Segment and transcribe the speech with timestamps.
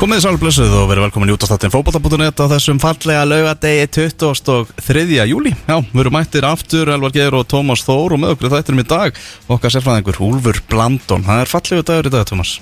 [0.00, 5.18] Komið þið sálum blessuð og verið velkomin í útastáttin fókbalta.net á þessum fallega laugadegi 23.
[5.28, 5.52] júli.
[5.68, 8.86] Já, við erum mættir aftur, Elvar Geir og Tómas Þór og með okkur þættinum í
[8.88, 9.20] dag
[9.52, 11.26] okkar sérfræðingur Úlfur Blandón.
[11.28, 12.54] Það er fallegu dagur í dag, Tómas.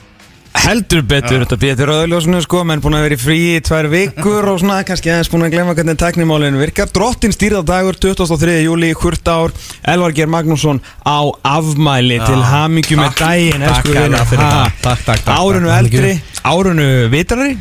[0.57, 4.49] Heldur betur, þetta betur öðljósinu sko, menn búin að vera í frí í tvær vikur
[4.51, 6.89] og svona, kannski aðeins búin að glemma hvernig teknimálinu virkar.
[6.93, 8.57] Drottin stýrða dagur, 23.
[8.65, 9.55] júli, hvort ár,
[9.89, 14.19] Elvar Geir Magnússon á afmæli til hamingju með daginn, Takk það.
[14.35, 15.31] Takk, takk, takk.
[15.37, 15.79] Árunu takk.
[15.85, 16.13] eldri,
[16.49, 17.55] árunu vitrari,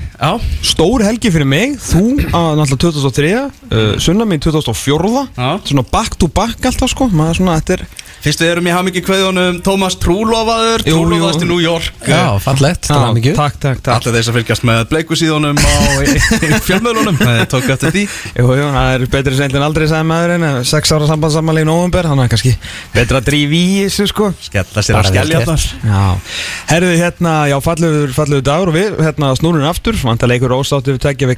[0.66, 5.50] stór helgi fyrir mig, þú að náttúrulega 2003, uh, sunna mín 2004, Já.
[5.69, 7.88] svona back to back alltaf sko, maður svona, þetta er...
[8.28, 10.82] Fyrst við erum í hamingi kveðunum Tómas Trúlofaður.
[10.84, 11.96] Trúlofaðast í New York.
[12.04, 14.02] Já, fallegt, það var mikið Takk, takk, takk.
[14.02, 15.64] Allir þeir sem fylgjast með bleikusíðunum á
[16.68, 18.04] fjölmjölunum, það tók eftir því.
[18.36, 21.68] Jú, jú, það er betri seint en aldrei sagði maðurinn eh, Sex ára sambandsamali í
[21.70, 22.52] nóvumber Þannig að kannski
[22.98, 25.64] betra að drífa í þessu sko Skella sér á Bara vel skelljarnar.
[25.88, 26.04] Já,
[26.74, 31.32] herðu hérna, já, fallegur dagur og við, hérna, snúrun aftur Vantarlega ykkur ósáttu við tekja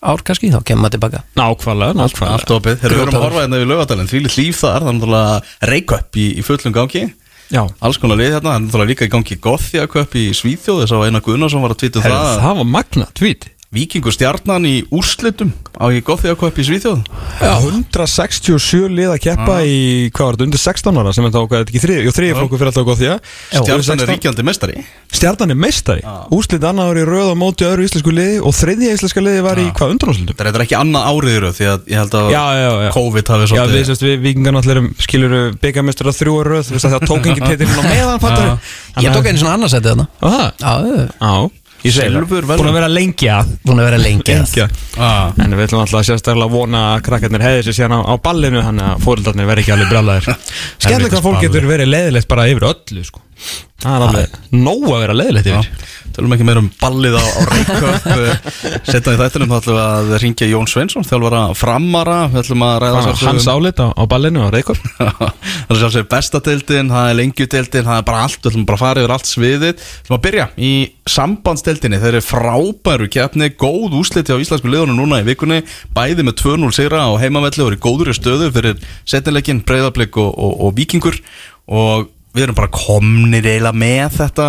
[0.00, 1.22] ár kannski, þá kemur maður tilbaka.
[1.36, 2.36] Nákvæmlega, nákvæmlega.
[2.38, 4.90] Allt opið, þegar við erum að horfa hérna við lögadalinn því líf það er, það
[4.90, 7.04] er náttúrulega reykjöp í, í fullum gangi.
[7.50, 10.96] Já, alls konar lið hérna, það er náttúrulega líka í gangi Gothjaköp í Svíþjóð, þess
[10.96, 14.82] að eina Gunnarsson var að tvita Herri, það, það var magna, tvít Víkingur stjarnan í
[14.90, 17.06] úrslitum á í Gothjaköp í Svíþjóð.
[17.38, 21.54] 167 lið að keppa í, hvað var þetta, undir 16 ára sem er þá, hvað
[21.54, 23.20] er þetta ekki þrið, jú þriði flokku fyrir alltaf góð því að
[23.60, 24.74] Stjarnan er ríkjandi mestari
[25.14, 26.02] Stjarnan er meistari,
[26.34, 29.54] úslit annar ári í röð á móti öðru íslensku liði og þriðja íslenska liði var
[29.62, 30.34] í hvað undanáslutum?
[30.40, 32.90] Það er ekki annað árið röð því að ég held að Já, já, já.
[32.98, 35.30] COVID hafi Já, við, svolítið sérst, við vikingar náttúrulega erum, skilur
[41.80, 42.60] að að það verðlaun.
[42.60, 45.32] Búin að vera lengi að búin að vera lengi að Lengi að ah.
[45.40, 48.64] En við ætlum alltaf sérstaklega að vona að krakkarnir hefði sér síðan á, á ballinu
[48.66, 50.28] Þannig að fóröldarnir verði ekki alveg brjálæðir
[50.84, 53.24] Skemmtilegt hvað fólk getur verið leiðilegt bara yfir öllu sko.
[53.80, 57.24] Það er alveg nóg að vera leiðilegt Já, yfir tölum ekki meira um ballið á,
[57.24, 58.08] á Reykjöp
[58.90, 62.18] Setna í þættinum þá ætlum við að ringja Jón Sveinsson þjálfara framara.
[62.30, 65.80] Við ætlum að ræða sjálfsögðu Hans um- álit á, á ballinu og reykor Það er
[65.80, 69.14] sjálfsögur bestadeildin, það er lengjudeildin Það er bara allt, við ætlum bara að fara yfir
[69.16, 69.74] allt sviðið.
[69.80, 70.72] Við ætlum að byrja í
[71.10, 72.00] sambandsdeildinni.
[72.02, 75.62] Þeir eru frábæru keppni, góð úsliti á íslensku liðunum núna í vikunni.
[75.96, 80.30] Bæði með 2-0 sigra á heimavelli og eru í góður stöðu fyrir setnileikin, breyðablik og,
[80.34, 81.18] og, og vikingur
[81.70, 84.46] Og við erum bara komnir eiginlega með þetta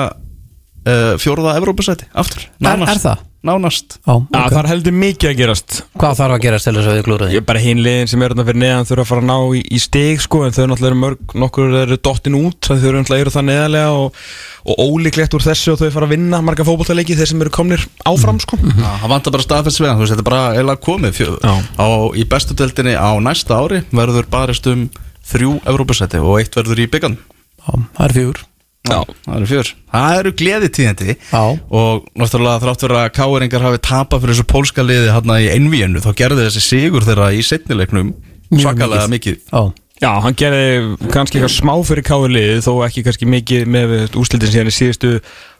[0.85, 3.27] uh, fjóruða Evrópusæti aftur Er- er það?
[3.41, 4.51] Nánast Já, Já, ok.
[4.53, 7.25] það er heldur mikið að gerast Hvað þarf að gerast til þess að við glúra
[7.29, 7.33] því?
[7.39, 9.61] Ég bara hinn liðin sem eru þarna fyrir neðan þurfa að fara að ná í,
[9.65, 13.25] í stig sko en þau náttúrulega eru mörg, nokkur eru dottin út þau eru náttúrulega
[13.25, 14.19] eru það neðarlega og,
[14.61, 17.87] og ólíklegt úr þessu og þau fara að vinna marga fótbolltaleiki þeir sem eru komnir
[18.05, 21.17] áfram sko Já, það vantar bara staðfest hann, þú veist, þetta er bara eiginlega komið
[21.17, 21.55] fjö, Já.
[21.81, 24.85] á, í bestu deildinni á næsta ári verður barist um
[25.33, 28.45] þrjú Evrópusæti og eitt verður í byggan Já, það er fjúr
[28.89, 28.97] Já,
[29.27, 31.41] það eru fjör Það eru gleði tíðandi Já.
[31.79, 36.01] og náttúrulega þrátt fyrir að káeringar hafi tapað fyrir þessu pólska liði hérna í einvíinu
[36.01, 38.09] þá gerði þessi sigur þeirra í setnileiknum
[38.51, 39.61] Mjög svakalega mikið, Já,
[40.01, 44.71] Já, hann gerði kannski eitthvað smá fyrir káliðið þó ekki kannski mikið með úslitin síðan
[44.71, 45.11] í síðustu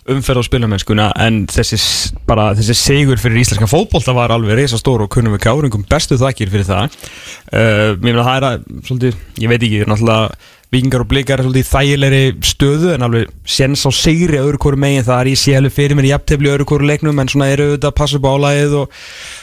[0.09, 1.77] umferð á spilamennskuna en þessi,
[2.25, 6.17] bara, þessi sigur fyrir íslenska fótbolta var alveg reysa stór og kunnum við káringum bestu
[6.17, 6.97] þakkir fyrir það.
[7.53, 9.83] Uh, Mér meina það er að, svolítið, ég veit ekki,
[10.71, 14.79] vikingar og blikar er svolítið í þægilegri stöðu en alveg sens á sigri öðru hverju
[14.79, 15.05] megin.
[15.07, 17.69] Það er ég sé alveg fyrir mér í jafntefli öðru hverju leiknum en svona eru
[17.69, 18.99] auðvitað að passa upp á álægið og,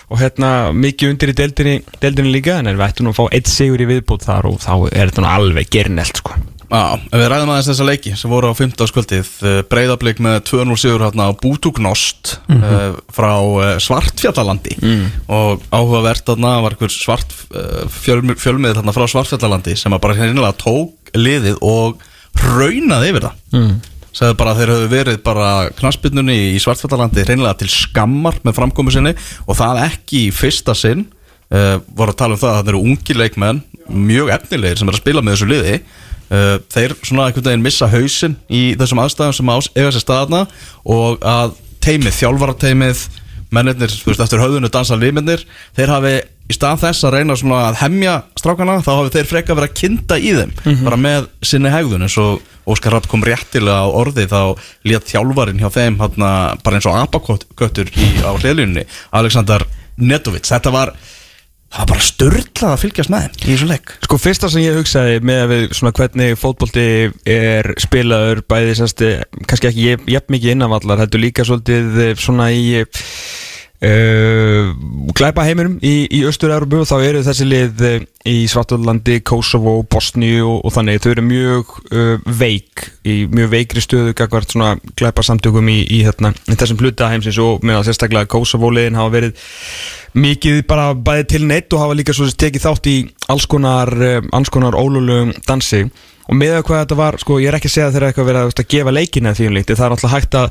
[0.08, 3.52] og hérna mikið undir í deildinni, deildinni líka en við ættum nú að fá eitt
[3.52, 6.38] sigur í viðbútt þar og þá er þetta nú alveg gerinelt sko.
[6.68, 8.88] Já, ef við ræðum aðeins þessa leiki sem voru á 15.
[8.90, 9.28] skvöldið
[9.70, 14.76] breyðablík með 2-0 sigur hérna á Bútugnost uh, frá uh, Svartfjallalandi
[15.32, 20.97] og áhugavert þarna var svart uh, fjölmið, þarna frá Svartfjallalandi sem að bara hérna tók
[21.16, 22.02] liðið og
[22.38, 23.38] raunaði yfir það.
[24.18, 28.90] Sagði bara að þeir höfðu verið bara knaspirnunni í Svartfjallalandi reynilega til skammar með framkomu
[28.90, 29.12] sinni
[29.46, 31.04] og það ekki í fyrsta sinn
[31.52, 34.96] uh, voru að tala um það að það eru ungi leikmenn mjög efnilegir sem er
[34.96, 35.78] að spila með þessu liði.
[36.28, 40.42] Uh, þeir svona einhvern veginn missa hausinn í þessum aðstæðum sem ás, eiga sér staðna
[40.84, 43.04] og að teimið, þjálfarateimið
[43.54, 45.44] mennirnir, þú veist, eftir höfðunu dansa líminnir,
[45.76, 46.16] þeir hafi
[46.48, 49.80] í stað þess að reyna svona að hemja strákana þá hafi þeir freka verið að
[49.82, 52.06] kynna í þeim bara með sinni hegðun.
[52.06, 54.40] Eins og Óskar Rapp kom réttilega á orði þá
[54.88, 56.32] lét þjálfarin hjá þeim hana,
[56.64, 57.92] bara eins og apaköttur
[58.24, 58.84] á hliðlunni
[59.16, 59.64] Alexander
[59.98, 60.92] Netovic þetta var,
[61.74, 63.92] var bara störtlað að fylgjast með þeim í þessu leik.
[64.06, 66.86] Sko fyrsta sem ég hugsaði með að við svona hvernig fótbolti
[67.28, 69.04] er spilaður bæði sérst,
[69.44, 72.78] kannski ekki jafn mikið innanvallar, þetta líka svolítið eh, svona í
[73.84, 74.70] uh,
[75.16, 80.58] glæpa heiminum í, í Östur-Európu þá eru þessi lið eh, í Svartalandi, Kosovo, Bosníu og,
[80.66, 85.70] og þannig þau eru mjög uh, veik í mjög veikri stöðu gagvart svona glæpa samtökum
[85.70, 89.48] í, í, hérna, í þessum hluta heimsins og meðan sérstaklega Kosovo-liðin hafa verið
[90.18, 92.98] mikið bara bæði til neitt og hafa líka svo tekið þátt í
[93.30, 93.92] alls konar,
[94.34, 95.86] alls konar ólulugum dansi
[96.28, 98.10] og með að hvað þetta var, sko ég er ekki að segja að þeir eru
[98.10, 100.48] eitthvað verið að, að gefa leikina því um líkt, það er alltaf hægt að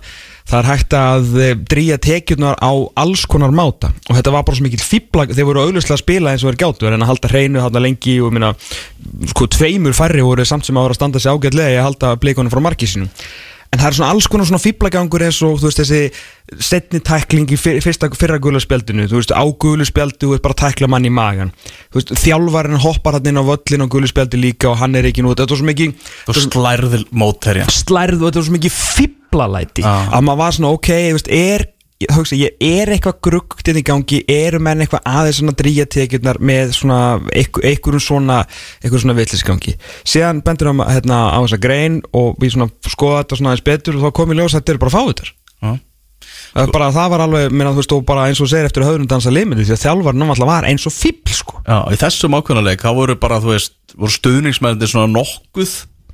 [0.48, 2.72] það er hægt að eh, drýja tekjurnar á
[3.04, 3.92] alls konar máta.
[4.08, 6.62] Og þetta var bara svo mikil fýblag, þeir voru auðvitað að spila eins og þeir
[6.64, 8.54] gáttu, en að halda hreinu, halda lengi og minna,
[9.34, 12.54] sko tveimur færri voru samt sem að vera að standa sig ágætlega að halda bleikonum
[12.54, 13.12] frá markísinu
[13.74, 16.00] en það er svona alls konar svona fýblagangur eins og þú veist þessi
[16.64, 20.90] setni tækling í fyr- fyrsta, fyrra guðlarspjaldinu þú veist á guðlarspjaldu þú veist bara tækla
[20.92, 21.52] mann í magan
[21.92, 25.26] þú veist þjálfarinn hoppar hann inn á völlin á guðlarspjaldi líka og hann er ekki
[25.26, 29.84] nú þetta var svo mikið þú slærðil mótherja slærð og þetta var svo mikið fýblalæti
[29.86, 29.96] Já.
[30.16, 31.68] að maður var svona ok, veist, er
[32.04, 35.88] ég, hugsa, ég er eitthvað gruggt inn í gangi eru menn eitthvað aðeins svona dríja
[35.90, 37.00] tekjurnar með svona
[37.34, 38.44] einhver- einhverjum svona
[38.98, 39.74] svona villisgangi
[40.06, 43.98] síðan bendur hann hérna, á þessa grein og við svona skoða þetta svona aðeins betur
[43.98, 45.34] og þá kom í ljós að þetta eru bara fávitar.
[46.58, 48.86] Það, er bara, það var alveg, minna, þú veist, og bara eins og segir eftir
[48.86, 51.60] höfðunum dansa limiti því að þjálfarinn náttúrulega var eins og fíbl sko.
[51.68, 55.74] Já, í þessum ákveðnuleik, þá voru bara, þú veist, voru stuðningsmennir svona nokkuð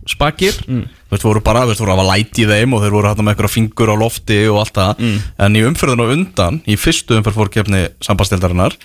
[0.10, 2.96] spakir, þú veist, voru bara, þú veist, voru að hafa læti í þeim og þeir
[2.98, 5.08] voru hægt með eitthvað fingur á lofti og allt það,
[5.46, 8.78] en í umferðinu á undan, í fyrstu umferð fórkefni sambastildarinnar,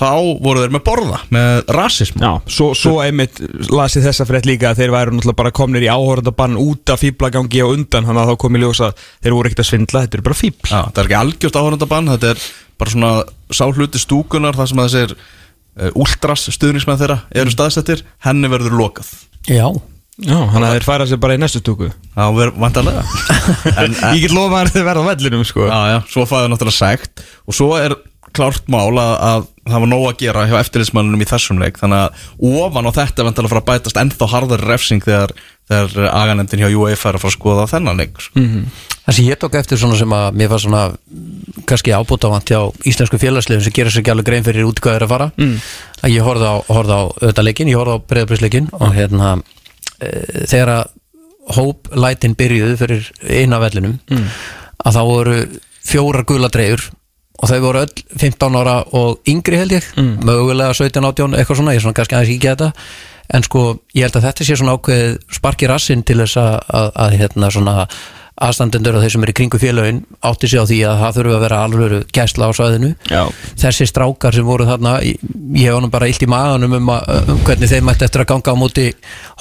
[0.00, 2.20] þá voru þeir með borða, með rasism.
[2.22, 3.40] Já, svo, svo einmitt
[3.72, 7.64] lasið þessa frétt líka að þeir væru náttúrulega bara komnir í áhórandabann út af fíblagangi
[7.66, 10.20] og undan þannig að þá kom í ljós að þeir voru ekkert að svindla þetta
[10.20, 12.46] er bara fíbl Já, það er ekki algjörst áhörundabann, þetta er
[12.80, 13.12] bara svona
[13.60, 19.10] sáhluti stúkunar, það sem að þessir uh, últras stuðningsmenn þeirra eru staðsettir, henni verður lokað.
[19.50, 19.66] Já,
[20.20, 23.04] Já, þannig að þeir færa sér bara í næstu stúku Já, verður vantarlega.
[24.14, 27.24] Ég get lofa að þeir verða á vellinum sko Já, já, svo fæði náttúrulega segt
[27.48, 27.96] og svo er
[28.36, 32.04] klárt mál að, að það var nóg að gera hjá eftirlitsmannunum í þessum leik þannig
[32.04, 35.34] að ofan á þetta vantilega að fara að bætast ennþá harðar refsing þegar,
[35.70, 38.44] þegar aganendin hjá UEFA er að fara að skoða þennan leik sko.
[39.04, 42.60] það sem ég tók eftir svona sem að mér var svona mm, kannski ábútavant hjá
[42.86, 45.56] íslensku félagsliðum sem gera sér ekki alveg grein fyrir út hvað er að fara mm.
[46.00, 49.34] að ég horfði á, horfði á auðvitað leikin, ég horfði á breyðabrisleikin og hérna
[50.00, 50.84] þegar að
[51.56, 53.98] hóplætin byrjuðu fyrir eina vellinum
[54.84, 55.36] að þá voru
[55.84, 56.90] fjórar gula dreifur
[57.40, 59.86] og þau voru öll 15 ára og yngri held ég,
[60.24, 62.68] mögulega 17, 18 eitthvað svona, ég er svona kannski aðeins ekki þetta.
[63.32, 63.62] En sko
[63.94, 67.50] ég held að þetta sé svona ákveð sparki rassinn til þess að, að, að hérna
[67.54, 67.74] svona
[68.40, 71.36] aðstandendur og þeir sem eru í kringu félögin átti sig á því að það þurfa
[71.36, 73.22] að vera alvöru gæsla á svæðinu Já.
[73.60, 77.42] þessi strákar sem voru þarna ég hef honum bara illt í maganum um, að, um
[77.44, 78.86] hvernig þeim mætti eftir að ganga á móti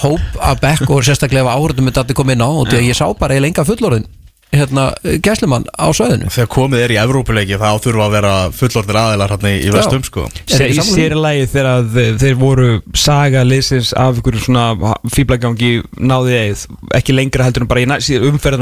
[0.03, 3.05] hóp að bekk og sérstaklega myndi allir koma inn á og því að ég sá
[3.15, 4.07] bara eiginlega enga fullorðin
[4.53, 4.85] hérna,
[5.23, 6.29] gæslumann á svæðinu.
[6.33, 10.05] Þegar komið er í Evrópuleiki þá þurfa að vera fullorðir aðilar hérna í, í vestum
[10.07, 10.25] sko.
[10.29, 10.95] Í sammála því?
[10.95, 11.89] sér lagi þegar að
[12.23, 16.65] þeir- voru saga liðsins af ykkur svona fýblagangi náði eið
[16.97, 17.83] ekki lengra heldur en bara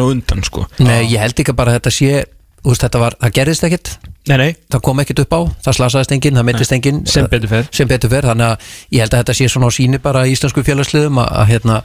[0.03, 0.67] á undan sko.
[0.79, 2.25] Nei, ég held ekki bara að þetta sé
[2.67, 6.35] þetta var, það gerðist ekkit Nei, nei, það kom ekkit upp á, það slasaðist enginn
[6.35, 8.65] það meittist enginn sem betur sem betur fer, þannig að
[8.97, 11.77] ég held að þetta sé svona á síni bara í íslensku félagsliðum að, að hérna,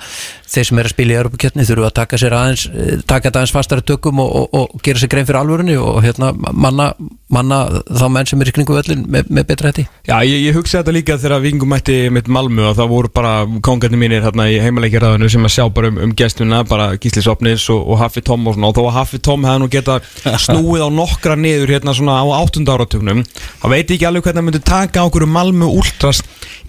[0.53, 3.41] þeir sem er að spila í Europaketni þurfu að taka sér aðeins eh, taka þetta
[3.41, 6.91] aðeins fastari tökum og, og, og gera sér grein fyrir alvörunni og hérna, manna,
[7.33, 9.87] manna þá menn sem er í kringu völlin með, með betra hætti.
[10.09, 13.35] Já, ég, ég hugsa þetta líka þegar vingum mætti mitt Malmö og það voru bara
[13.65, 17.69] kongarnir mínir hérna í heimaleikjaraðinu sem að sjá bara um, um gestuna, bara Gísli Sopnis
[17.73, 18.73] og, og Haffi Tom og svona.
[18.73, 19.99] Og þó að Haffi Tom hefði nú geta
[20.47, 24.41] snúið á nokkra niður hérna svona á áttunda áratugnum þá veit ég ekki alveg hvernig
[24.41, 26.23] það myndi taka á okkur Malmö Ultras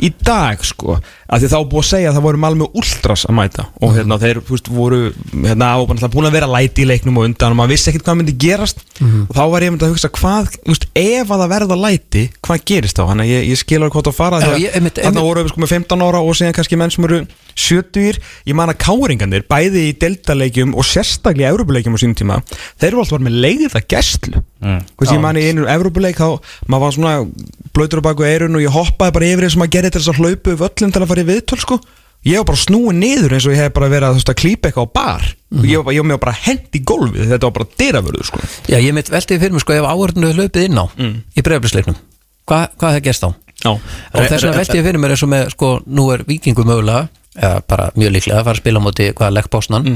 [0.04, 0.98] í dag sko,
[1.30, 3.66] af því þá búið að segja að það voru Malmö Ultras að mæta.
[3.82, 5.00] Og hérna þeir veist, voru
[5.32, 8.20] hérna bara búin að vera læti í leiknum og undan og maður vissi ekkert hvað
[8.20, 8.84] myndi gerast.
[9.02, 12.66] Og þá var ég myndi að hugsa hvað, veist, ef að það verða læti hvað
[12.74, 15.64] gerist þá, þannig að ég, ég skilur hvort að fara ég- að einmitt- voru sko
[15.64, 17.24] með 15 ára og síðan kannski menn sem eru
[17.56, 18.20] 70
[18.50, 22.40] ég man að káringarnir, bæði í deltaleikjum og sérstaklega í Európuleikjum á sínum tíma
[22.82, 24.80] þeir eru alltaf með leiða gæstlu mm.
[25.10, 27.16] ég man í einu Európuleik þá maður var svona
[27.74, 30.22] blöytur á baku eirun og ég hoppaði bara yfir þess að maður gerði þess að
[30.22, 31.78] hlaupu völlum til að fara í viðtöl sko.
[32.24, 34.86] Ég var bara snúið niður eins og ég hef bara verið að, að klípa eitthvað
[34.88, 35.26] á bar.
[35.52, 35.60] Mhm.
[35.60, 37.26] og ég var, bara- ég var með bara hend í gólfið.
[37.34, 38.40] Þetta var bara dyravörðu sko.
[38.70, 40.86] Já, ég mitt veltið fyrir mig sko ef áhörðinu hlaupið inn á
[41.36, 41.98] í breyflisleiknum
[42.48, 43.30] Hva, hvað hefði gerst á?
[43.64, 46.64] Já, Og þess vegna veltið ég fyrir mér eins og með sko nú er vikingu
[46.68, 49.88] mögulega eða bara mjög líklega að fara að spila á móti hvaða leggbósnan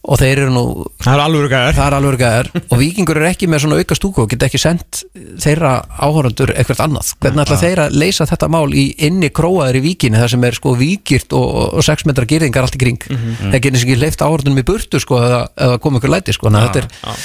[0.00, 0.60] og þeir eru nú
[1.04, 3.96] það er alveg gæðar það er alveg gæðar og vikingur er ekki með svona auka
[3.98, 5.02] stúku og geta ekki sendt
[5.44, 7.10] þeirra áhörundur eitthvað annað.
[7.20, 10.56] Hvernig ætla þeir að leysa þetta mál í inni króaður í víkinni þar sem er
[10.56, 13.04] sko víkirt og, og 6 metra gyrðingar allt í kring.
[13.52, 16.48] Það getur ekki leift áhörundunum í burtu sko eða, eða koma ykkur læti sko.
[16.48, 17.20] Þannig að þetta er,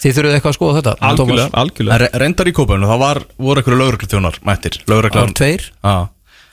[0.00, 1.98] þið þurfuð eitthvað að skoða þetta algjörlega, algjörlega.
[2.04, 4.78] Re- reyndar í kópaunu, það var, voru einhverju lögreglutjónar mættir.
[4.86, 4.94] Það
[5.26, 5.96] var tveir, Já,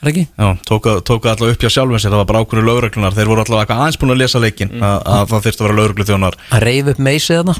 [0.02, 0.24] það ekki?
[0.38, 3.42] já, tóka, tóka alltaf upp hjá sjálfum sér Það var bara ákveðinu lögreglunar Þeir voru
[3.44, 4.82] alltaf aðeins búin að lesa leikin Mm.
[4.84, 7.54] að, að það þyrfti að vera lögreglutjónar Hann reyf upp meysið þarna?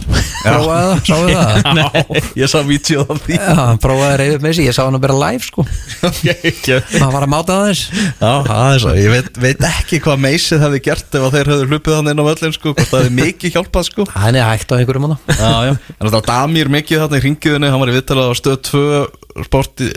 [0.45, 1.49] Prófaði það, sáðu það?
[1.78, 3.38] Já, ég sá vídeo af því.
[3.38, 5.64] Já, hann prófaði að reyfa upp meysið, ég sá hann að bera live sko.
[6.99, 7.83] Maður var að máta það þess
[8.18, 8.87] Já, aðeins.
[8.88, 12.12] Að ég veit, veit ekki hvað meysið hefði gert ef að þeir hefðu hlupið hann
[12.12, 14.07] inn á völlin sko, það hefði mikið hjálpað sko.
[14.14, 17.97] Hann er hægt á einhverjum það var Damir mikið þarna í ringiðunni, hann var í
[17.99, 18.83] viðtalað á stöð 2
[19.45, 19.91] sporti,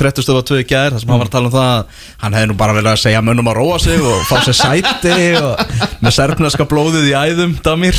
[0.00, 2.36] fréttustöð á 2 í gær, þar sem hann var að tala um það að hann
[2.38, 5.64] hefði nú bara verið að segja mönnum að róa sig og fá sér sæti og
[6.04, 7.96] með serfneska blóðið í æðum Damir.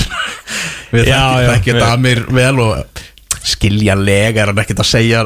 [0.93, 3.03] Við þekkjum við- Damir vel og
[3.45, 5.19] skiljanlega er hann ekkert að segja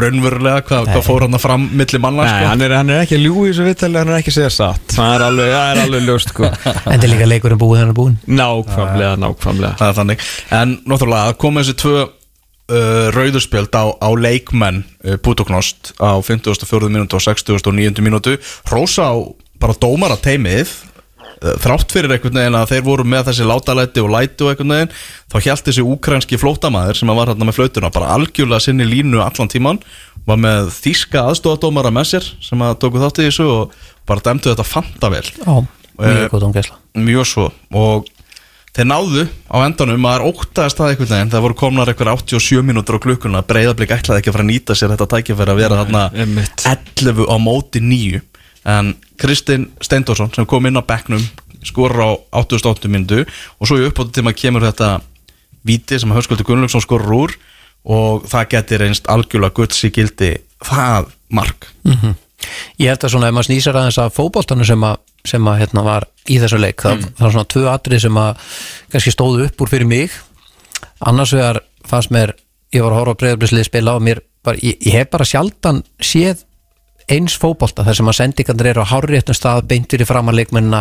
[0.00, 2.46] raunverulega hvað, hvað fór hann að fram milli manna Nei, sko.
[2.48, 4.52] hann er, hann er ekki að ljúi í þessu viðtali hann er ekki að segja
[4.54, 4.94] satt.
[4.96, 6.48] Það er alveg, það er alveg ljóst sko.
[6.92, 9.90] En það er líka leikurinn búið hann er búin nákvæmlega, nákvæmlega.
[9.92, 12.06] Er en náttúrulega að koma þessi tvö
[12.72, 16.90] uh, rauðurspjöld á, á leikmenn uh, Putoknost á 54.
[16.90, 18.02] minútu og 69.
[18.04, 18.36] minútu
[18.70, 19.14] Rósa á
[19.60, 20.72] bara dómara teimið
[21.42, 24.74] uh, þrátt fyrir einhvern veginn að þeir voru með þessi látalæti og læti og einhvern
[24.74, 24.96] veginn
[25.32, 29.52] þá hjælt þessi úkrænski flótamaður sem var hérna með flautuna bara algjörlega sinni línu allan
[29.52, 29.80] tíman
[30.26, 34.50] var með þýska aðstofadómara með sér sem að tóku þátt í þessu og bara dæmdu
[34.50, 35.54] þetta fanta vel já,
[36.02, 38.10] mjög góð umgæsla mjög svo og
[38.76, 42.98] þeir náðu á endanum maður óttaðist það einhvern veginn það voru komnar eitthvað 87 mínútur
[43.00, 46.02] á klukkuna breyðablík ætlaði ekki að fara að nýta sér þetta tækifæri að vera þarna
[46.12, 46.66] einmitt.
[46.68, 48.20] 11 á móti 9
[48.76, 51.24] en Kristinn Steindorsson sem kom inn á bekknum
[51.66, 52.10] skorur á
[52.42, 55.00] 88 mínútu og svo í uppáttu tíma kemur þetta
[55.66, 57.36] víti sem Hörsköldur Gunnlaugsson skorur úr
[57.86, 61.70] og það geti reynst algjörlega gulls í gildi það mark
[62.82, 65.84] ég held að svona ef maður snýsar aðeins að fótboltanu sem að, sem að hérna
[65.86, 67.12] var í þessu leik það, Mm.
[67.16, 68.48] það var svona tvö atrið sem að
[68.92, 70.10] kannski stóðu upp úr fyrir mig
[71.00, 72.34] annars vegar fannst mér
[72.74, 75.82] ég var að horfa á breyðarblislið spila og mér bara, ég, ég hef bara sjaldan
[76.02, 76.44] séð
[77.06, 80.80] eins fótbolta þar sem að sendingandur eru á hárréttum stað beintir í fram að leikmennina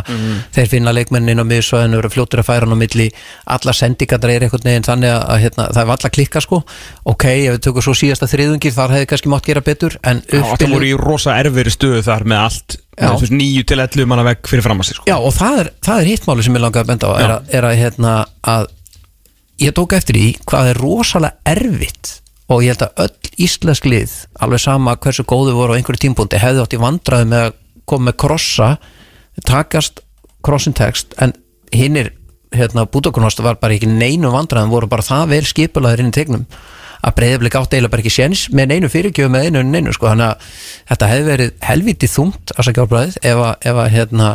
[0.56, 3.06] þeir finna leikmennin á miðsvæðinu eru fljótur að færa hann á milli.
[3.46, 6.62] Alla sendingandur eru einhvern veginn þannig að, að hérna, það er valla klikka sko.
[7.14, 10.42] Ok, ef við tökum svo síðasta þriðungir þar hefði kannski mátt gera betur en Það
[10.42, 12.80] uppspilið- voru í rosa erfiðri stöðu þar með allt
[13.30, 15.06] 9 til 11 manna veg fyrir fram að sér sko.
[15.12, 17.34] Já, og það er, það er hitt máli sem ég langaði að benda á er
[17.38, 18.14] að, er að, hérna,
[18.56, 18.68] að
[19.62, 22.14] ég tók eftir því hvað er rosalega erfitt
[22.52, 26.42] og ég held að öll íslensk lið alveg sama hversu góðu voru á einhverju tímpúndi
[26.42, 27.58] hefði átt í vandræði með að
[27.90, 28.70] koma með krossa
[29.46, 30.04] takast
[30.46, 31.34] krossin text en
[31.74, 32.14] hinnir
[32.56, 36.46] hérna, bútokurnost var bara ekki neinu vandræðum voru bara það vel skipulaður inn í tegnum
[37.06, 40.10] að breyðablik átt eiginlega bara ekki séns með neinu fyrirgjöf með einu neinu sko.
[40.10, 40.48] Þannig að
[40.92, 44.30] þetta hefði verið helviti þungt að sagja ábræðið ef að hérna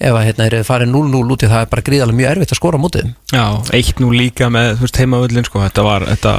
[0.00, 2.60] ef að hérna er farið 0-0 út í það er bara gríðarlega mjög erfitt að
[2.60, 3.12] skora þeim.
[3.34, 3.44] Já,
[3.76, 6.34] eitt nú líka með, þú veist, heimavöllin sko, þetta var, þetta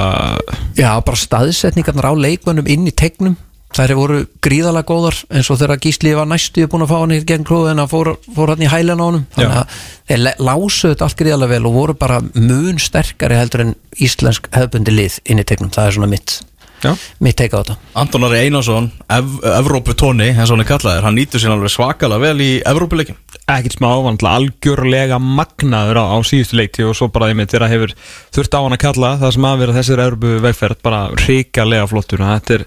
[0.82, 3.36] Já, bara staðsetningarnar á leikmönnum inn í tegnum
[3.72, 7.20] þær voru gríðarlega góðar eins og þegar Gísli var næstu búin að fá hann í
[7.24, 9.22] gegn klóðu en að fór, fór hann í hælan á honum.
[9.32, 9.78] Þannig að
[10.10, 14.50] þeir le- lásu þetta allt gríðarlega vel og voru bara mun sterkari heldur en íslensk
[14.52, 16.36] hefbundi lið inn í tegnum, það er svona mitt
[17.22, 17.78] mitt teika á þetta.
[18.02, 21.74] Anton Ari Einarsson, ev Evrópu tóni eins og hann er kallaður, hann nýtur sér alveg
[21.74, 23.18] svakalega vel í Evrópuleikin
[23.50, 27.72] ekkert smá, var náttúrulega algjörlega magnaður á, á síðustu leikti og svo bara einmitt þegar
[27.72, 27.94] hefur
[28.34, 32.22] þurft á hann að kalla það sem að vera þessir Európu vegferð bara ríkalega flottur.
[32.22, 32.64] Og þetta er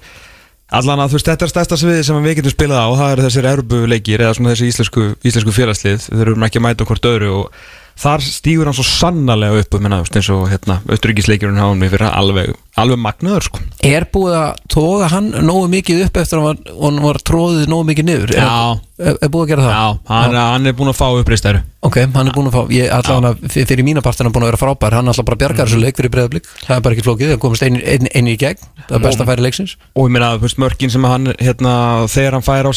[0.76, 3.16] allan að þú veist, þetta er stærsta sviði sem við getum spilað á og það
[3.16, 6.08] eru þessir Európu leikir eða svona þessi íslensku, íslensku félagslið.
[6.12, 7.66] Þeir eru ekki að mæta hvort öðru og
[8.00, 12.56] þar stígur hann svo sannarlega upp þú veist, eins og hérna, hafa hann fyrir alveg,
[12.76, 13.62] alveg magnaður sko.
[13.88, 17.72] Er búið að toga hann nógu mikið upp eftir að hann var, hann var tróðið
[17.72, 18.34] nógu mikið niður?
[18.36, 18.50] Er, Já.
[19.00, 19.74] er, er búið að gera það?
[19.76, 22.92] Já, hann, hann er búin að fá uppreistæru Ok, hann er búin að fá, ég
[22.92, 25.38] ætla hann að fyrir mína part er hann búin að vera frábær, hann ætla bara
[25.38, 28.10] að bjarga þessu leik fyrir breyðablík, það er bara ekki flókið, það komist einn ein,
[28.10, 30.32] ein í gegn, það er best að færi leiksins og ég meina,
[30.64, 31.76] mörkin sem hann hérna,
[32.10, 32.72] þegar hann fær á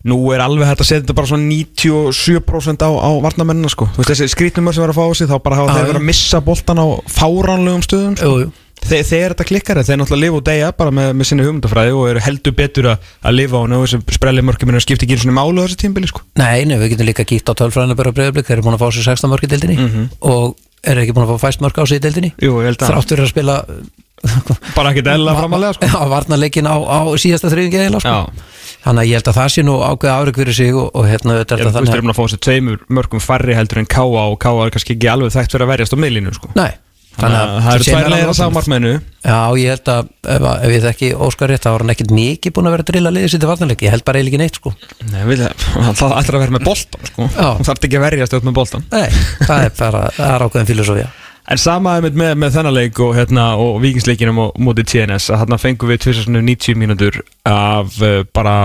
[0.00, 3.88] sprelli nú er alveg hægt að setja þetta bara svona 97% á, á varnamennina sko
[3.94, 5.84] Þú veist þessi skrítnumör sem verður að fá á sig þá bara hafa Já, þeir
[5.84, 5.90] já.
[5.92, 8.26] verið að missa boltan á fáránlegum stöðum sko.
[8.30, 8.50] Jú, jú.
[8.80, 12.06] Þe, þegar þetta klikkar þeir náttúrulega lifa og deyja bara með, með sinni hugmyndafræði og
[12.14, 15.24] eru heldur betur að, að lifa á og þessi sprellimörkjum er að skipta ekki einu
[15.26, 18.14] svona málu á þessi tímbili sko Nei, nei, við getum líka kíkt á tölfræðinu bara
[18.16, 20.08] breyðablík þeir eru búin að fá sér 16 mörg í deildinni Mhm.
[20.24, 20.56] og
[20.88, 23.58] eru ekki búin að fá fæst mörg á sig í deildinni Jú, þráttur að spila
[24.76, 28.16] bara ekki della framalega sko á varnarleikin á, á síðasta þriðingi eða sko.
[28.16, 28.48] Já,
[28.84, 31.38] þannig að ég held að það sé nú ákveð árið fyrir sig og, og hérna
[31.40, 33.82] þetta er þú veist þannig þeir eru búin að fá þessi tveimur mörgum færri heldur
[33.82, 36.52] en Káa og Káa er kannski ekki alveg þekkt fyrir að verjast á miðlínu sko.
[36.56, 36.70] Nei,
[37.20, 38.52] Þannig að það eru tvær er að opnum.
[38.54, 38.90] markmennu
[39.26, 42.54] Já, ég held að ef, ef ég þekki Óskar rétt þá var hann ekkert mikið
[42.56, 44.72] búin að vera að drilla liðið sitt í varnarleik ég held bara eiginlega neitt sko.
[45.10, 45.42] Nei, við,
[45.98, 47.26] það ætlar að vera með boltan sko.
[47.34, 49.08] Þú þarf ekki að verjast upp með boltan Nei,
[49.42, 51.10] það er bara, það er ákveðin filosófía
[51.48, 55.44] En sama með, með, með þennan leik og, hérna, og vikingsleikinum og mótið TNS að
[55.44, 58.58] hérna fengum við tvisar svona 90 mínútur af uh, bara,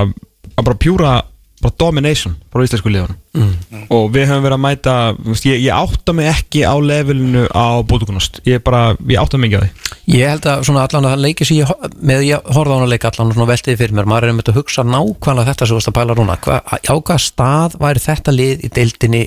[0.60, 1.16] bara pjúra
[1.64, 3.16] bara domination bara íslensku liðunum.
[3.36, 3.86] Mm.
[3.94, 7.80] og við höfum verið að mæta veist, ég, ég átta mig ekki á levelinu á
[7.88, 9.94] bótugunast ég bara, ég átta mig ekki á því.
[10.16, 12.94] Ég held að svona allan að leiki sem ég með ég horfði á hann að
[12.94, 15.80] leika allan og veltiði fyrir mér maður er einmitt að hugsa nákvæmlega þetta sem þú
[15.80, 19.24] varst að pæla Hva, á hvað stað væri þetta lið í deildinni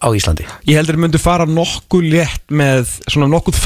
[0.00, 0.46] á Íslandi?
[0.68, 3.58] Ég heldur að myndu fara nokkuð létt með svona nokkuð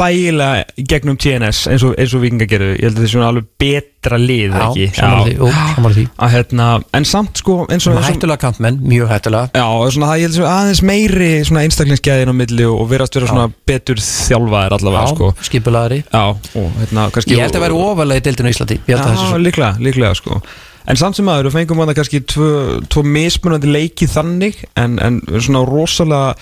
[0.74, 2.74] í gegnum TNS eins og, eins og vikinga gerðu.
[2.74, 4.88] Ég held að það er svona alveg betra lið ekki?
[4.96, 6.04] samanlega því, jú, samanlega því.
[6.26, 6.66] að hérna,
[6.98, 9.50] en samt sko eins og, Svona eins og hættulega kantmenn, mjög hættulega.
[9.54, 12.92] Já, og svona það ég held sem aðeins meiri svona einstaklingsgæðin á milli og, og
[12.92, 15.32] verast vera svona betur þjálfaðir allavega sko.
[15.48, 18.80] skipulaðari Já, og hérna kannski Ég held að vera ofalega í deildinu í Íslandi.
[18.84, 20.40] Ég held að Já, þessi svo líklega, líklega sko
[20.84, 22.50] En samt sem aður, við fengum að það kannski tvo,
[22.92, 26.34] tvo mismunandi leiki þannig en, en svona rosalega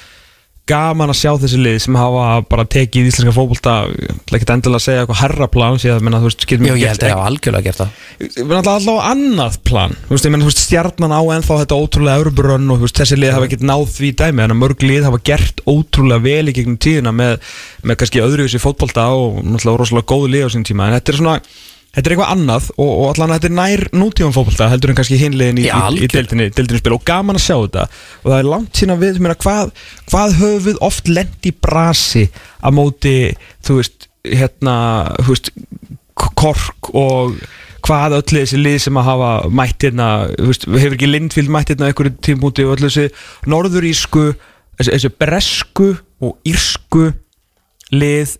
[0.71, 3.73] gaman að sjá þessi lið sem hafa bara tekið íslenska fótbolta
[4.31, 7.11] ekkert endilega að segja eitthvað herra plan síðan, þú veist, getum Jú, ég held að
[7.11, 7.97] ég hafa algjörlega gert það.
[8.21, 11.59] Við erum alltaf á annað plan þú veist, ég menn, þú veist, stjarnan á ennþá
[11.65, 14.61] þetta ótrúlega Európa-rönn og þú veist, þessi lið hafa ekkert náð því dæmi en að
[14.63, 17.37] mörg lið hafa gert ótrúlega vel í gegnum tíðina með,
[17.83, 20.87] með kannski öðru þessi fótbolta og náttúrulega rosalega góðu lið á sín tíma.
[20.87, 21.37] En þetta er svona,
[21.93, 25.19] þetta er eitthvað annað og, og allan þetta er nær nútífum fótbolta heldur en kannski
[25.21, 26.95] hinliðin í, í, í deildinni, deildinni spil.
[26.97, 27.87] Og gaman að sjá þetta.
[28.23, 29.73] Og það er langt sína við, meina, hvað,
[30.09, 32.29] hvað höfum við oft lent í brasi
[32.63, 33.17] að móti,
[33.67, 34.77] þú veist, hérna,
[35.21, 35.53] þú veist,
[36.39, 37.37] kork og
[37.83, 41.73] hvað öll þessi lið sem að hafa mætt hérna, þú veist, hefur ekki Lindfield mætt
[41.73, 43.09] hérna einhverju tímúti og öll þessi
[43.51, 44.29] norðurísku,
[44.79, 45.89] þessi, þessi bresku
[46.23, 47.09] og írsku
[47.93, 48.37] lið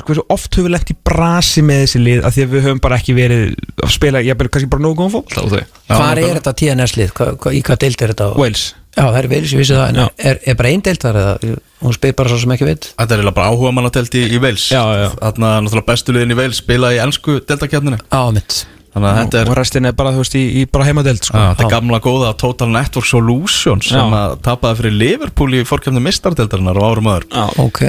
[0.00, 2.82] svo oft höfum við lent í brasi með þessi lið af því að við höfum
[2.84, 3.42] bara ekki verið
[3.82, 5.44] að spila, ég kannski bara nógu góðan fólk á
[5.92, 7.12] Hvar er þetta TNS-lið?
[7.16, 8.28] Hva, hva, í hvað deild er þetta?
[8.40, 10.06] Wales Já, það er Wales, ég vissi það En Já.
[10.30, 13.16] er, er bara einn deild þar eða Hún spyr bara svo sem ekki veit Þetta
[13.18, 15.08] er bara áhuga mannatelt í, í Wales Já, já.
[15.16, 19.38] Þarna náttúrulega bestu liðin í Wales spila í ennsku deltakjarninu Á, mitt Þannig að þetta
[19.40, 21.32] er og restin er bara, þú veist, í, í bara heimadelt sko.
[21.40, 26.76] Þetta er gamla góða Total Network Solutions sem að tapaði fyrir Liverpool í fórkjöfni mistardeldarinnar
[26.76, 27.46] og árum öður Já.
[27.64, 27.80] Ok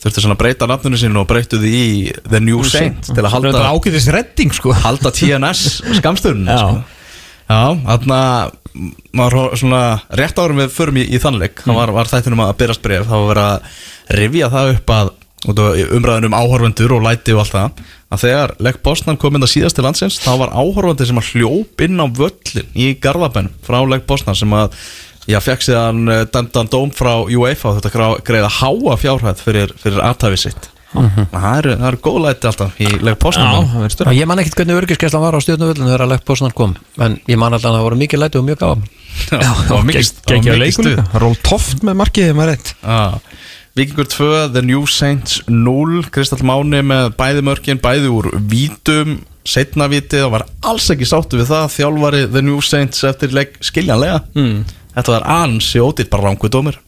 [0.00, 1.90] þurfti svona að breyta nafninu sínu og breytu því í
[2.28, 6.58] The New Saint til að halda, ágætist redding sko halda TNS skamsturinn Já.
[6.62, 6.98] sko.
[7.50, 8.20] Já, þarna
[9.16, 9.82] maður svona
[10.14, 11.74] rétt árum við förum í, í þannleik mm.
[11.74, 15.10] var, var þættinum að byrjast bref þá var verið að rifja það upp að
[15.50, 19.36] út af umræðin um áhorfundur og læti og allt það að þegar Legg Bosnan kom
[19.36, 22.90] inn að síðast til landsins þá var áhorfundur sem að hljóp inn á völlin í
[23.00, 24.76] Garðabænum frá Legg Bosnan sem að
[25.28, 30.44] Já, fekk síðan uh, dæmdan dóm frá UEFA þetta greiða háa fjárhæð fyrir, fyrir aðtæfið
[30.46, 30.70] sitt.
[30.90, 34.26] Það eru, það eru góð læti alltaf í leg Já, postnum það verður Já, Ég
[34.26, 37.76] man ekkert hvernig örgiskeslan var á stjórnuvöldinu þegar bósnan kom En ég man alltaf að
[37.76, 38.82] það voru mikið læti og mjög gáðum
[39.30, 41.00] það var mikið stuð.
[41.22, 42.72] Ról Toft með markið, maður rétt.
[42.82, 43.20] Já.
[43.78, 49.86] Víkingur 2, The New Saints 0 Kristall Máni með bæði mörkin bæði úr vítum setna
[49.90, 51.70] vítið og var alls ekki sáttu við það.
[51.76, 54.20] Þjálfari The New Saints eftir leik skiljanlega.
[54.34, 54.64] Mm.
[54.94, 56.80] Þetta var ansi ódýrt bara rangu dómur.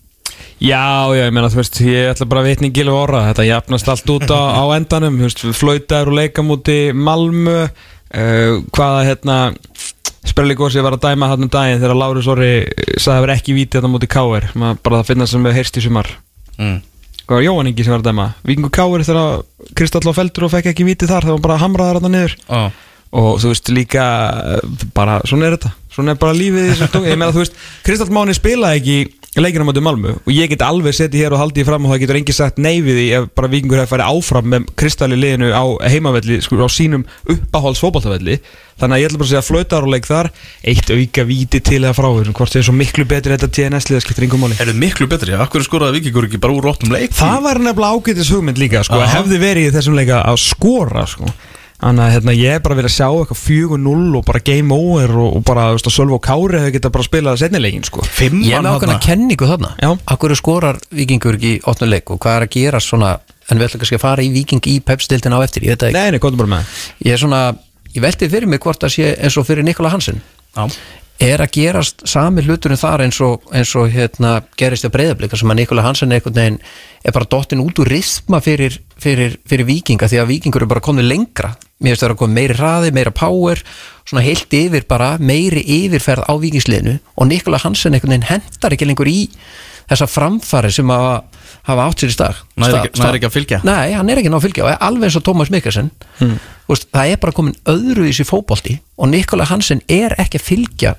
[0.62, 3.24] Já, já, ég meina, þú veist, ég ætla bara að vitni í gilu orra.
[3.30, 7.64] Þetta jafnast allt út á, á endanum Þú veist, flöytar og leikamúti Malmö.
[8.12, 9.36] Uh, Hvaða, hérna
[10.28, 13.54] Sperlíkósi var að dæma hann um daginn Þegar Lárus Orri sagði að það var ekki
[13.56, 16.10] víti þetta múti Káir Bara það finna sem við heyrst í sumar.
[16.60, 16.76] Mm.
[17.22, 18.28] Hvað var Jóhann Ingi sem var að dæma?
[18.46, 22.00] Víkingur Káir þegar Kristall á feldur og fekk ekki víti þar Það var bara hamraðar
[22.02, 22.36] hann niður.
[22.52, 22.68] Ah.
[23.12, 24.04] Og þú veist líka
[24.56, 25.74] eh, bara svona er þetta.
[25.92, 29.00] Svona er bara lífið í þessu stók ég meina þú veist Kristall Máni spilaði ekki
[29.40, 30.10] leikina motið Malmö.
[30.26, 32.80] Og ég get alveg setið hér og haldið fram og það getur engi sagt nei
[32.84, 36.60] við því ef bara vikingur hefði farið áfram með Kristall í liðinu á heimavelli sko
[36.60, 38.36] á sínum uppáhalds fótballtavelli
[38.80, 40.28] þannig að ég ætla bara að segja flautar og leik þar.
[40.68, 44.04] Eitt auka víti til eða frá þér hvort er svo miklu betri þetta TNS liða
[44.04, 44.58] skiptir yngum máli.
[44.60, 45.36] Er þið miklu betri?
[45.40, 47.12] Akkur skoraði Víkingur ekki bara úr róttum leik?
[47.16, 49.72] Það var nefnilega ágætis hugmynd líka sko, hefði verið
[51.82, 51.88] að.
[51.88, 55.14] Þannig að hérna, ég er bara verið að sjá eitthvað 4-0 og bara game over
[55.18, 58.06] og, og bara, að og Kári hefur getað bara spilað setnilegin, sko.
[58.22, 59.74] Ég er með ákveðna kenningu þarna.
[59.82, 59.90] Já.
[60.14, 63.16] Akkur skorar vikingur ekki í opnu leik og hvað er að gera svona
[63.50, 65.90] En við ætlum kannski að fara í viking í pepstildin á eftir Ég veit það
[65.90, 65.98] ekki.
[65.98, 66.74] Nei, nei, komdu bara með.
[67.02, 67.40] Ég er svona,
[67.90, 70.22] ég velti fyrir mig hvort það sé eins og fyrir Nikola Hansen.
[70.54, 70.68] Já,
[71.22, 75.52] Er að gerast sami hluturinn þar eins og, eins og hérna, gerist á breyðablika sem
[75.52, 76.56] að Nikola Hansen einhvern veginn
[77.06, 80.82] er bara dottin út úr risma fyrir, fyrir, fyrir vikinga því að vikingur er bara
[80.82, 83.62] komið lengra mér finnst það að koma meiri hraði, meira power
[84.02, 88.90] svona heilt yfir bara meiri yfirferð á vikingsliðinu og Nikola Hansen einhvern veginn hendar ekki
[88.90, 89.20] lengur í
[89.92, 91.06] þessa framfari sem að
[91.68, 93.60] hafa átt sér í stað Nær Stað- ekki- ekki að fylgja.
[93.66, 96.36] Nei, hann er ekki að fylgja og er alveg eins og Thomas Mikkelsen hmm.
[96.66, 100.94] það er bara komin öðru í sér fótbolti og Nikola Hansen er ekki að fylgja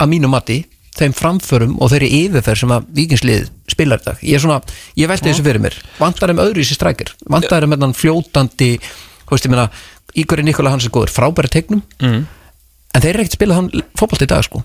[0.00, 0.62] að mínu mati
[0.96, 4.18] þeim framförum og þeirri yfirferð sem að vikingslið spilar í dag.
[4.20, 4.58] Ég, er svona,
[4.98, 5.78] ég velti þessu fyrir mér.
[5.96, 7.14] Vantar þeim öðru í sér strækir?
[7.32, 8.68] Vantar þeim með hann fljótandi
[9.32, 9.68] þú veist ég meina,
[10.12, 12.20] í hverju Nikola Hansen góður frábæri tegnum mm.
[12.92, 14.62] en þeir eru ekkert að spila hann fótbolti í dag sko.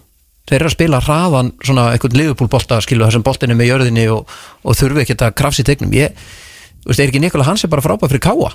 [0.47, 4.27] Þeir eru að spila hraðan svona einhvern liðupúlbolta skilu þessum boltinu með jörðinni og,
[4.63, 6.15] og þurfi ekki að krafsi tegnum ég,
[6.83, 8.51] þú veist, er ekki Nikola Hansen bara frábær fyrir káa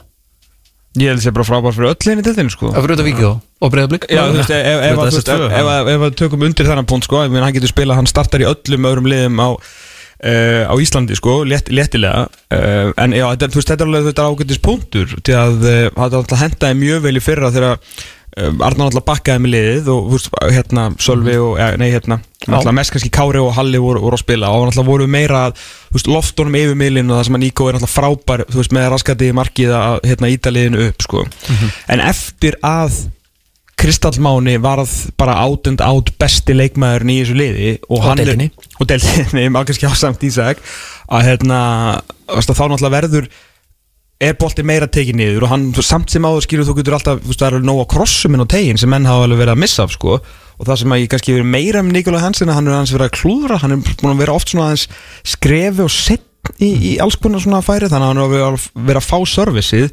[1.01, 2.69] Ég held að það sé bara frábær fyrir öll henni til þinn, sko.
[2.69, 3.29] Að fyrir auðvitað vikið
[3.63, 7.57] og breyðablík Já, þú veist, ef, ef tökum undir þennan punkt sko, ég meina, hann
[7.57, 12.27] getur spilað, hann startar í öllum öðrum liðum á, uh, á Íslandi sko, létt, léttilega.
[12.53, 16.11] Uh, en já, þetta, þú veist, þetta er alveg þetta ágættis punktur til að uh,
[16.11, 20.29] það hendaði mjög vel í fyrra þegar uh, Arnar alltaf bakkaði með liðið og veist,
[20.41, 22.17] hérna, Sölvi og, nei, hérna
[22.73, 25.43] mest kannski Kári og Halli voru, voru að spila og alltaf voru meira
[25.93, 29.29] veist, loftunum yfir miðlinu og það sem að Níko er alltaf frábær veist, með raskati
[29.29, 31.27] í markið að, hérna, íta liðinu upp, sko,
[31.93, 33.03] en eftir að
[33.83, 38.51] Kristall Máni varð bara átund át besti leikmaðurinn í þessu liði og, Og deildinni.
[38.79, 40.61] og deildinni, maður kannski á samt Ísak
[41.13, 41.63] að hérna,
[42.31, 43.27] þá náttúrulega verður
[44.23, 47.33] er bolti meira tekið niður og hann samt sem áður skilur þú getur alltaf, þú
[47.33, 49.55] veist, það er alveg nóg að krossum inn á tegin sem menn hafa alveg verið
[49.57, 50.19] að missa af sko.
[50.61, 52.93] Og það sem að ég kannski verið meira með Nikola Hansen að hann er hans
[52.95, 54.87] verið að klúðra, hann er búin að vera oft svona aðeins
[55.33, 59.03] skrefi og sett í, í alls konar svona færi þannig að hann er að vera
[59.03, 59.91] að fá servicið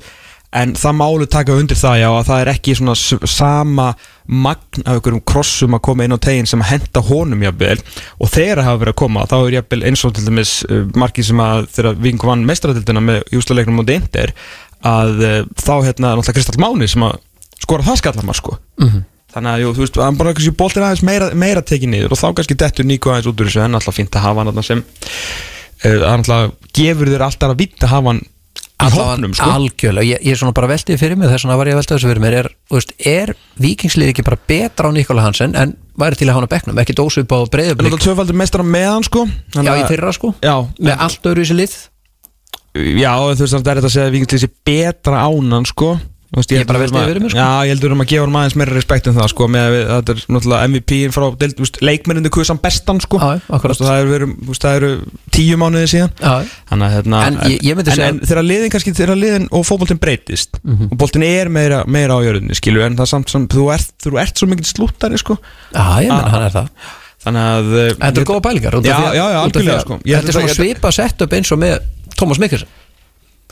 [0.50, 2.96] en það málu taka undir það já að það er ekki svona
[3.30, 3.90] sama
[4.26, 7.78] magn af einhverjum krossum að koma inn á tegin sem að henda honum jafnvel.
[8.18, 10.82] Og þegar það hafa verið að koma þá er jafnvel eins og til dæmis uh,
[10.98, 14.34] margir sem að þegar Ving vann meistaradildina með jústaleiknum mútið Inder
[14.90, 17.20] að uh, þá hérna náttúrulega Kristall Máni sem að
[17.60, 18.58] skora það skallamar sko.
[18.82, 19.06] Mhm.
[19.30, 22.18] þannig að jú, þú veist, hann bara kannski boltin aðeins meira, meira tekið niður og
[22.18, 23.62] þá kannski dettur Níko aðeins út úr þessu.
[23.62, 27.60] En alltaf fínt að hafa hann þarna sem uh, hann alltaf gefur þér alltaf að
[27.62, 28.24] vita hafa hann
[28.80, 29.50] í hópnum sko.
[29.54, 31.96] algjörlega, ég, ég er svona bara veltið fyrir mig þess vegna var ég að velta
[31.98, 32.38] þessu fyrir mér.
[32.40, 36.36] Er, þú veist, er vikingslið ekki bara betra á Nikola Hansen en væri til að
[36.36, 39.08] hafa hann á bekknum, ekki dósu upp á En breyðablík þetta tvöfaldur meistar með hann
[39.08, 39.26] sko.
[39.56, 41.76] Já, í fyrra sko, Já, með allt öðru í sér lið.
[42.80, 45.96] Já, þú veist það er þetta að segja að Víkingslið sé betra ánan sko.
[45.98, 47.40] Þú veist, Ég bara velti að- yfir mér, sko.
[47.40, 49.90] Já, ég heldur um að gefa hann aðeins meira respekt en það sko með að
[49.90, 51.26] þetta er náttúrulega MVP-in frá
[51.82, 53.18] leikmenninu kuðsan bestan sko.
[53.20, 54.92] Þú veist, það eru verið, veist, það eru
[55.32, 56.34] tíu mánuði síðan já,
[56.70, 59.66] Þannig að hérna En ég- ég en, segja- en þegar liðin kannski, þegar liðin og
[59.66, 60.92] fótboltinn breytist Mhm.
[60.92, 63.92] og boltinn er meira, meira á jörðinni skilju en það er samt sem þú ert,
[64.04, 65.38] þú ert svo mikið slúttari sko
[65.74, 66.30] já, ég menn Ah.
[66.30, 66.70] hann er það
[67.20, 67.66] Þannig að
[68.00, 68.44] Þetta er ég- góða af
[69.14, 70.00] Já, já, algjörlega, sko.
[70.06, 71.80] Ég Þetta er svona svipa sett upp eins og með
[72.16, 72.68] Thomas Mikkelsen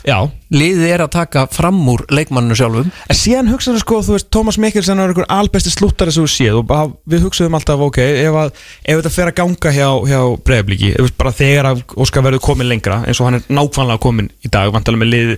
[0.06, 2.92] Já, Liðið er að taka fram úr leikmanninu sjálfum.
[3.10, 6.60] En síðan hugsaðu sko, þú veist, Tómas Mikkelsen er einhver albesti slúttari sem þú séð
[6.62, 10.94] og við hugsaðum alltaf, ok, ef, að, ef þetta fer að ganga hjá, hjá breyðabliki,
[11.18, 14.72] bara þegar að Óskar verður komin lengra, eins og hann er nákvæmlega komin í dag,
[14.76, 15.36] vantalega með lið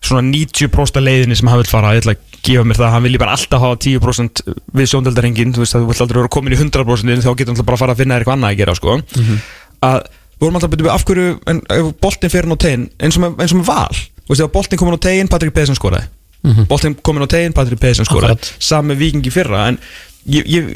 [0.00, 3.04] svona 90% af leiðinni sem hann vil fara, ég ætla að gefa mér það, hann
[3.06, 4.44] vil bara alltaf hafa 10%
[4.80, 7.68] við sjóndeldarengin, þú veist, að þú vill aldrei vera komin í 100% þá getur hann
[7.68, 8.96] bara að fara að finna eitthvað annað að gera, sko,
[9.90, 9.98] að
[10.40, 13.18] við vorum alltaf að byrja af hverju, en ef boltinn fer hann á tegin, eins
[13.18, 15.76] og með, eins og með val, þú veist, ef boltinn komin á tegin, Patrik Pedersen
[15.76, 16.08] skoraði.
[16.70, 18.38] Boltinn komin á tegin, Patrik Pedersen skoraði.
[18.38, 18.54] Akkurat.
[18.58, 19.76] sami vikingi fyrra en
[20.24, 20.70] ég, ég,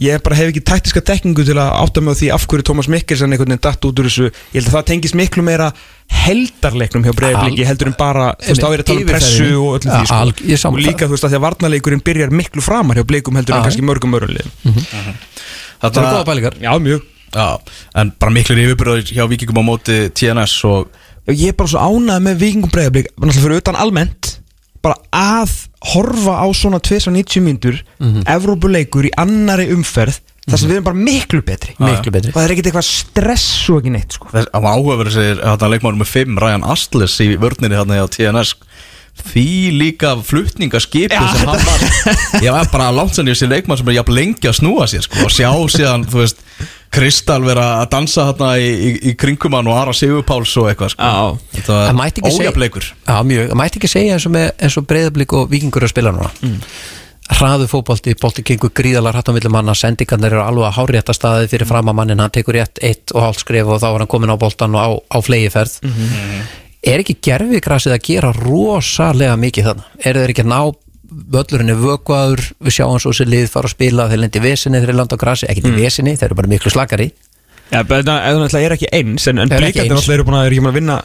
[0.00, 2.88] ég bara hef ekki taktiska tekningu til að átta mig á því af hverju Tómas
[2.88, 4.30] Mikkelsen einhvern veginn datt út úr þessu.
[4.54, 5.66] Ég held að það tengist miklu meira
[6.24, 9.10] heldarleiknum hjá breyðabliki Al- heldur en bara þú veist, þá er ég að tala um
[9.10, 10.16] pressu og öllu því sko.
[10.16, 10.86] al- ég og sammála.
[10.88, 13.84] líka þú veist að því að varnarleikurinn byrjar miklu framar hjá blikum heldur en kannski
[13.86, 14.74] mörgum örunliðum
[15.80, 16.56] Þetta er góða pælingar.
[16.60, 17.04] Já, mjög
[17.34, 20.90] en bara miklu yfirbyrður hjá vikingum á móti TNS og
[21.30, 24.32] ég er bara svo ánægð með vikingum breyðablík náttúrulega fyrir utan almennt
[24.80, 25.52] bara að
[25.92, 30.98] horfa á svona 290 mínútur mm Evrópuleikur í annari umferð þar sem við erum bara
[30.98, 31.74] miklu betri.
[31.78, 32.32] Miklu betri.
[32.32, 34.30] og það er ekkert eitthvað stress og ekki neitt sko.
[34.32, 38.54] þess að áhugaverður segir að leikmáður með 5 Ryan Astles í vörninni þarna hjá TNS
[39.20, 41.84] því líka flutningaskipi Já, sem hann var.
[42.40, 45.04] Ég var bara langt sann í þessi leikmann sem er jafn lengi að snúa sér
[45.04, 46.40] sko, og sjá síðan þú veist
[46.90, 50.94] Kristal vera að dansa þarna í, í, í kringum hann og Ara Sigurpáls og eitthvað
[50.94, 51.10] sko.
[51.10, 51.52] Já.
[51.54, 54.34] Þetta Það var mætti ekki segja- ójafleikur Já, mjög, það mætti ekki segja eins og,
[54.34, 56.56] með, eins og breyðablík og vikingur að spila núna mm.
[57.38, 61.50] hraðu fótbolti, bolti gengur gríðalar hatt á millum manna, sendingarnir eru alveg að hárétta staði
[61.52, 64.10] fyrir fram að mannin, hann tekur rétt eitt og hálft skrif og þá var hann
[64.10, 65.78] komin á boltan og á, á flegiferð
[66.82, 70.60] er ekki gerfigrasið að gera rosalega mikið þannig, er þeir ekki að ná
[71.10, 74.94] völlurinn er vökuaður við sjáum svo sér lið fara að spila þeir lendi vesinni þeir
[74.98, 75.82] landa á grasi, ekki til mm.
[75.82, 77.10] vesinni þeir eru bara miklu slakari
[77.70, 79.76] Já, það náttúrulega er ekki eins en, en er eins.
[79.78, 80.96] náttúrulega eru búin að, eru ekki búin að vinna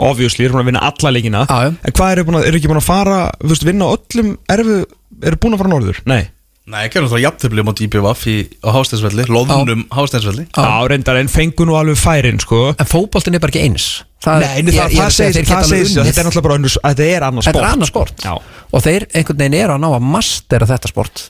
[0.00, 1.72] obviously eru búin að vinna alla leikina Já, já.
[1.72, 4.78] en hvað eru búin að, eru ekki búin að fara veist, vinna öllum erfu
[5.20, 6.00] eru búin að fara norður?
[6.08, 6.22] Nei
[6.62, 10.68] Nei, ekki náttúrulega jafntöfli mot IPVF í, á Hásteinsvelli, loðnum Hásteinsvelli Já.
[10.88, 13.88] Reyndar, en fengu nú alveg færin, sko en fótboltin er bara ekki eins
[14.22, 16.06] það, Nei, ég- það, ég er það segir unnið.
[16.06, 17.68] þetta er náttúrulega bara önnur, þetta er annars þetta sport.
[17.68, 18.16] er annað sport.
[18.22, 18.34] Já,
[18.72, 21.22] og þeir einhvern veginn eru að ná að mastera þetta sport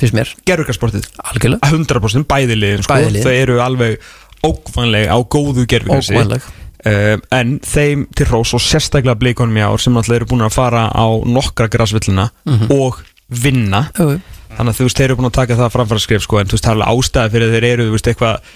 [0.00, 1.68] finnst mér, algjörlega.
[1.68, 2.94] 100% bæði liðin, sko.
[2.94, 3.26] Bæði liðin.
[3.26, 3.98] þau eru alveg
[4.42, 6.42] ókvanleg á góðu gerfugarsi Ógnvænleg.
[6.86, 10.54] um, en þeim til hrós og sérstaklega bleikonum í ár sem náttúrulega eru búin að
[10.56, 12.30] fara á nokkra grasvillina
[12.72, 13.84] og vinna.
[13.98, 14.20] Jú, jú.
[14.56, 16.56] þannig að þú veist, þeir eru búin að taka það framfæra skrif sko, en þú
[16.56, 18.50] veist, það er alveg ástæði fyrir þeir eru þú veist, eitthvað,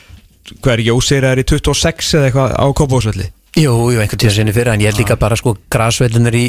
[0.63, 4.53] hvað er Jósir er í 26 eða eitthvað á Kópavósvelli Jú, jú, einhvern tíðan sinni
[4.53, 6.45] fyrir en ég held líka bara sko grasvellinir í,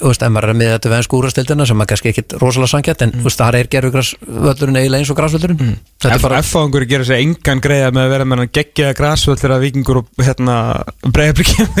[0.00, 3.04] þú veist, ef maður er með þetta vensk úrastildina sem er kannski ekkit rosalega sangjart
[3.06, 5.76] en þú veist, það er gerur grasvöllurinn eiginlega eins og grasvöllurinn.
[6.02, 9.38] Þetta er bara, F-fáðungur gera sér engan greiða með að vera með hann geggjaða grasvöll
[9.38, 10.56] þegar vikingur og hérna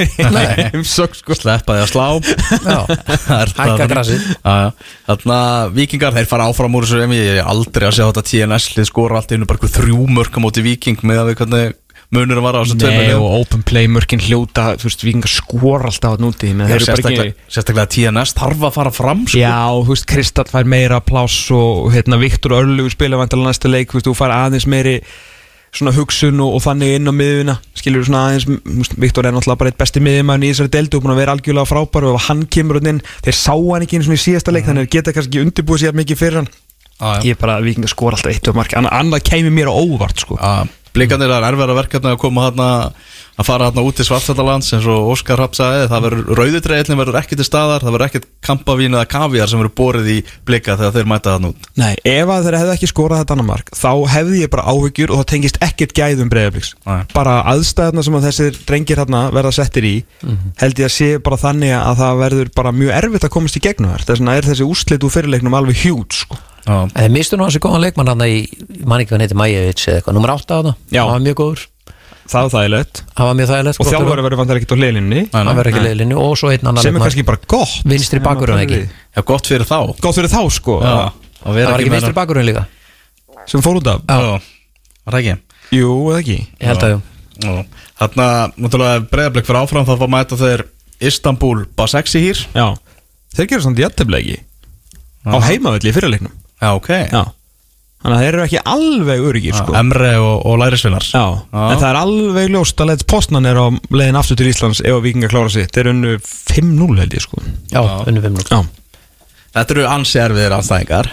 [0.06, 1.40] í heimsókn sko.
[1.40, 2.06] Sleppa því að slá.
[2.62, 2.80] Já,
[3.26, 4.24] Það er bara hækka þannig.
[4.30, 4.96] Já, já.
[5.10, 5.42] Þarna
[5.80, 9.34] vikingar, þeir fara áfram úr þessu Ég er aldrei að sjá þetta TNS-lið skora allt
[9.34, 11.79] einu bara þrjú mörk á móti viking með að við hvernig
[12.14, 15.86] munur var á þessu Nei, tveimur og open play mörkin hljóta þú veist, vikingar skor
[15.86, 19.38] alltaf að núti sérstaklega, sérstaklega TNS þarf að fara fram sko.
[19.38, 23.92] Já, þú veist, Kristall fær meira pláss og hérna, Viktor Örlugur spila vantilega næsta leik,
[23.92, 24.96] þú veist, þú fær aðeins meiri
[25.70, 29.70] svona hugsun og, og þannig inn á miðuna skilur svona aðeins, Viktor er náttúrulega bara
[29.70, 32.80] eitt besti miðjumæðin í þessari deldu og búin að vera algjörlega frábær og hann kemur
[32.82, 35.46] inn, þeir sá hann ekki eins og í síðasta leik, þannig að geta kannski ekki
[35.46, 36.50] undirbúið sér mikið fyrir hann.
[37.00, 37.22] Já, já.
[37.30, 40.20] Ég er bara að vikingar skor alltaf eitt og Anna, annað kæmi mér á óvart
[40.20, 40.36] sko.
[40.36, 42.68] Já, Blikarnir er erfæra verkefni að koma hana
[43.40, 47.18] að fara hérna út til Svartfjallalands eins og Óskar Rapp sagði, það verður rauðutreillin verður
[47.20, 50.94] ekki til staðar, það verður ekkert kampavín eða kaviar sem verður borið í blika þegar
[50.96, 51.68] þeir mæta þarna út.
[51.80, 55.14] Nei, ef að þeir hefðu ekki skorað þetta annar mark þá hefði ég bara áhyggjur
[55.14, 57.00] og það tengist ekkert gæðum breyðabliks Nei.
[57.14, 59.96] bara aðstæðna sem að þessir drengir hérna verða settir í
[60.60, 63.64] held ég að sé bara þannig að það verður bara mjög erfitt að komast í
[63.64, 64.04] gegnum þær.
[64.10, 64.20] Þess
[66.68, 69.86] þeir mistu nú hansi góðan leikmann hann í, ég man ekki hvað hann heiti Majevits
[69.88, 71.62] eða eitthvað, nummer 8 á það hann var mjög góður,
[72.30, 75.22] það var mjög þægilegt og þjálfari verður vantar ekkert á nei.
[75.34, 77.80] hann verður ekki leiðlinni og svo einn annan sem er kannski bara gott.
[77.90, 78.80] Vinstri bakvörður, ekki?
[79.16, 79.78] já gott fyrir þá.
[79.98, 80.78] Gott fyrir þá sko.
[80.84, 81.10] Já,
[81.42, 82.66] að það var ekki vinstri bakurinn líka?
[83.50, 84.04] Sem fór út af?
[84.06, 85.38] Var það ekki?
[85.74, 86.38] Jú, eða ekki?
[86.60, 87.00] Ég held að jú.
[87.40, 87.52] Já.
[88.00, 90.66] Þarna, náttúrulega breyðablik fyrir áfram þá fá mæta þeir
[91.00, 92.66] Istanbul Basaksi hýr já.
[93.36, 94.36] Þeir gera samt jætteflegi
[95.24, 96.90] á heimavelli í fyrirleiknum Já, ok.
[97.10, 97.22] Já.
[98.00, 99.74] Þannig að þeir eru ekki alveg öryggir sko.
[99.76, 103.66] Emre og, og Lærisvinnar Já, en það er alveg ljóst að leiðis postnan er á
[103.92, 107.26] leiðin aftur til Íslands ef að vikingar klára sitt, þeir eru unnu 5-0 held ég
[107.26, 107.42] sko.
[107.68, 108.60] Já, unnum 5 Já.
[109.50, 111.10] Þetta eru ansi erfiðir anstæðingar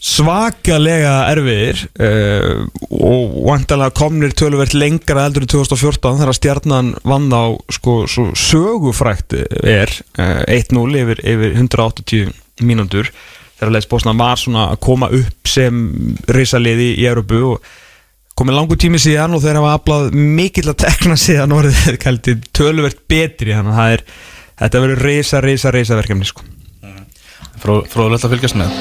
[0.00, 7.52] Svakalega erfiðir uh, og vantalega komnir töluvert lengra eldur í 2014 þegar stjarnan vann á
[7.68, 12.32] sko, svo sögufrækt er uh, 1-0 yfir, yfir 180
[12.64, 13.12] mínútur
[13.60, 15.80] þegar leiðis postnan var svona að koma upp sem
[16.32, 17.70] risaliði í Európu og
[18.40, 22.36] komið langur tími síðan og þeir hafa aflað mikill að tekna síðan og orðið kælti
[22.56, 24.06] töluvert betri þannig að það er,
[24.62, 26.46] þetta verður risa, risa, risa verkefni sko.
[27.60, 28.72] Fró, Fróðulegt að fylgjast með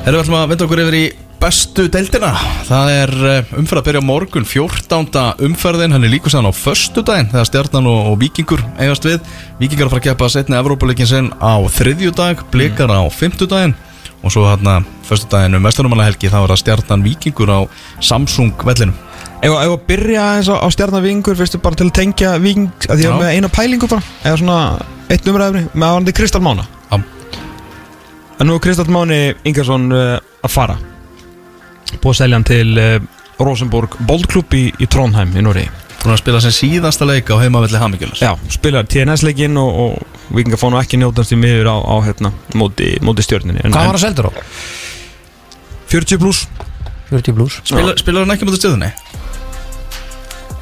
[0.00, 1.04] Erum við ætlum að vinda okkur yfir í
[1.40, 2.30] bestu deildina.
[2.68, 5.20] Það er eh, umferð að byrja morgun 14.
[5.46, 9.20] umferðin, hann er líka sann á föstudaginn þegar stjarnan og, og vikingur eigast við.
[9.60, 13.72] Vikingar að fara að keppa setni Evrópuleikin sinn á þriðjudag, blikar á fimmtudaginn.
[14.20, 17.60] Og svo hérna föstudaginn um vestunumannahelgi þá er það stjarnan vikingur á
[18.04, 18.98] Samsung vellinum.
[19.40, 23.00] Ef ef að byrja eins á, á stjarnavingur fyrstu bara til að tengja ving að
[23.00, 24.60] því að með eina pælingu bara eða svona
[25.08, 26.68] eitt umræðumni með aðvandi Kristall Mána.
[26.90, 27.00] Já.
[28.36, 30.76] en nú er Kristall Máni Ingersson uh, að fara
[32.00, 32.96] búið að selja hann til uh,
[33.40, 35.66] Rosenborg Boldklub í, í Trondheim í Nóri
[36.00, 40.60] Búin að spila sem síðasta leik á heimavelli Hamingjölas Já, spilar TNS-leikinn og, og vikingar
[40.60, 43.98] fá nú ekki njótast í miður á, á hérna, móti, móti stjörninni en, hvað var
[43.98, 44.32] en að seldur á?
[45.92, 46.46] 40 pluss
[47.10, 48.92] 40 blues Spila, Spilar hann ekki mútið stöðunni?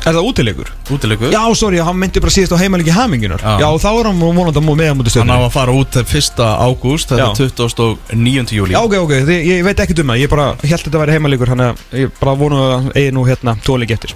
[0.09, 0.69] Er það útilegur?
[0.95, 3.55] útilegur Já, sorry, hann myndi bara síðast á heimalíki hamingunar Já.
[3.61, 5.99] Já, þá er hann vonandi að með að múti Hann á stjórnum að fara út
[6.01, 6.43] 1.
[6.69, 8.55] ágúst Þetta er 29.
[8.57, 11.03] júli Já, ok, ok, þið, ég veit ekki um það Ég bara held þetta að
[11.05, 14.15] vera heimalíkur Þannig að ég bara vonu að eigi nú hérna tóleik eftir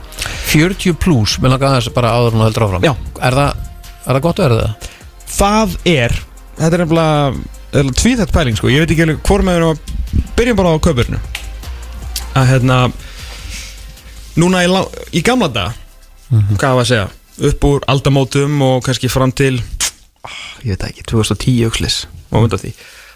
[0.52, 2.94] 40 plus, mér langar aðeins bara áður þú heldur áfram Já.
[3.28, 3.62] Er það,
[4.07, 4.90] er það gott að vera það?
[5.37, 6.16] Það er
[6.62, 9.85] Þetta er nefnilega tvíþætt pæling sko Ég veit ekki alveg hvort með að
[10.37, 11.20] Byrjum bara á kaupurinu
[12.37, 12.81] Að hérna
[14.40, 15.78] Núna í, lá- í gamla dag
[16.33, 17.09] Hvað var að segja?
[17.49, 19.59] Upp úr aldamótum og kannski fram til
[20.25, 22.73] ah, Ég veit ekki, 2010 aukslis Og undan því.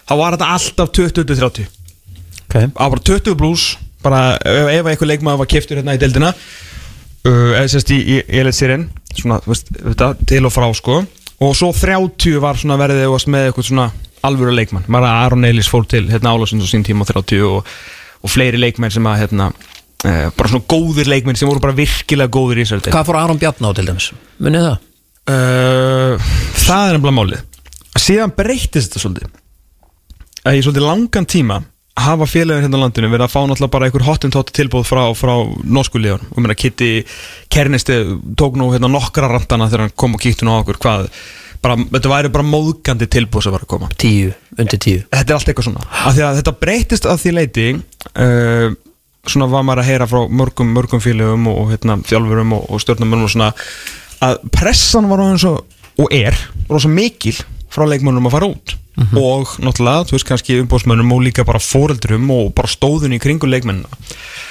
[0.07, 1.67] Þá var þetta alltaf 20-30
[2.47, 6.29] Ok, á bara 20 blús bara ef, ef eitthvað leikmaður var keftur hérna í deildina
[6.31, 11.01] uh, eða sérst í, elitsýrin svona, þú veist, þetta, til og frá sko.
[11.43, 13.87] Og svo 30 var svona verðið með eitthvað svona
[14.25, 14.87] alvöru leikmann.
[14.89, 17.67] Bara Aron Eilis fór til hérna Álasund og sín tíma á 30 og,
[18.23, 19.51] og fleiri leikmenn sem að hérna
[20.05, 22.95] uh, bara svona góðir leikmenn sem voru bara virkilega góðir í þessari deild.
[22.97, 24.11] Hvað fór Aron Bjarn á til dæmis?
[24.43, 24.77] Munið það?
[25.31, 26.29] uh,
[26.65, 27.41] það er nefnilega málið.
[27.97, 29.33] Síðan breytist þetta svolítið.
[30.47, 31.57] Að í svolítið langan tíma
[31.97, 35.33] hafa félagur hérna á landinu verið að fá náttúrulega bara einhver hottentott tilbúð frá, frá
[35.65, 36.89] norsku liðan og mér að Kitty
[37.49, 37.97] Kernisti
[38.37, 40.77] tók nú hérna nokkra randana þegar hann kom og kíkti nú á okkur.
[40.83, 41.07] Hvað
[41.65, 43.89] bara, þetta væri bara móðgandi tilbúð sem var að koma.
[43.97, 45.87] 10, undir 10 þetta er allt eitthvað svona.
[46.37, 48.77] Þetta breytist að því leiti uh,
[49.31, 52.83] svona var maður að heyra frá mörgum, mörgum félögum og, og hérna, þjálfurum og, og
[52.83, 53.51] stjórnumönum og svona
[54.25, 55.63] að pressan var eins og,
[56.01, 56.37] og er
[56.69, 57.37] rosa mikil
[57.73, 58.77] frá leikmönnum að fara út.
[58.97, 63.45] Og náttúrulega, þú veist kannski umbóðsmönnum og líka bara fóreldrum og bara stóðun í kringu
[63.45, 63.85] leikmennina.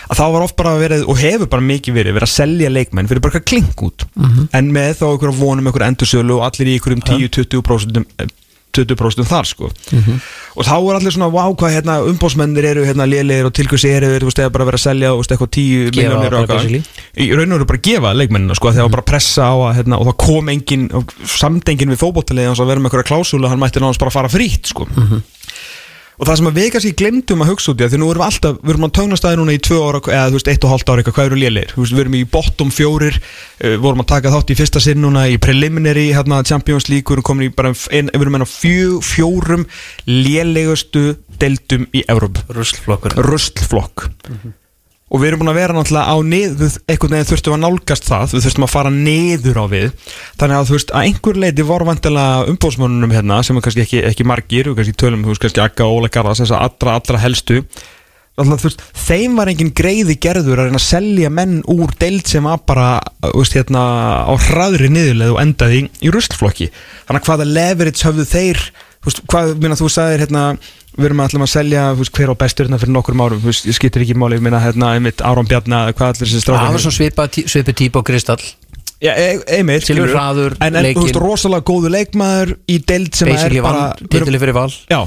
[0.07, 3.09] Að þá var oft bara verið og hefur bara mikið verið verið að selja leikmenn
[3.11, 4.07] fyrir bara eitthvað klink út.
[4.55, 8.37] En með þá einhverja vonum einhverja endursölu og allir í einhverjum 10-20%
[8.77, 9.71] 20% þar sko.
[10.57, 14.12] Og þá er allir svona, wow hvað hérna umbóðsmennir eru hérna lélegir og tilkvæmst eru
[14.17, 16.91] þú veist, eða bara verið að selja veist, eitthvað 10 Gefa miljónir bara og eitthvað.
[17.17, 19.75] í raun og veru bara að gefa leikmennina sko, þegar bara að pressa á að
[19.81, 20.89] hérna, og það kom engin,
[21.37, 24.89] samdengin við fótboltalið að vera með einhverja klásúlu, hann mætti náttúrulega bara fara frýtt sko
[26.17, 28.29] og það sem við kannski glemdum að hugsa út í að því nú erum við
[28.31, 30.91] alltaf, við erum á tögnastæði núna í tvö ára eða þú veist, eitt og hálft
[30.91, 31.41] ára eitthvað, hvað eru
[31.85, 35.27] veist, við erum í bottom fjórir uh, vorum að taka þátt í fyrsta sinn núna
[35.29, 38.51] í preliminary hérna Champions League, við erum komin í bara ein, við erum enn á
[38.51, 39.67] fjó, fjórum
[40.09, 41.09] lélegustu
[41.41, 44.09] deildum í Evróp Ruslflokkur ruslflokk
[45.07, 48.33] og við erum búin að vera náttúrulega á niður einhvern veginn þurftum að nálgast það
[48.35, 49.92] við þurftum að fara niður á við.
[50.40, 54.01] Þannig að þú veist að einhver leiti voru vantilega umbóðsmönnunum hérna sem er kannski ekki,
[54.11, 56.97] ekki margir og kannski tölum þú veist kannski Akka og Óla Garðas þess að allra
[56.99, 57.61] allra helstu.
[58.37, 62.45] Alltaf, veist, þeim var engin greiði gerður að reyna að selja menn úr deild sem
[62.45, 62.88] var bara
[63.23, 63.85] þú veist, hérna,
[64.29, 66.69] á hraðri niðurleið og endaði í, í ruslflokki
[67.07, 68.61] þannig að hvaða leverage höfðu þeir
[69.31, 70.42] hvað, minna, þú sagðir hérna,
[70.97, 73.77] við erum alltaf að selja veist, hver á bestur hérna fyrir nokkur árum veist, ég
[73.77, 76.97] skiptir ekki máli, minna, hérna, einmitt Áron Bjarnar, hvað allir þessi Það strákar var svona
[76.99, 78.43] svipað tí- svipið típ og kristall.
[79.05, 81.21] Já, e- einmitt, Silfur hraður, en, en veist, leikinn.
[81.21, 84.71] rosalega góðu leikmaður í deild sem er bara titili fyrir val.
[84.89, 85.03] Já,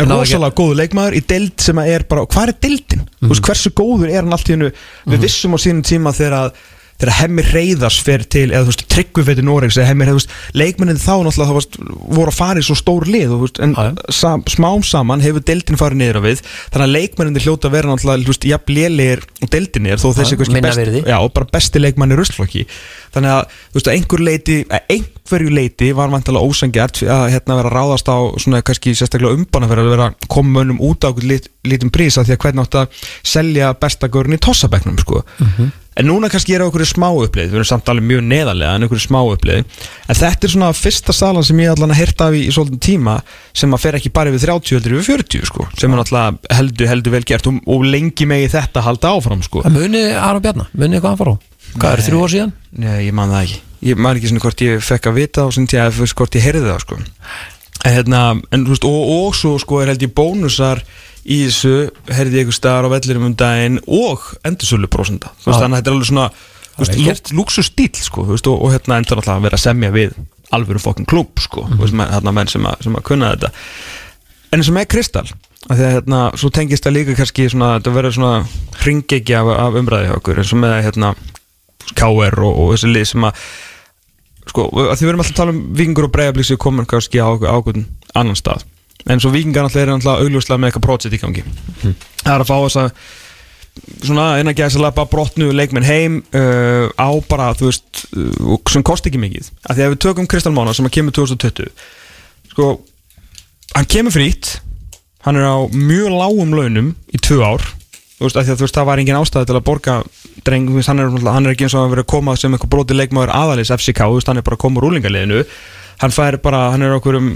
[0.00, 3.04] Náði rosalega góður leikmaður í deild sem er bara, hvað er deildin?
[3.20, 4.70] Þú veist, hversu góður er hann allt í hennu
[5.12, 6.56] Við vissum á sínum tíma þegar að
[7.00, 11.14] þegar hemmi reyðars fer til eða þú veist, tryggvifeiti Noregs eða hemmi reyðars leikmennin þá
[11.26, 11.78] náttúrulega þá varst,
[12.18, 13.74] voru að fara í svo stór lið og, þú veist, en
[14.14, 17.90] sam, smám saman hefur deildin farið niður á við þannig að leikmennin hljóta að vera
[17.90, 22.14] náttúrulega þú veist, jafn lélegir og deildin er þó þessi best, já, bara besti leikmann
[22.14, 22.66] í ruslflokki
[23.14, 27.58] þannig að þú veist, að einhver leiti að einhverju leiti var vantilega ósangjart að hérna
[27.60, 31.48] vera ráðast á svona kannski sérstaklega umbana fyrir að vera koma mönnum út á lit,
[31.66, 35.22] litum prísa því að hvernig átt að selja bestagörn í tossabeknum sko.
[35.94, 39.02] En núna kannski er okkur smá upplið við erum samt alveg mjög neðarlega en okkur
[39.02, 42.44] smá upplið en þetta er svona fyrsta salan sem ég allan að heyrta af í,
[42.48, 43.16] í svolítið tíma
[43.54, 46.90] sem að fer ekki bara yfir 30 heldur yfir 40 sko, sem er náttúrulega heldur,
[46.90, 49.62] heldur vel gert og, og lengi megi þetta halda áfram sko.
[49.66, 51.36] Það muni Aron Bjarnar, muni hvað hann fór á
[51.74, 52.52] Hvað er þrjú ár síðan?
[52.78, 55.54] Nei, ég man það ekki Ég man ekki svona hvort ég fekk að vita og
[55.56, 56.98] svona hvort ég heyrði það sko.
[57.84, 58.20] en, hérna,
[58.54, 60.80] en, veist, og, og svo sko er held ég bónusar
[61.24, 61.74] í þessu
[62.12, 65.54] heyrði ég einhver staðar á vellirum um daginn og endursölu prósenda Já.
[65.56, 66.26] þannig að þetta er alveg svona
[66.76, 70.18] veist, lúk- lúksustíl sko, veist, og, og hérna endur alltaf að vera að semja við
[70.54, 73.50] alvöru fokkin klúb sko, mm menn, hérna menn sem að, sem að kunna þetta.
[74.52, 75.30] En eins og með Kristall
[75.64, 78.34] að því að hérna, svo tengist það líka kannski svona, þetta verður svona
[78.84, 81.14] hringegi af, af umræði hjá okkur eins og með hérna
[81.96, 83.40] KR og, og þessi lið sem að
[84.52, 87.22] sko, að því við erum alltaf að tala um vikingur og breyðablík sem komin kannski
[87.24, 88.66] á ákveðin annan stað
[89.10, 91.44] en svo vikingar alltaf er alltaf augljóslega með eitthvað projekt í gangi.
[92.24, 92.90] Það er að fá þess að
[94.06, 98.84] svona eina gæðis að lappa brotnu leikmenn heim uh, á bara þú veist uh, sem
[98.86, 99.48] kosti ekki mikið.
[99.66, 101.72] Að því að við tökum Kristall Mána sem að kemur 2020
[102.54, 102.68] sko
[103.74, 104.58] hann kemur frýtt
[105.26, 107.64] hann er á mjög lágum launum í tvö ár.
[108.14, 109.94] Þú veist, af því að þú veist, það var engin ástæði til að borga
[110.46, 112.54] dreng, veist, hann er, náttúrulega- hann er ekki eins og að vera að koma sem
[112.54, 115.40] eitthvað broti leikmaður aðalis FCK, þú veist, hann er bara að koma úr úlingaliðinu
[116.04, 117.32] hann fær bara, hann er okkur um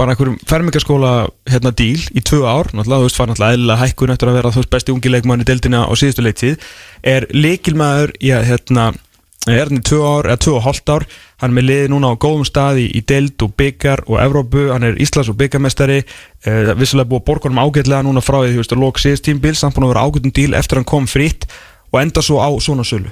[0.00, 1.12] bara einhverjum fermingaskóla
[1.50, 4.52] hérna díl í tvö ár, náttúrulega, þú veist, fær náttúrulega eðlilega hækkun eftir að vera,
[4.54, 6.66] þú veist, besti ungi leikmaður í deildina á síðustu leiktið,
[7.04, 8.86] er leikilmaður í að, hérna,
[9.48, 11.06] er hann í tvö ár, eða tvö og hálft ár
[11.40, 14.84] hann er með liði núna á góðum stað í, deild og byggar og Evrópu, hann
[14.88, 18.84] er Íslands og byggarmestari uh, vissulega búið honum ágætlega núna frá því, þú veist, að
[18.84, 21.48] lók síðust tímbil samt búin að vera ágættum díl eftir hann kom fritt
[21.90, 23.08] og enda svo á svona sölu.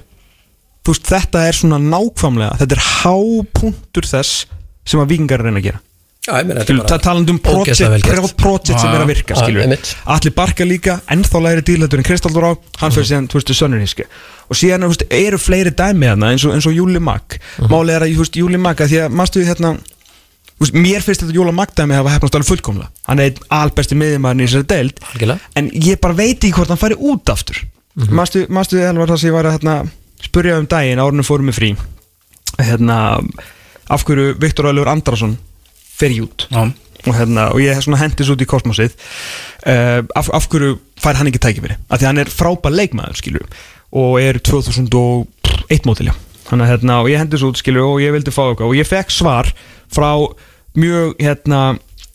[0.85, 4.45] Þú veist, þetta er svona nákvæmlega þetta er hápunktur þess
[4.89, 5.85] sem að vikingar reyna að gera
[6.29, 9.37] Það bara talandi um project sem er að virka.
[10.15, 12.53] Allir Barka líka, ennþá læri dílætur en Kristaldur á,
[12.83, 14.09] hann fyrir síðan, þú veist, Sönnuríski
[14.49, 18.37] og síðan, eru fleiri dæmi hérna eins og, eins og Júli Mag Málið er að,
[18.41, 19.75] Júli Mag, að því að, mástu við hérna
[20.75, 22.91] mér finnst þetta Júli Mag dæmi hafa hefnast alveg fullkomlega.
[23.07, 25.03] Hann er einn albesti miðjumæðin í þessari deild.
[25.13, 25.53] Algjörlega.
[25.61, 27.61] en ég bara veit ekki hvort hann færi út aftur.
[28.15, 29.77] Mástu, mástu við alveg það sem ég var að hérna,
[30.23, 31.71] spurja um daginn, árunum fórum við frí?
[32.59, 32.99] Hérna,
[33.89, 35.39] af hverju Viktor Ölfur Andrason
[35.99, 36.47] fer í út.
[36.53, 36.69] Já.
[37.07, 38.95] og, hérna, og ég hendis út í kosmosið.
[39.65, 41.79] Uh, af, af hverju fær hann ekki tækifæri?
[41.89, 43.47] Af því hann er frábær leikmaður skilur
[43.99, 46.13] og er 2001 mótilja
[46.49, 48.71] þannig að hérna, og ég hendis út skilur og ég vildi fá eitthvað.
[48.71, 49.51] Og ég fekk svar
[49.93, 50.11] frá
[50.79, 51.63] mjög hérna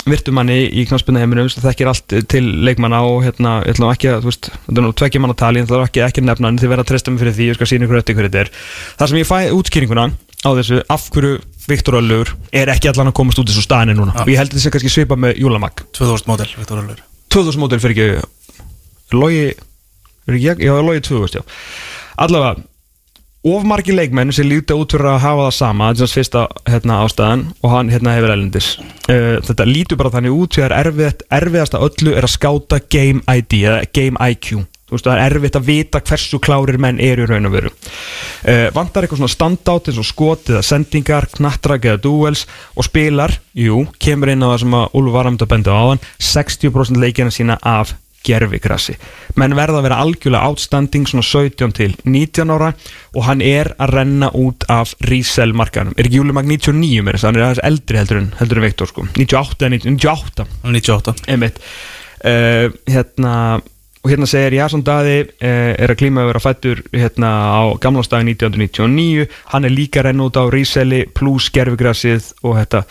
[0.09, 4.25] virtumanni í knarspinna heiminum sem þekkir allt til leikmanna og hérna, ég ætla ekki að,
[4.25, 6.59] þú veist, þetta er nú tveggja manna tali, ég ætla ekki, ekki að nefna hann,
[6.59, 8.51] þið verða að treysta mig fyrir því, ég skal sína ykkur ötti hverju þetta er.
[8.99, 10.05] Það sem ég fæ útskýringuna
[10.43, 11.37] á þessu, af hverju
[11.69, 14.15] Viktor Öllur er ekki allan að komast út þessu staðinni núna.
[14.23, 16.99] Og ég held að þetta sé kannski svipa með Júlamag 2000 módel, Viktor Öllur.
[17.33, 19.47] 2000 mótil fyrir ekki Logi,
[20.27, 20.61] er ekki ég?
[20.65, 21.43] Já, Logi 2000, já.
[22.23, 22.63] Allavega,
[23.43, 26.43] of margi leikmenn sem líta út fyrir að hafa það sama þetta er þess fyrsta
[26.69, 30.75] hérna, ástæðan og hann hérna hefur elendis uh, þetta lítur bara þannig út því að
[30.77, 35.15] erfiðast, erfiðast að öllu er að skáta game ID eða game IQ þú veist það
[35.15, 39.23] er erfitt að vita hversu klárir menn eru í raun og veru uh, vantar eitthvað
[39.23, 44.43] svona standout eins og skot eða sendingar, knattrak eða duels og spilar, jú, kemur inn
[44.45, 47.59] á það sem að Úlfur var að mynda að benda á áðan 60% leikina sína
[47.61, 48.95] af gerfigrassi.
[49.39, 52.71] Menn verða að vera algjörlega outstanding svona 17 til 19 ára
[53.13, 55.95] og hann er að renna út af resell markanum.
[55.97, 58.67] Er ekki Júlimag 99 með þess að hann er aðeins eldri heldur en, heldur en
[58.67, 59.05] Viktor sko.
[59.11, 61.59] 98 eða 98, 98 einmitt.
[62.23, 63.33] Uh, hérna,
[64.03, 65.47] og hérna segir Jason Daði uh,
[65.79, 70.27] er að klíma að vera fættur hérna á gamlanstagi 1999 hann er líka að renna
[70.27, 72.83] út á reselli pluss gerfigrassið og þetta.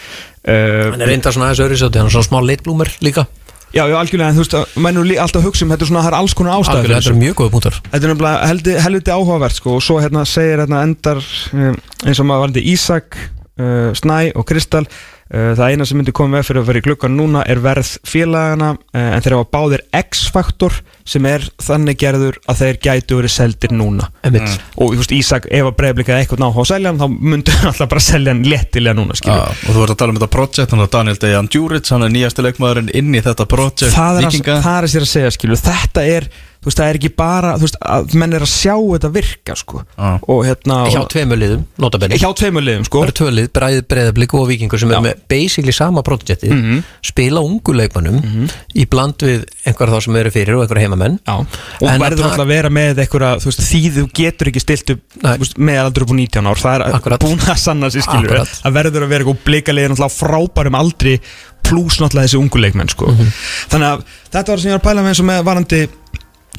[0.43, 3.27] Uh, Hann er reynda svona aðeins öðru sátti, hann er svona smá litblúmer líka.
[3.73, 5.89] Já, já, algjörlega, en þú veist, að menn eru lí- alltaf hugsa um þetta er
[5.89, 7.79] svona, það er alls konar ástæður Algjörlega, þetta er mjög góða punktar.
[7.93, 11.23] Þetta er heldi, helviti áhugavert sko og svo hérna segir hérna endar
[11.57, 14.85] um, eins og maður varandi Ísak uh, Snæ og Kristal
[15.33, 18.75] það eina sem myndi koma með fyrir að vera í glukkan núna er verð félagana
[18.77, 20.77] uh, en þeir hafa báðir X-faktor
[21.09, 24.11] sem er þannig gerður að þeir gætu verið seldir núna.
[24.23, 24.59] Einmitt.
[24.77, 27.91] og þú veist Ísak, ef að breyflikaði eitthvað náha á seljan þá myndi hann alltaf
[27.95, 30.85] bara selja hann lettilega núna skilur og þú ert að tala um þetta project hann
[30.85, 34.39] er Daniel Dejan Djuric, hann er nýjasti leikmaðurinn inn í þetta project það er, að,
[34.53, 36.29] það er að sér að segja skilu þetta er,
[36.63, 39.55] þú veist, það er ekki bara þú veist, að menn er að sjá þetta virka
[39.59, 39.81] sko.
[39.99, 40.11] Já.
[40.31, 43.01] og hérna Hjá og, tveimur liðum, notabenni hjá tveimur liðum sko.
[43.03, 44.97] Það eru tvö lið, bræðið breyðablík og vikingur sem Já.
[44.99, 46.83] er með basically sama projektið Mhm.
[47.03, 48.49] spila ungu leikmannum
[48.79, 52.05] í bland við einhver þá sem eru fyrir og einhver heimamenn Já, og En að
[52.07, 55.33] verður alltaf að vera með einhverja, þú veist, því þú getur ekki stilt upp Nei.
[55.35, 57.21] þú veist, með aldur upp á 19 ár það er Akkurat.
[57.21, 58.49] búin að sanna sig skilur Akkurat.
[58.63, 61.21] það verður að vera eitthvað aldri
[61.63, 63.07] pluss náttúrulega þessi ungu leikmenn sko.
[63.07, 63.33] Mhm.
[63.71, 65.89] þannig að þetta var það sem ég var að pæla með eins og með varandi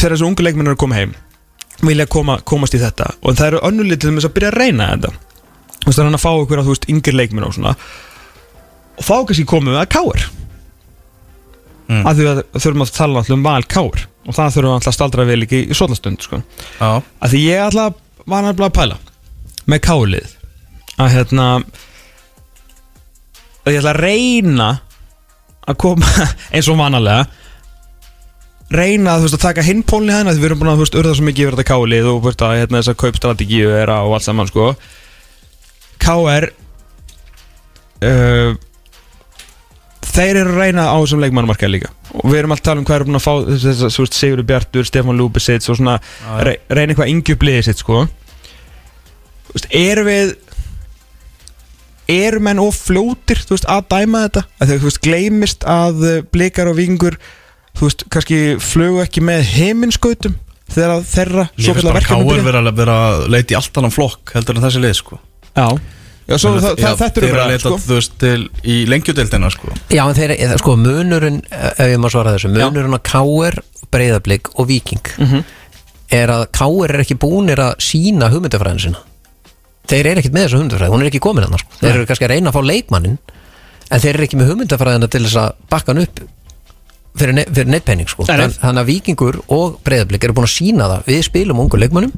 [0.04, 1.16] þegar þessi ungu leikmenn eru að koma heim
[1.84, 3.10] vilja koma, komast í þetta.
[3.26, 5.10] Og það eru önnulítið til þess að byrja að reyna þetta.
[5.74, 7.74] Þú veist, hann að fá ykkur að þú veist yngir leikmenn og svona.
[8.94, 10.28] Og þá kannski komum við að káir
[11.84, 12.06] Mm.
[12.08, 14.96] að því að þurfum að tala alltaf um val káir og það þurfum alltaf að
[14.96, 16.38] staldra vel ekki í svolastund sko.
[16.80, 18.98] Að því ég alltaf var nefnilega að pæla
[19.74, 20.30] með kálið
[21.04, 21.48] að hérna
[23.64, 24.70] að ég ætla að reyna
[25.68, 26.08] að koma
[26.56, 27.28] eins og vanalega
[28.76, 31.66] reyna veist, að taka hinpólni hérna því við erum búin að urða svo mikið þetta
[31.70, 34.74] kálið og veist, að hérna, þess að kaupstrategíu er og allt saman sko.
[36.04, 36.50] KR
[38.04, 38.56] uh,
[40.14, 41.92] þeir eru að reyna á þessum leikmannumarkaði líka.
[42.14, 44.50] Og við erum alltaf að tala um hvað eru búin að fá þess að Sigurður
[44.52, 46.34] Bjartur, Stefán Lúbisits og svona já.
[46.46, 48.04] re reyna eitthvað yngjubliðið sitt sko.
[49.70, 50.36] Erum við
[52.14, 54.44] eru menn of fljótir þú veist, að dæma þetta?
[54.60, 57.18] Að veist, gleymist að uh, blikar og vingur
[57.78, 60.36] þú veist, kannski flugu ekki með heiminskautum
[60.74, 62.46] þegar þeirra Ég finnst bara verkefni Káur byrja.
[62.48, 65.20] vera að vera að leita í allt annan flokk heldur en þessi lið sko.
[65.54, 65.68] Já,
[66.30, 67.78] já svo, það, Já, það, þetta þeir eru eru að bara leita sko.
[67.84, 69.74] þú veist til í lengjudeldina sko.
[69.94, 73.60] Já, en þeir, eða, sko, munurinn ef ég má svara þessu, munurinn að K.R.
[73.94, 75.06] Breiðablík og Víking
[76.14, 79.02] er að Káir er ekki búnir að sína hugmyndafræðin sinna
[79.90, 81.44] þeir eru ekkert með þessu hugmyndafræði, hún er ekki komin
[87.18, 88.24] fyrir, ne fyrir nettpenning sko.
[88.26, 91.04] Þann- þannig að Víkingur og Breiðablík eru búin að sína það.
[91.06, 92.12] Við spilum ungu leikmannum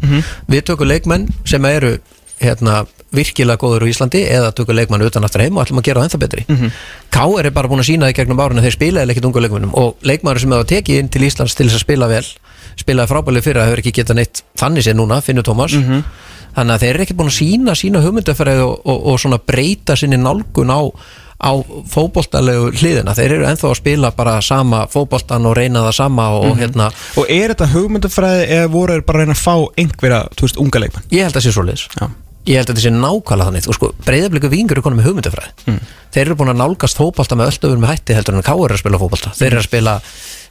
[0.50, 1.98] við tökum leikmenn sem eru
[2.42, 2.86] hérna,
[3.16, 6.08] virkilega góður á Íslandi eða tökum leikmann utan aftur heim og ætlum að gera það
[6.10, 6.46] ennþá betri.
[6.48, 6.72] Mm -hmm.
[7.10, 7.46] K.R.
[7.46, 9.96] er bara búin að sína það í gegnum árinu þeir spilaði ekkert ungu leikmannum og
[10.04, 12.26] leikmannur sem hafa tekið inn til Íslands til þess að spila vel
[12.76, 15.72] spilaði frábæli fyrir að hefur ekki getað neitt þannig sér núna, Finnur Tómas.
[16.56, 19.96] Þannig að þeir eru ekki búin að sína sína hugmyndafæri og, og, og svona breyta
[19.96, 20.82] sinni nálgun á
[21.36, 21.52] á
[21.92, 26.54] fótboltalegu hliðina þeir eru ennþá að spila bara sama fótboltan og reyna það sama og
[26.60, 30.62] hérna Og er þetta hugmyndafræði eða voru bara að reyna að fá einhverja, þú veist,
[30.64, 31.10] unga leikmann?
[31.12, 32.06] ég held að það sé svoleiðis Já.
[32.46, 35.54] ég held að þetta sé nákvæmlega þannig og sko, breyðabliku vingur er konum með hugmyndafræði
[35.66, 35.80] Mm.
[36.14, 38.80] þeir eru búin að nálgast fótbolta með öll öfur með hætti heldur en Káur að
[38.84, 39.96] spila fótbolta þeir eru að spila,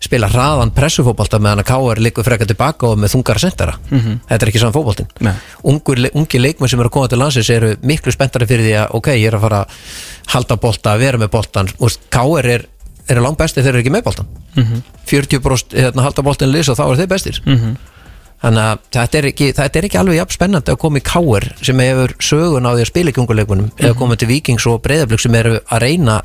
[0.05, 3.75] spila hraðan pressufótbolta meðan að Káur likur frekar tilbaka og með þungara sendara
[4.29, 4.75] þetta er ekki saman
[6.05, 8.95] le- ungi leikmenn sem eru að koma til landsins eru miklu spenntari fyrir því að
[9.01, 9.81] ok, ég er að fara að
[10.35, 11.69] halda bolta, vera með boltan
[12.11, 12.67] Káur er,
[13.09, 14.31] er langt besti þeir eru ekki með boltan
[15.07, 17.41] 40% hérna, halda boltin lis og þá eru þeir bestir.
[18.45, 21.47] Þannig að þetta er, ekki, þetta er ekki alveg jafn spennandi að koma í káir
[21.65, 25.23] sem hefur sögun á því að spila ekki ungarleikmunum eða koma til Víkings og Breiðablík
[25.25, 26.19] sem eru að reyna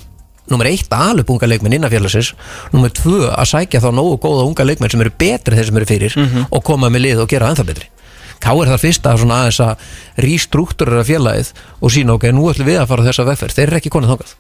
[0.50, 2.34] nummer eitt að alveg unga leikmenn innanfélagsins.
[2.74, 5.89] Nummer tvö að sækja þá nógu góða unga leikmenn sem eru betri þeir sem eru
[5.89, 6.20] fyrir
[6.50, 7.89] og koma með lið og gera það ennþá betri.
[8.39, 9.88] Káir þar fyrst að svona aðeins að
[10.24, 11.50] rístruktúrera félagið
[11.84, 13.56] og sína ok, nú ætlum við að fara þessa vegferð.
[13.58, 14.32] Þeir eru ekki konið þangað.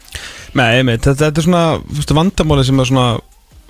[0.55, 3.09] Nei, einmitt, þetta, þetta er svona vandamáli sem er svona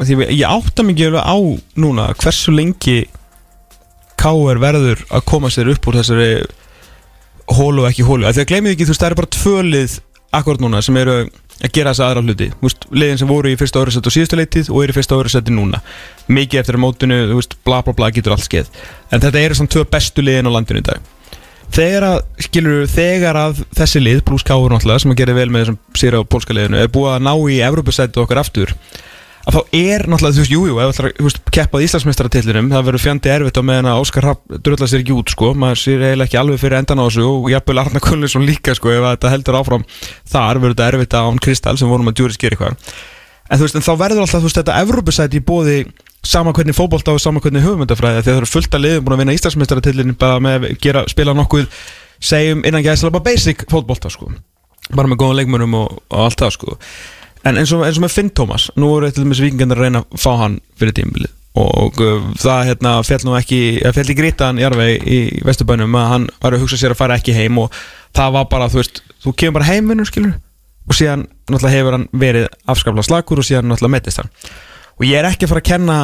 [0.05, 1.37] því ég, átta mikið alveg á
[1.81, 2.99] núna hversu lengi
[4.19, 4.59] K.R.
[4.61, 6.29] verður að koma sér upp úr þessari
[7.57, 9.97] hólu og ekki hólu að því að gleymið ekki, þú veist, það eru bara tvölið
[10.39, 11.15] akkurat núna sem eru
[11.59, 12.49] að gera þessa aðra hluti.
[12.63, 15.19] Veist, liðin sem voru í fyrsta ára sett og síðustu leitið og eru í fyrsta
[15.19, 15.81] ára seti núna.
[16.31, 18.69] Mikið eftir mótinu, veist, bla bla bla getur allt skeið.
[19.11, 21.09] En þetta eru svona tvö bestu liðin á landinu í dag.
[21.69, 25.65] Þegar að, skilur þegar að þessi lið, pluss Káur náttúrulega sem að gera vel með
[25.65, 28.73] þessum sér á pólska liðinu er búið að ná í Evrópusættu okkar aftur
[29.47, 33.03] að þá er náttúrulega, þú veist, jújú, jú, ef það er keppað Íslandsmeistaratitlinum, það verður
[33.03, 35.51] fjandi erfitt á meðan að Óskar Rapp drölla sér ekki út, sko.
[35.57, 38.91] Maður sér eiginlega ekki alveg fyrir endan á þessu og jafnvel Arna Kullinsson líka, sko,
[38.93, 39.85] ef þetta heldur áfram
[40.27, 42.91] þar verður þetta erfitt án Kristall sem vorum að djúri sker eitthvað.
[43.49, 45.77] En þú veist, en þá verður alltaf, þú veist, þetta Evrópusæti í bóði
[46.29, 49.21] sama hvernig fótbolta og sama hvernig hugmyndafræði að það eru fullt að liðum búin að
[49.23, 51.69] vinna Íslandsmeistaratillin bara með gera, spila nokkuð
[52.19, 54.27] segjum innan gæðslega bara basic fótbolta sko.
[54.91, 56.75] Bara með góðan leikmönum og, og allt það sko
[57.47, 60.01] en eins og, eins og með Finn Thomas nú eru til dæmis vikingarnir að reyna
[60.03, 63.61] að fá hann fyrir tímbilið og uh, það hérna fjall nú ekki,
[63.95, 67.35] fjall í grítan jarveg í Vesturbænum að hann var að hugsa sér að fara ekki
[67.35, 67.73] heim og
[68.15, 70.37] það var bara, þú veist, þú kemur bara heim vinnur skilur
[70.89, 74.31] og síðan náttúrulega hefur hann verið afskaplega slakur og síðan náttúrulega mettist hann.
[74.99, 75.97] Og ég er ekki að fara að kenna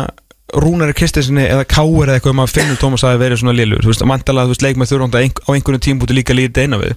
[0.56, 3.92] Rúnari Kristinsinni eða Káur eða eitthvað um að Finnur Tómas hafi verið svona lillur þú
[3.92, 6.94] veist, vantalega, þú veist, leikmæð þurfandi á einhvern tímbúti líka lítið eina við.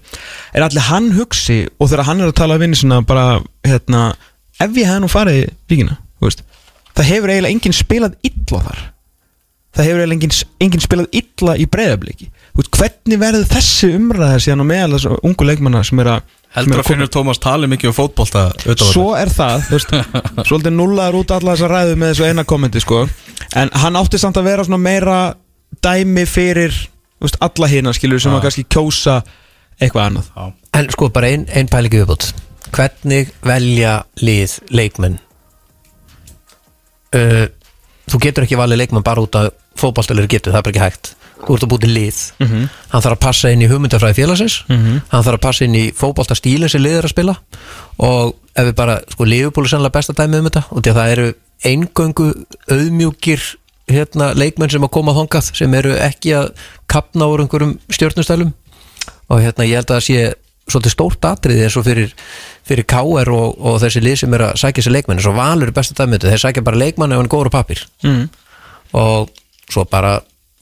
[0.54, 4.04] Er allir hann hugsi og þegar hann er að tala að vinni svona bara, hérna
[4.62, 6.46] ef ég hef nú farið í víkina, þú veist
[6.94, 8.84] það hefur eiginlega enginn spilað illa þar.
[9.76, 14.70] Það hefur eiginlega enginn, enginn spilað illa í breyðabliki hvernig verður þessi umræða síðan á
[14.70, 18.46] meðal þessu ungu leikmanna sem er að Heldur að Finnur Tómas tali mikið um fótbolta
[18.80, 19.90] Svo er það, veist,
[20.48, 23.02] svolítið nullaður út alla þessa ræðu með þessu eina kommenti sko.
[23.58, 25.18] en hann átti samt að vera meira
[25.84, 26.72] dæmi fyrir
[27.20, 29.20] veist, alla hina skilur sem að kannski kjósa
[29.78, 30.32] eitthvað annað.
[30.34, 30.52] Já.
[30.80, 32.32] En sko bara ein, ein pælingi viðbútt
[32.72, 35.20] Hvernig velja lið leikmenn?
[37.16, 37.46] Uh,
[38.08, 41.54] Þú getur ekki valið leikmenn bara út af getur, það er bara ekki hægt Þú
[41.54, 42.18] ert að búti lið.
[42.42, 44.56] Hann þarf að passa inn í hugmyndafræði félagsins.
[44.68, 47.36] Hann þarf að passa inn í fótballstastíli sem lið er að spila.
[47.98, 50.98] Og ef við bara, sko, Liverpool er sannlega besta dæmi um þetta og því að
[50.98, 51.28] það eru
[51.68, 52.28] eingöngu
[52.70, 53.46] auðmjúkir
[53.88, 56.50] hérna, leikmenn sem að koma þangað sem eru ekki að
[56.90, 58.52] kapna úr einhverjum stjórnustælum
[59.32, 60.22] og hérna ég held að það sé
[60.68, 62.10] svolítið stórt atriði eins og fyrir,
[62.68, 65.20] fyrir KR og, og þessi lið sem er að sækja sér leikmenn.
[65.20, 67.84] Eins og Valur er besta dæmið þeir sækja bara leikmann ef hann góður á pappir
[68.04, 68.26] mm.
[69.00, 69.32] og
[69.68, 70.18] svo bara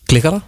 [0.06, 0.44] klikkar það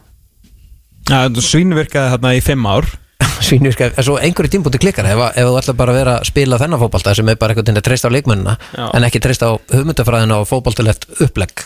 [1.08, 2.88] Svínvirkaði þarna í fimm ár.
[3.48, 6.58] Skæf, en svo einhverju tímpúti klikkar ef, ef þú ætlar bara að vera að spila
[6.60, 8.84] þennan fótbalta sem er bara einhvern veginn að treysta á leikmennina Já.
[8.98, 11.64] en ekki treysta á hugmyndafræðina og fótbaltilegt upplegg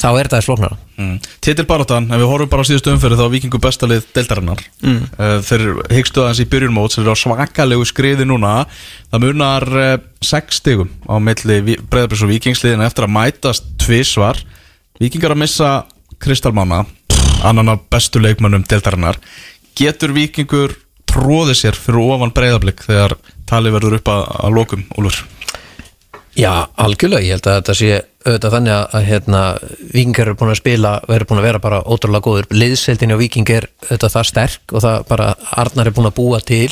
[0.00, 1.18] þá er það slóknara Mm.
[1.44, 4.62] Titilbaráttan, ef við horfum bara á síðustu umferði þá er vikingu bestalið deildarinnar.
[4.80, 5.02] Mm.
[5.44, 8.52] Þeir hyggstu aðeins í byrjunmót sem eru á svakalegu skriði núna.
[9.12, 9.90] Það munar uh,
[10.24, 14.40] sex stigum á milli breyðarbris og vikingsliðina eftir að mætast tvisvar.
[15.02, 15.72] Vikingar að missa
[16.16, 16.86] Kristalmanna
[17.46, 19.20] annan af bestu leikmönnum deildarinnar.
[19.76, 20.76] Getur vikingur
[21.10, 23.16] tróðið sér fyrir ofan breyðarblik þegar
[23.48, 25.24] talið verður upp að, að lokum, Úlfur?
[26.36, 27.90] Já, algjörlega, ég held að þetta sé
[28.26, 29.42] auðvitað þannig að, hérna,
[29.94, 33.52] vikingar eru búin að spila, eru búin að vera bara ótrúlega góður, liðseldin á viking
[33.54, 35.28] er auðvitað það sterk og það bara
[35.62, 36.68] Arnar er búin að búa til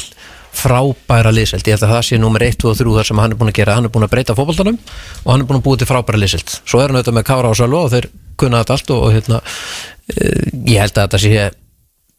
[0.55, 3.41] frábæra liðseld, ég held að það sé nummer 1 og 3 þar sem hann er
[3.41, 5.81] búin að gera, hann er búin að breyta fótboltanum og hann er búin að búa
[5.81, 8.77] til frábæra liðseld svo er hann auðvitað með Kára og Sölva og þeir kunna þetta
[8.77, 9.41] allt og, og hérna
[10.09, 11.33] ég held að þetta sé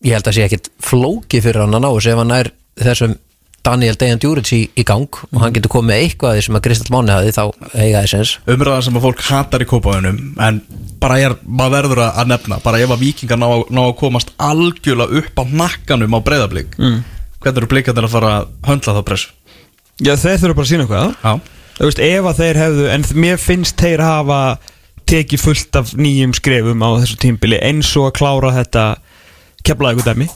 [0.06, 3.16] ég held að sé ekkit flóki fyrir hann að ná þessu ef hann er þessum
[3.66, 6.94] Daniel Dejan Djuric í, í gang og hann getur komið með eitthvað sem að Kristall
[6.94, 10.60] Máni hafi þá eiga þessins umræðan sem að fólk hatar í kópaðunum en
[11.02, 14.34] bara er, maður verður að að nefna bara ef að vikingar ná, ná að komast
[14.38, 17.02] algjörlega upp á nakkanum á breyðablík mm.
[17.42, 19.34] hvernig eru blíkarnir að fara að höndla þá pressu?
[20.04, 23.06] Já, þeir þurfa bara að sína eitthvað Já, Þú veist, ef að þeir hefðu En
[23.20, 24.40] mér finnst þeir hafa
[25.10, 28.86] tekið fullt af nýjum skrefum á þessu tímbili eins og að klára þetta
[29.66, 30.28] keflaði ykkur dæmi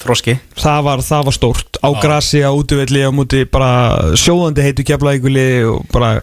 [0.00, 0.36] þroski.
[0.56, 1.80] Það var, það var stórt.
[1.84, 5.38] Á grasi, á útivelli á múti bara sjóðandi heitu keflaði ykkur
[5.74, 6.14] og bara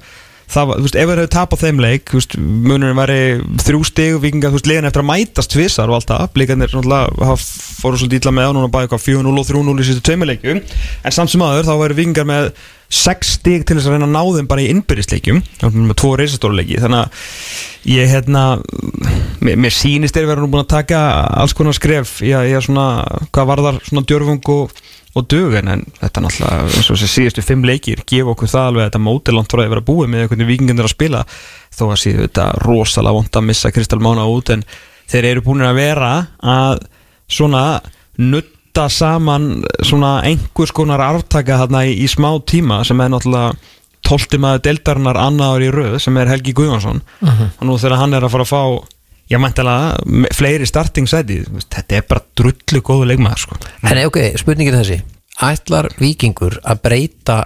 [0.49, 3.19] það var, þú veist, ef þeir hefðu tapað þeim leik þú veist, munurinn væri
[3.65, 7.37] þrjú stig vikingar, þú veist, legin eftir að mætast tvisar og allt það, blikarnir náttúrulega
[7.39, 11.15] fóru svolítið illa með á núna bæði eitthvað 4-0 og 3-0 í sístu tveimuleikjum en
[11.15, 12.51] samt sem aður þá væri vikingar með
[12.89, 16.79] 6 stig til þess að reyna að ná þeim bara í innbyrðisleikjum, með tvo reysastóruleiki
[16.81, 18.45] þannig að ég hérna
[19.45, 21.01] mér, mér sýnist þeir vera nú búin að taka
[21.37, 22.87] alls konar skref að, í að svona,
[23.29, 24.73] hvað varðar svona djörfung og,
[25.17, 28.83] og dögun en þetta náttúrulega eins og þessi síðustu fimm leikir gefa okkur það alveg
[28.83, 31.23] að þetta mótilant frá að vera búið með hvernig vikingarnir er að spila.
[31.73, 34.63] Þó að síðu þetta rosalega vond að missa Kristal Mána út en
[35.09, 36.11] þeir eru búin að vera
[36.45, 36.85] að
[37.29, 37.63] svona
[38.21, 39.49] nutta saman
[39.81, 43.57] svona einhvers konar arftaka þarna í, í smá tíma sem er náttúrulega
[44.05, 47.01] tólti maður deildarinnar annaður í röð sem er Helgi Guðjónsson.
[47.59, 48.61] Og nú þegar hann er að fara að fá
[49.29, 49.93] Já, mæntilega,
[50.33, 53.57] fleiri startingsæti Þetta er bara drullu góðu leikmaður sko.
[53.85, 54.99] En ok, spurningin er þessi
[55.45, 57.37] Ætlar vikingur að breyta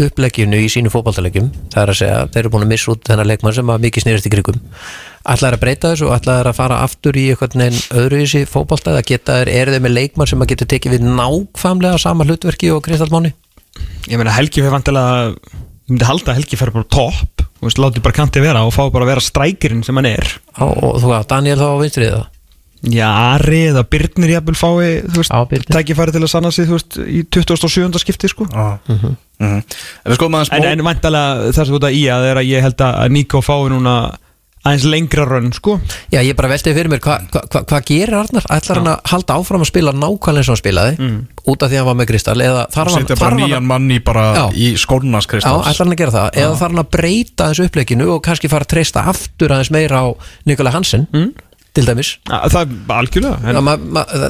[0.00, 3.28] uppleggjunu í sínu fótballtalegjum það er að segja, þeir eru búin að missa út þennan
[3.28, 4.60] leikmann sem að mikið snýrist í krigum
[5.34, 8.48] Ætlar að breyta þessu og ætlar að fara aftur í eitthvað neginn öðru í þessi
[8.48, 12.26] fótballta eða geta þeir, eru þeir með leikmann sem að getur tekið við nákvæmlega sama
[12.28, 13.34] hlutverki og Kristall Máni?
[14.08, 18.02] Ég meina Helgi fyrir vantilega Ég myndi halda Helgi fyrir bara topp Þú veist, látið
[18.06, 20.30] bara kanti vera og fá bara að vera strækirinn sem hann er.
[20.64, 22.28] Og, og þú veist, Daniel þá á vinstrið það
[22.80, 26.96] Já, Ari eða Birnir jafnvel fái Þú veist, tækifæri til að sanna sig Þú veist,
[27.04, 27.98] í 27.
[28.00, 28.46] skipti sko.
[28.48, 28.78] Já.
[28.88, 29.60] Mm En
[30.08, 32.40] við skoðum aðeins En, mó- en vantilega það sem þú ert að í að er
[32.40, 33.94] að ég held að Nico fái núna
[34.60, 35.78] aðeins lengra rönn sko.
[36.12, 38.46] Já, ég bara veltið fyrir mér, hvað hva, hva, hva gerir Arnar?
[38.52, 41.10] Ætlar hann að halda áfram að spila nákvæmlega eins og hann spilaði
[41.48, 43.68] út af því að hann var með Kristall eða þarf hann, setja bara hann nýjan
[43.70, 44.42] mann í bara Já.
[44.52, 47.68] í skónars Já, Kristjáns ætlar hann að gera það eða þarf hann að breyta þessu
[47.70, 50.06] uppleginu og kannski fara að treysta aftur aðeins meira á
[50.50, 51.08] Nikola Hansen
[51.70, 52.16] til dæmis.
[52.26, 53.82] Ja, Það er algjörlega Já, en,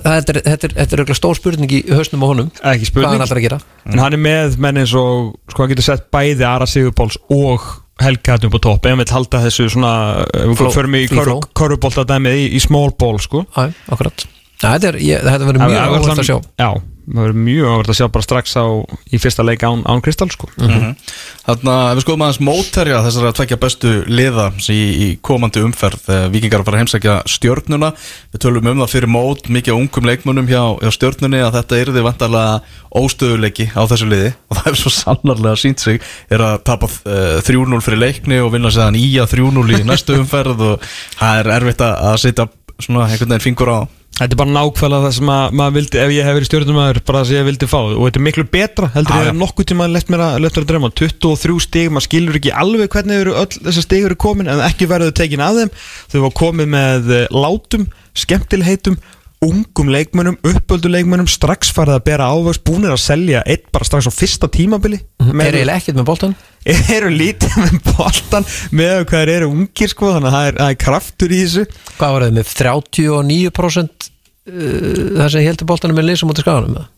[0.04, 3.60] þetta er, örugglega stór spurning í hausnum á honum Ekki hann spurning gera.
[3.88, 7.64] En hann er með menn eins og sko hann getur sett bæði Ara Sigurpáls og
[8.00, 9.92] Helga Hattum på topp hann vil halda þessu svona
[10.32, 13.44] við förum í korfubólta dæmið í, í small ball sko.
[13.56, 14.26] Já, akkurat.
[14.60, 16.36] Já, Þetta, er, ég, þetta verður mjög áhvert að sjá.
[16.60, 16.68] Já,
[17.10, 18.64] það verður mjög áhvert að sjá bara strax á
[19.10, 20.48] í fyrsta leik án, án Kristall sko.
[20.60, 26.04] Þannig að við skoðum aðeins mótherja þessar að tvekja bestu liða í, í komandi umferð
[26.06, 27.90] þegar vikingar að fara að heimsækja stjörnuna.
[28.34, 32.06] Við tölum um það fyrir mót mikið ungum leikmönnum hjá, hjá stjörnunni að þetta yrði
[32.06, 34.32] vantarlega óstöðuleiki á þessu liði.
[34.50, 36.00] Og það er svo sannarlega sínt sig
[36.30, 40.16] er að tapa uh, 3-0 fyrir leikni og vinna séðan í að 3-0 í næstu
[40.20, 42.46] umferð og það er erfitt að að setja
[42.80, 43.78] svona einhvern veginn fingur á
[44.20, 47.20] Þetta er bara nákvæmlega það sem að maður vildi ef ég hef verið stjórnumæður, bara
[47.22, 47.78] það sem ég vildi fá.
[47.80, 49.30] Og þetta er miklu betra, heldur ég já.
[49.30, 52.52] að nokkuð tíma lett mér að, lett mér að dröma 23 stig, maður skilur ekki
[52.62, 55.72] alveg hvernig eru öll þessar stig eru komin en ekki verður tekin af þeim,
[56.12, 57.88] þau var komið með eh, látum,
[58.20, 59.00] skemmtilheitum
[59.40, 64.10] ungum leikmönnum, uppöldu leikmönnum strax farið að bera ávöxt búnir að selja eitt bara strax
[64.10, 65.00] á fyrsta tímabili.
[65.24, 66.34] Er eiginlega ekkert með boltan
[66.96, 70.78] eru lítið með boltan með hvað eru ungir sko þannig að það er, það er
[70.84, 71.64] kraftur í þessu.
[71.96, 74.09] Hvað var það með 39% uh,
[74.50, 76.88] það sem heldur boltanum með leysum út í skaganum eða?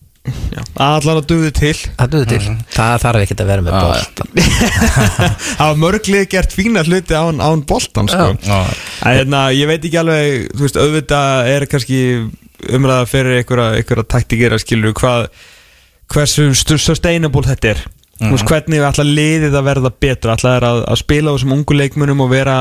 [0.53, 1.73] Já, allar að duði til.
[1.99, 4.29] Það duður til, það þarf ekkert að vera með boltan
[5.59, 8.29] Það var mörglið gert fína hluti án, án boltan sko.
[8.47, 8.61] Já.
[9.03, 11.99] En, hérna, Ég veit ekki alveg Þú veist, auðvitað er kannski
[12.71, 15.27] umræða fyrir einhverja, taktikera skilur hvað
[16.13, 17.83] hversu sustainable þetta er
[18.23, 21.35] Þú veist, hvernig við ætla liðið að verða betra ætla er að, að spila á
[21.35, 22.57] þessum ungu leikmunum og vera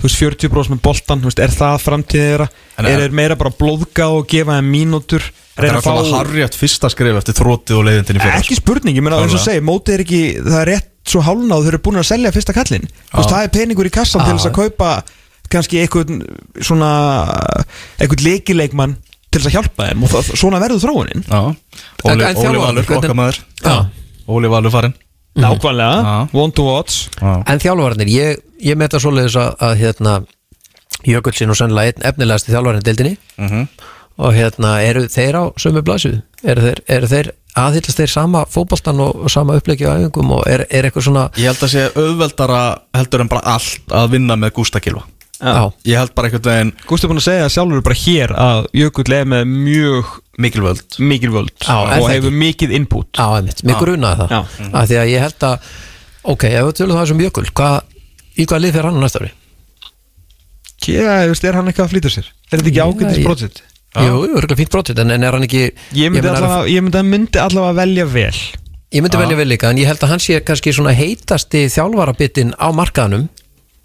[0.00, 2.48] þú veist, 40% með boltan þú veist, er það framtíðið þeirra?
[2.78, 5.26] Er er- þeir meira bara blóðgá og gefa þeim mínútur?
[5.54, 8.56] Þetta er að alltaf fá harriðat fyrsta skrif eftir þrótið og leiðindin í fyrir ekki
[8.58, 11.62] spurning, ég meina eins og segi mótið er ekki, það er rétt svo hálna og
[11.62, 12.88] þau eru búin að selja fyrsta kallin
[13.28, 14.90] það er peningur í kassan til þess að kaupa
[15.52, 16.22] kannski einhvern
[16.58, 16.88] svona
[18.00, 18.96] einhvern leikileikmann
[19.30, 21.24] til þess að hjálpa þeim og það, svona verður þróunin.
[22.04, 22.24] Óli,
[22.64, 23.40] Valur, okkar maður
[24.28, 24.94] Óli Valur farinn
[25.34, 26.28] Nákvæmlega, Já.
[26.32, 30.12] one to watch En þjálfarnir, ég, ég meta svoleiðis að, að hérna,
[31.04, 33.64] Jökulsinn og sennilega einn efnilegasti þjálfarnir deildinni Mhm.
[34.18, 36.22] og hérna, eru þeir á sömu blasu?
[36.44, 40.46] Eru þeir, eru þeir aðhyllast þeir sama fótboltan og, og sama uppleggi á æfingum og
[40.46, 42.60] er, er eitthvað svona Ég held að sé auðveldara
[42.94, 45.02] heldur en bara allt að vinna með Gústa Kilva
[45.40, 48.68] Já, Ég held bara einhvern veginn Gústi er búin að segja sjálfur bara hér að
[48.78, 51.50] Jökull er með mjög mikilvöld mikil völd.
[51.58, 53.08] Já, er og það hefur mikið input.
[53.18, 54.32] Já, einmitt, mér grunaði það.
[54.34, 54.68] Já.
[54.80, 55.68] að Því að ég held að,
[56.34, 57.76] ok, ef við tölum það sem Jökul hvað,
[58.34, 59.30] í hvað lið fyrir hann á næsta ári?
[60.84, 62.26] Já, þú veist, er hann eitthvað að flýta sér?
[62.50, 63.62] Er þetta ekki Já, ágættis ég- brotið?
[63.94, 65.62] Jú, jú, örgulega fínt brotið, en, en er hann ekki
[65.94, 68.40] Ég myndi, meina, allavega, ég myndi, myndi allavega velja vel.
[68.94, 72.52] Ég myndi velja vel líka, en ég held að hann sé kannski svona heitasti þjálfarabittin
[72.58, 73.28] á markaðanum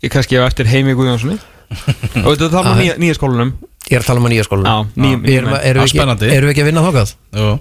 [0.04, 1.40] Ég kannski á eftir Heimi Guðjónssoni
[2.26, 3.52] Og þetta þarf nýja, nýja skólanum.
[3.90, 5.98] Ég er að tala um nýja skólan Já, nýjum Við erum, erum, Já, við ekki,
[5.98, 6.30] spennandi.
[6.34, 7.04] erum við ekki að vinna?
[7.40, 7.52] Jú.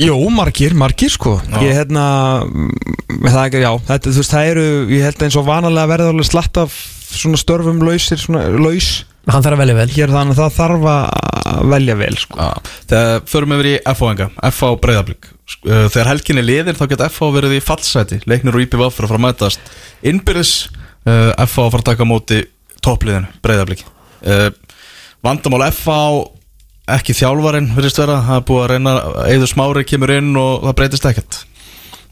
[0.00, 1.34] Jó, margir, margir sko.
[1.60, 2.04] Ég hérna
[2.44, 2.70] mm,
[3.24, 6.12] það, er ekki- já, þetta, þú veist, það eru Ég held eins og vanalega verða
[6.14, 6.78] alveg slatt af
[7.14, 9.04] Svona störfum lausir, svona laus.
[9.30, 9.90] Hann þarf að velja vel.
[9.94, 12.38] Hér þannig að það þarf að velja vel sko.
[12.40, 12.72] Já.
[12.90, 15.28] Þegar förum yfir í FH-enga FH breyðablík
[15.64, 19.20] Þegar helginni liðir þá geta FH verið í fallseti Leiknir og IPV fyrir að fara
[19.20, 19.72] að mætast.
[20.10, 20.52] Innbyrðis
[21.04, 22.40] FH að fara að taka móti
[22.84, 24.48] toppliðinu breyðablík uh,
[25.24, 25.98] Vandamál FH
[26.94, 28.94] ekki þjálfarinn virðist vera það er búið að reyna
[29.32, 31.38] Eður Smári kemur inn og það breytist ekkert.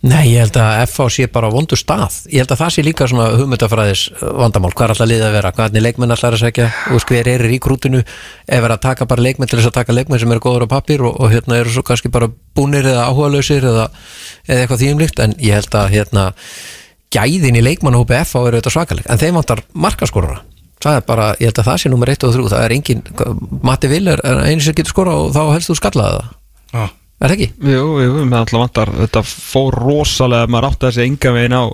[0.03, 2.17] Nei, ég held að FH sé bara á vondu stað.
[2.33, 4.73] Ég held að það sé líka svona hugmyndafræðis vandamál.
[4.73, 7.45] Hvað er alltaf liðið að vera, hvernig leikmenn alltaf er að segja og hver er
[7.47, 10.43] í krútinu ef er að taka bara leikmenn til þess að taka leikmenn sem eru
[10.43, 13.87] góður á pappir og, og hérna eru svo kannski bara búnir eða áhugalausir eða,
[14.49, 16.27] eða eitthvað þýjumlíkt en ég held að hérna
[17.13, 20.41] gæðin í leikmannahópi FH eru þetta svakaleg en þeim vantar markaskorara
[20.83, 23.03] það er bara, ég held að það sé nummer 1 og 3 það er engin,
[23.63, 26.31] Matti Vill er einu sem getur skora og þá helst þú skallaði það
[26.73, 26.85] Já.
[27.23, 27.49] er það ekki?
[27.71, 31.65] Jú, jú, með alltaf vantar Þetta fór rosalega, maður átti þessi enga veginn á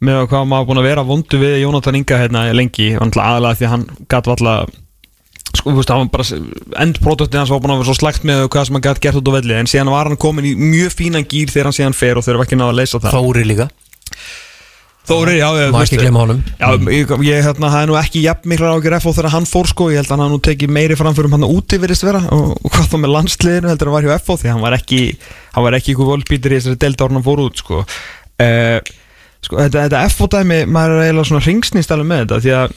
[0.00, 3.66] með að hvað maður búin að vera vondu við Jónatan Inga hérna lengi aðalega því
[3.66, 4.54] að hann gat valla
[5.50, 8.46] sko, þú veist, hann var bara endproduktið hans var búin að vera svo slægt með
[8.54, 10.94] hvað sem hann gæti gert út á velli en síðan var hann komin í mjög
[10.96, 13.44] fínan gýr þegar hann síðan fer og þeir eru ekki náða að leysa það Þóri
[13.50, 13.66] líka,
[15.10, 16.40] Þóri, já, ég, má ekki glemma honum.
[16.60, 19.70] Já, ég, ég hérna, það er nú ekki jafn miklar ágjur FO þegar hann fór
[19.70, 22.70] sko, ég held að hann nú tekið meiri framförum hann úti virðist vera og, og
[22.70, 25.00] hvað þá með landsliðinu heldur að var hjá FO því hann var ekki,
[25.56, 27.82] hann var ekki ykkur volbítur í þessari delta orðan hann fór út sko.
[28.40, 28.76] Uh,
[29.42, 32.76] sko þetta, þetta FO dæmi, maður er eiginlega svona ringsnýst alveg með þetta því að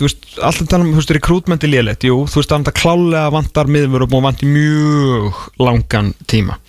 [0.00, 3.68] þú veist, alltaf tala um, þú veist, rekrútmenti lélegt, jú, þú veist, það klálega vantar
[3.72, 6.60] miður og búin vanti mjög langan tíma.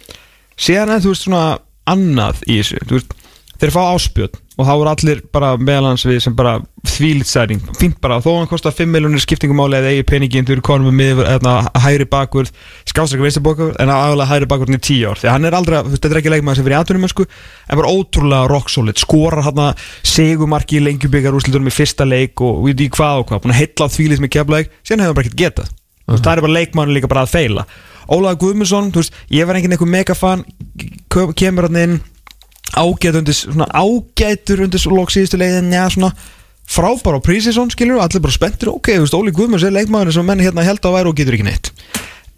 [0.60, 1.44] Síðan er þú veist svona
[1.92, 3.16] annað í þessu, þú veist
[3.62, 7.62] þeir fá áspjöld og þá voru allir bara meðalans við sem bara þvílitt særing.
[7.80, 11.24] Fínt bara, þó hann kostar 5 miljonir skiptingumáli eða eigi peningin, þú eru konum með
[11.26, 12.54] eða hæri bakvörð,
[12.90, 15.22] skástaklega veistir bókavörð en aðalega hæri bakvörðin í 10 ár.
[15.22, 18.72] Því hann er aldrei, þetta er ekki leikmaður sem fyrir aðtunum en bara ótrúlega rock
[18.74, 19.02] solid.
[19.02, 23.30] Skorar hann að segumarki í lengjubikar úrslitunum í fyrsta leik og við í hvað og
[23.30, 25.72] hvað, búin að heilla þvílitt með keflaug síðan hefur hann bara ekkert getað.
[26.02, 27.66] Þú veist, það er bara leikmaður líka bara að feila.
[28.12, 30.42] Ólaður Guðmundsson, þú veist, ég var enginn eitthvað megafan
[31.40, 32.00] kemur hann inn
[32.78, 36.14] ágæt undir, svona ágætur undir svo lók síðustu leiðin, já svona
[36.72, 40.28] frábár á Prísisson, skilur, allir bara spenntir ok, þú veist, Óli Guðmunds er leikmaður sem
[40.28, 41.72] menn hérna held að væri og getur ekki neitt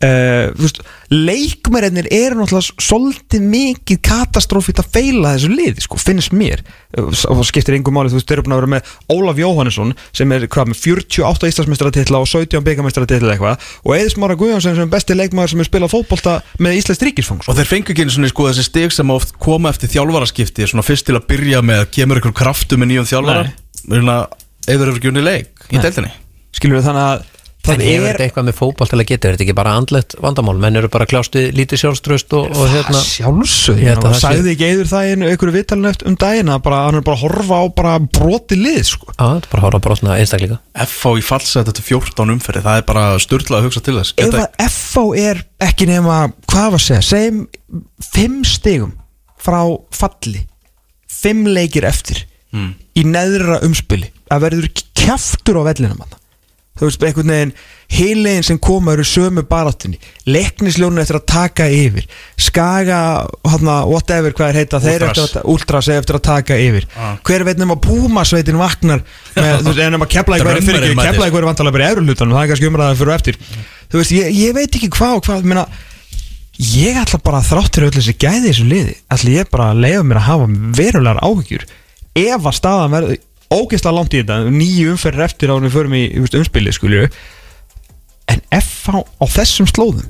[0.03, 0.79] uh, veist,
[1.13, 6.63] leikmæriðnir eru náttúrulega svolítið mikið katastrófið að feila þessu liði, sko, finnst mér.
[6.99, 9.93] Og það skiptir engum máli, þú veist, þeir eru búin að vera með Ólaf Jóhannesson,
[10.13, 14.85] sem er hvað með 48 Íslandsmeistaratitla og 17 byggameistaratitla eitthvað, og Eðis Mára Guðjónsson sem
[14.85, 18.13] er besti leikmaður sem er spilað fólkbólta með Íslands ríkisfang, Og þeir fengu ekki einu
[18.13, 21.85] svona sko þessi stig sem oft koma eftir þjálfaraskipti Svona fyrst til að byrja með
[21.93, 23.53] kemur ykkur kraftu með nýjum þjálfara?
[23.83, 25.83] Þannig að eður eru ekki unni leik í Nei.
[25.83, 26.13] deildinni?
[26.53, 27.25] Skilur við þannig að
[27.63, 29.73] Það það hefur er þetta eitthvað með fótball til að geta, er þetta ekki bara
[29.79, 34.51] andlegt vandamál, menn eru bara kljást við lítið sjálfströst og, og hérna, sjálfsög það sagði
[34.51, 37.15] ekki eður það í einu einhverju vitalinu eftir um daginn að bara, hann er bara
[37.15, 39.15] að horfa á bara broti lið sko.
[39.15, 40.59] á, þetta er bara að hóra brotna einstakleika.
[40.89, 44.37] FH í fallset eftir 14 umferði Það er bara styrla að hugsa til þess ef
[44.43, 46.19] að FH er ekki nema
[46.51, 47.41] hvað var að segja, segjum
[48.11, 48.93] fimm stigum
[49.39, 49.61] frá
[49.95, 50.43] falli
[51.07, 52.75] fimm leikir eftir Mm.
[52.93, 56.19] í neðra umspili að verður kjaftur á vellinum hann
[56.79, 57.51] þú veist, einhvern veginn
[57.93, 59.99] heilegin sem koma eru sömu baráttunni.
[60.25, 62.07] Leiknisljónu eftir að taka yfir.
[62.41, 62.99] Skaga,
[63.45, 65.21] hana, whatever hvað er heita, þeir Últras.
[65.27, 66.87] eftir að últras eftir að taka yfir.
[66.97, 67.15] Ah.
[67.21, 69.03] hver veit nema Púmasveitin vaknar
[69.35, 72.37] með, þú veist, en nema kepla eitthvað fyrir ekki, kepla eitthvað vantalega bara í eurulutanum,
[72.37, 73.41] það er kannski umræðan fyrir og eftir.
[73.93, 75.67] Þú veist, ég, ég veit ekki hvað og hvað meina,
[76.73, 79.83] ég ætla bara að þráttur öll þessi gæði í þessu liði, ætla ég bara að
[79.85, 80.49] leiða mér að hafa
[80.81, 81.67] verulegar áhyggjur.
[82.23, 83.21] Ef að staðan verður
[83.53, 87.07] ógeðslega langt í þetta, nýju umferðir eftir á við förum í umspilið skilju
[88.33, 90.07] en FH á þessum slóðum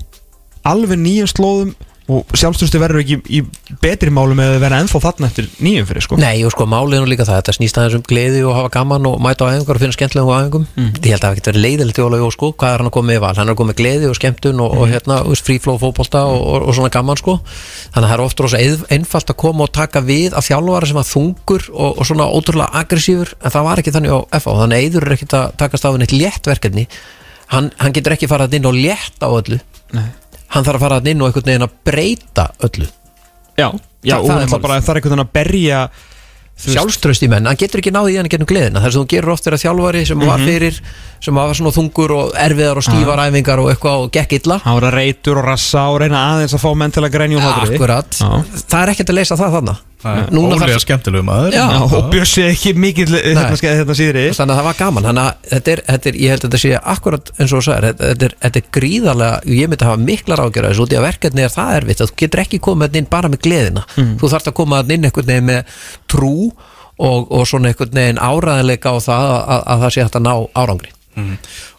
[0.68, 1.74] alveg nýjum slóðum
[2.12, 3.39] og sjálfströsti verður ekki í
[3.80, 6.18] betri málu með að vera ennþá þarna eftir nýjum fyrir sko.
[6.20, 9.08] Nei, og sko málið nú líka það, þetta snýst aðeins um gleði og hafa gaman
[9.08, 10.66] og mæta á æfingar og finna skemmtilegum á æfingum.
[10.99, 12.95] Ég held að það geti verið leiðilegt í Óla Jó sko, hvað er hann að
[12.97, 13.32] koma með í val?
[13.39, 16.26] Hann er að koma með gleði og skemmtun og, og hérna, þú veist, frífló fótbolta
[16.28, 17.38] og, og, og svona gaman sko.
[17.95, 18.62] Þannig að það er oft rosa
[18.97, 22.84] einfalt að koma og taka við af þjálfara sem að þungur og, og svona ótrúlega
[22.84, 25.88] aggressífur en það var ekki þannig á FA þannig að Eiður er ekkit að takast
[25.88, 26.88] á henni eitt létt verkefni.
[27.54, 29.62] Hann, hann getur ekki farað inn og létt á öllu.
[29.93, 30.10] Nei.
[30.54, 32.88] Hann þarf að fara inn og einhvern veginn að breyta öllu.
[33.58, 33.70] Já,
[34.04, 35.84] já Það- það er bara, það er einhvern veginn að berja
[36.64, 38.80] sjálfströst í menn, hann getur ekki náði í hann gennum gleðina.
[38.84, 40.76] Þar sem þú gerur oft þeirra þjálfari sem var fyrir
[41.24, 44.60] sem var svona þungur og erfiðar og stífar æfingar og eitthvað og gekk illa.
[44.64, 47.41] Hann var að reytur og rassa og reyna aðeins að fá menn til að grænja
[47.41, 48.30] um akkurat, Já.
[48.70, 51.56] það er ekkert að leysa það þannig Ólega skemmtilegu maður.
[51.56, 51.66] Já.
[51.84, 54.24] Og Bjössi ekki mikill hérna, skeið- hérna síðri.
[54.36, 55.08] Þannig að það var gaman.
[55.10, 57.64] Þannig að þetta er, þetta er, ég held að þetta sé akkurat eins og þú
[57.68, 60.86] sagðir, þetta, er, þetta er gríðarlega ég myndi hafa miklar ágjörða þessu.
[60.88, 62.01] Út í að verkefni er það erfitt.
[62.04, 63.86] Að þú getur ekki komið þarna inn bara með gleðina.
[63.95, 65.78] Þú þarft að koma þarna inn einhvern veginn með
[66.12, 66.34] trú
[66.99, 70.28] og, og svona einhvern veginn áræðanleika á það að, að, að það sé hægt að
[70.28, 70.34] ná
[70.64, 70.91] árangri.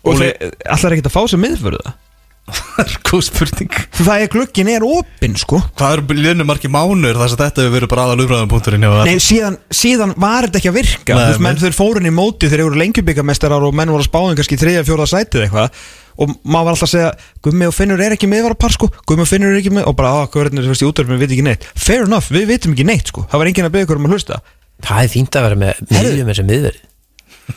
[0.04, 2.00] Og þeir allar ekkert að fá sem miðförðu það
[2.44, 3.76] Það er góð spurning.
[3.96, 5.60] Það er glukkin er opinn sko.
[5.78, 9.14] Hvað eru liðnum margir mánuður þar sem þetta hefur verið bara aðal umræðum punkturinn Nei,
[9.22, 11.16] síðan, síðan var þetta ekki að virka.
[11.16, 14.04] Nei, Þú veist, menn þeir fórun í móti þegar þeir eru lengjubíkamestarar og menn voru
[14.04, 15.84] að spáðin kannski 3-4 sætið eitthvað.
[16.14, 18.90] Og maður var alltaf að segja Gummi og Finnur er ekki miðvara par sko.
[19.08, 21.34] Gummi og Finnur er ekki með og bara að hvað verður þessi útverfum við veit
[21.34, 21.68] ekki neitt.
[21.74, 23.24] Fair enough, við vitum ekki neitt sko.
[23.32, 24.42] Það var enginn að beða ykkur um að hlusta.
[24.84, 26.84] Það er fínt að vera með miðjum þessi miðverði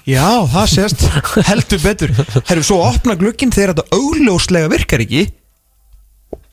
[0.07, 1.03] Já, það sést.
[1.47, 2.13] Heldur betur.
[2.49, 5.25] Herru, svo opna glukkin þegar þetta augljóslega virkar ekki.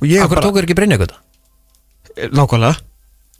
[0.00, 1.20] Og ég Akkur bara tókur ekki breyna eitthvað
[2.34, 2.76] Nákvæmlega,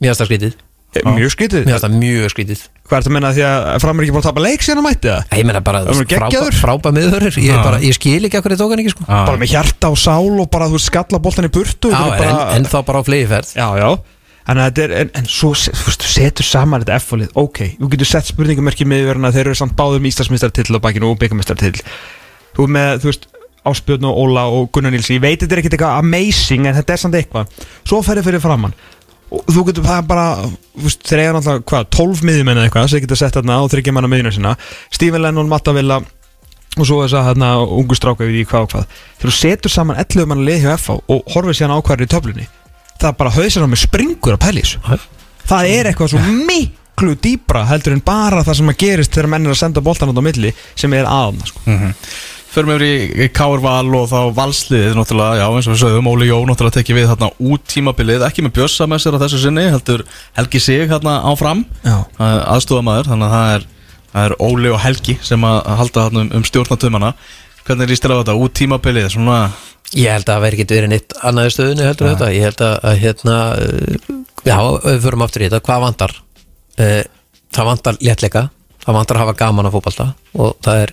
[0.03, 0.55] Mér finnst það skrítið.
[0.95, 1.63] Eh, mjög skrítið.
[1.67, 2.63] Mér finnst það mjög skrítið.
[2.85, 4.85] Hvað er þetta að menna því að framar ekki búin að tapa leik síðan að
[4.85, 5.37] mætti það?
[5.39, 6.57] Ég meina bara Það var frábær geggjaður.
[6.59, 9.05] frábær miðverður ég, er bara- ég skil ekki akkur þið tók hann ekki sko.
[9.07, 12.19] Bara með hjarta og sál og bara þú veist skalla boltan í burtu Já, þetta
[12.19, 13.89] er en, bara, en þá bara á flegiferð já, já
[14.45, 18.85] Þannig að þetta er, en, svo setur saman þetta F-fólið, ok, þú getur sett spurningamerki
[18.85, 21.79] með verðan að þeir eru samt báðum Íslandsmeistartill á bakinu og byggamestartill
[22.55, 23.25] Þú með, þú veist,
[23.65, 26.93] Áspjörn og Óla og Gunnar Nílsi, ég veit þetta er ekkert eitthvað amazing en þetta
[26.93, 27.63] er samt eitthvað.
[27.81, 28.75] Svo ferði fyrir framann
[29.33, 30.25] og þú getur bara,
[30.75, 33.71] þú veist, þeir eiga náttúrulega, hvað, 12 miðjumenn eða eitthvað, sem geta sett þarna og
[33.73, 34.51] þryggja manna miðjuna sinna
[34.93, 35.97] Stephen Lennon, Matta Villa
[36.75, 38.93] og svo þess að hérna ungu stráka við í hvað og hvað.
[39.17, 42.47] Þegar þú setur saman 11 manna lið hjá FH og horfið síðan ákvæður í töflunni
[43.01, 44.99] það bara hausinn á mig springur að pæli þessu.
[45.45, 49.45] Það er eitthvað svo miklu dýbra heldur en bara það sem að gerist þegar menn
[49.45, 51.65] er að senda boltan á milli sem er aðna sko.
[52.55, 56.07] Förum yfir í, í Káur Val og þá valsliðið náttúrulega, já eins og við sögum,
[56.07, 59.41] Óli Jó náttúrulega tekið við þarna út tímabilið, ekki með Bjössa með sér á þessu
[59.41, 60.05] sinni, heldur
[60.37, 61.65] Helgi Sig þarna áfram,
[62.15, 63.65] aðstofamæður, þannig að það er,
[64.13, 67.11] það er Óli og Helgi sem að halda þarna um, um stjórnatumana.
[67.67, 68.37] Hvernig líst þér á þetta?
[68.39, 69.41] Út tímabilið, svona,
[69.95, 72.31] Ég held að það verði ekki verið neitt annaði stöðunni heldur þetta.
[72.35, 74.11] Ég held að, að hérna uh,
[74.45, 76.17] Já, við förum aftur í þetta, hvað vantar?
[76.75, 77.01] Uh,
[77.55, 78.41] Það vantar léttleika
[78.85, 80.91] Það vantar að hafa gaman að fótbalta Og það er,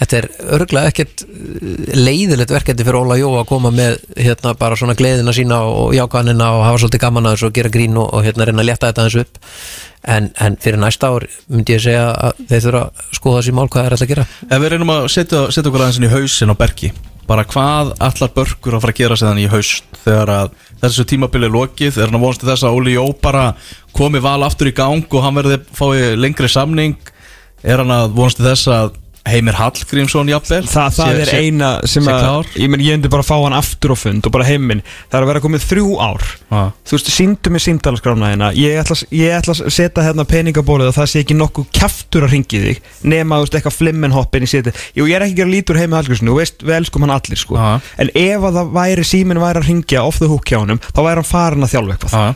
[0.00, 0.26] þetta er
[0.58, 5.32] örglega ekkert uh, leiðilegt verkefni fyrir Óla Jó að koma með hérna bara svona gleðina
[5.36, 8.48] sína og jákvæðanina og hafa svolítið gaman að þessu og gera grín og, og hérna
[8.50, 9.40] reyna að létta þetta aðeins upp.
[10.02, 13.68] En, en fyrir næsta ár myndi ég segja að þeir þurfa að skoða þessi mál
[13.70, 14.26] hvað er alltaf að gera.
[14.48, 16.90] Ef við reynum að setja, setja okkur aðeins inn í hausin á Bergi,
[17.32, 21.04] bara hvað allar börkur að fara að gera sig þannig í haust þegar að þessu
[21.08, 23.44] tímabilið er lokið, er hann að vonast til þess að Óli Jó bara
[23.96, 26.98] komi val aftur í gang og hann verði fái lengri samning,
[27.64, 31.68] er hann að vonast til þess að Heimir Hallgrímsson jafnvel Þa, það sé- er eina
[31.86, 32.46] sem sé að klár?
[32.58, 35.14] ég, men, ég endi bara að fá hann aftur á fund og bara heiminn það
[35.18, 36.62] er að vera komið þrjú ár Já.
[36.90, 40.96] þú veist, síndu mig símdalaskrána hérna ég ætla, ég ætla að setja hérna peningabólið og
[40.98, 42.82] það sé ekki nokkuð kjaftur að ringi þig
[43.14, 45.90] nema, þú veist, eitthvað flimmenhoppin í seti Jú, ég er ekki að gera lítur heim
[45.94, 47.80] með Hallgrímsson þú veist, við elskum hann allir, sko Já.
[48.02, 50.98] en ef að það væri síminn væri að ringja off the hook hjá honum, þá
[51.06, 52.34] væri hann farin að þjálfa eitthvað Já.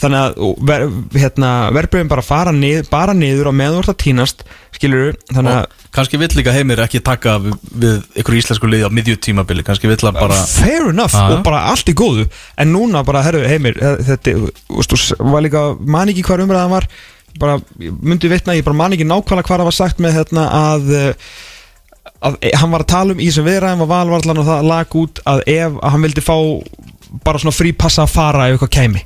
[0.00, 0.84] Þannig að ver,
[1.16, 4.44] hérna, verbreyfum bara fara niður, bara niður og ert að tínast
[4.76, 8.92] skilur þannig að kannski vill líka Heimir ekki taka við, við ykkur íslensku liði á
[8.92, 11.24] miðjutímabili kannski vill hann bara fair enough Já.
[11.32, 12.28] og bara allt í góðu
[12.60, 14.36] en núna bara, herru, heimir eh, þetta,
[14.68, 16.88] þú var líka, man ekki hvar umræðan var
[17.40, 20.92] bara, myndi vitna, ég bara man ekki nákvæmlega hvar það var sagt með hérna að
[20.96, 21.30] eh,
[22.24, 24.96] að eh, hann var að tala um í sem viðræðum var valvarlan og það lag
[25.00, 26.36] út að ef að hann vildi fá
[27.24, 29.04] bara svona frí passa að fara ef eitthvað kæmi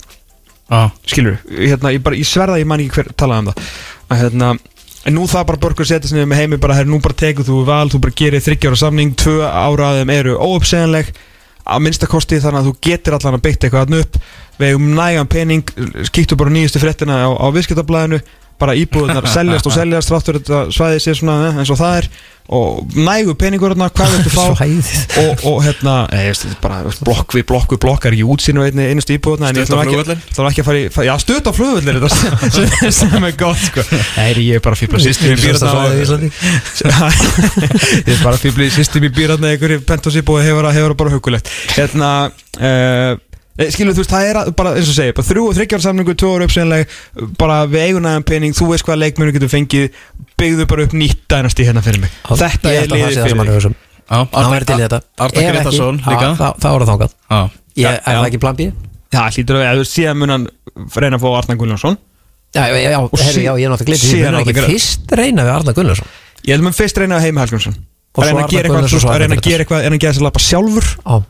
[0.71, 0.91] Já.
[1.11, 3.71] skilur, hérna, ég, bara, ég sverða ég man ekki hver talaði um það.
[4.11, 4.53] Að hérna
[5.09, 7.47] En nú það bara börgur setja sig niður með heimi bara, herr, nú bara tekur
[7.47, 11.09] þú val, þú bara gerir þryggjára samning, tvö ára af þeim eru óuppsegjanleg
[11.71, 14.19] að minnsta kosti þannig að þú getur allan að bytta eitthvað þarna upp.
[14.61, 15.73] Við um nægan pening,
[16.11, 18.21] skýttu bara nýjustu fréttina á, á viðskiptablaðinu
[18.61, 22.11] bara íbúðunar seljast og seljast þráttur þetta svæði sé svona eh, eins og það er.
[22.51, 24.45] Og nægu peningur hérna, hvað viltu fá?
[25.21, 28.89] Og, og hérna, er bara blokk við blokk við blokk er ekki útsýn og einni
[28.91, 30.17] einustu íbúðuna en ég ætlum ekki,
[30.49, 31.13] ekki að fara í fa- já,
[31.55, 32.51] flugvöldin þetta sem-
[33.29, 33.85] er gott sko.
[34.17, 35.39] Nei, ég er bara fíbla sýstum í
[35.95, 36.33] í Íslandi.
[38.09, 39.85] ég er bara fíbla sýstum í býrna einhverju
[40.35, 42.13] og hefur, hefur bara hugulegt hérna
[42.59, 43.15] uh,
[43.69, 46.15] Skilu, þú veist, það er að- bara, eins og segja, bara þrjú og þryggjar samningu,
[46.17, 46.87] tvö ára uppsynleg,
[47.39, 49.91] bara við eigunæðan pening, þú veist hvað leikmennu getur fengið,
[50.41, 52.11] byggðu bara upp nýtt dænasti hérna fyrir mig.
[52.25, 53.53] Þetta Ég er að það liðið það fyrir er mig.
[53.55, 53.77] hugsa um.
[54.11, 58.27] Væri til í þetta ekki, Gretarsson líka þá- Þá það þangað Já, Ég er það
[58.27, 58.73] ekki plan B?
[59.13, 60.47] Já, hlýtur að við, síðan mun hann
[60.97, 61.97] reyna að fá Arna Gullarsson.
[62.55, 65.73] Já, já, já, Og herri, já, ég er náttúrulega síðan Gunnar- fyrst reyna við Arna
[65.73, 66.07] Gunnarsson
[66.47, 67.75] Ég held mun fyrst reyna að heima Helgjónsson.
[68.17, 70.87] Að reyna að gera eitthvað, að reyna að gera en að lappa sjálfur.
[71.07, 71.23] Já,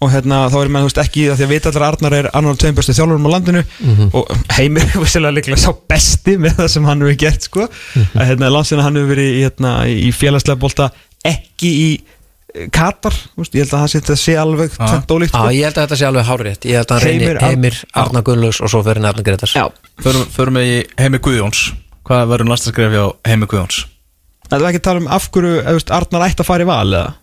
[0.00, 2.54] og hérna þá er maður ekki að því að vita allir að Arnar er annar
[2.54, 4.10] af tveim bestu þjálfurum á landinu Mhm.
[4.14, 8.06] og Heimir er vissilega líklega sá besti með það sem hann hefur gert sko Mhm.
[8.14, 10.90] að hérna landsina hann hefur verið í, hérna, í félagslega bolta
[11.24, 11.90] ekki í
[12.54, 14.86] eh, Katar, þú veist, ég held að það sé, þetta sé alveg Já.
[14.86, 15.50] tvent ólíkt Já, sko.
[15.52, 18.00] ég held að þetta sé alveg hárétt Ég held að hann Heimir reynir Heimir, Já.
[18.04, 19.66] Arna Gunnlaugs og svo fyrir Arna Gretars Já.
[20.00, 21.72] förum, við í Heimi Guðjóns
[22.08, 23.84] Hvað verður næsta skref hjá Heimi Guðjóns?
[24.48, 26.62] Það er ekki að tala um af hverju ef, þú veist, Arnar ætti að fara
[26.64, 27.14] í val eða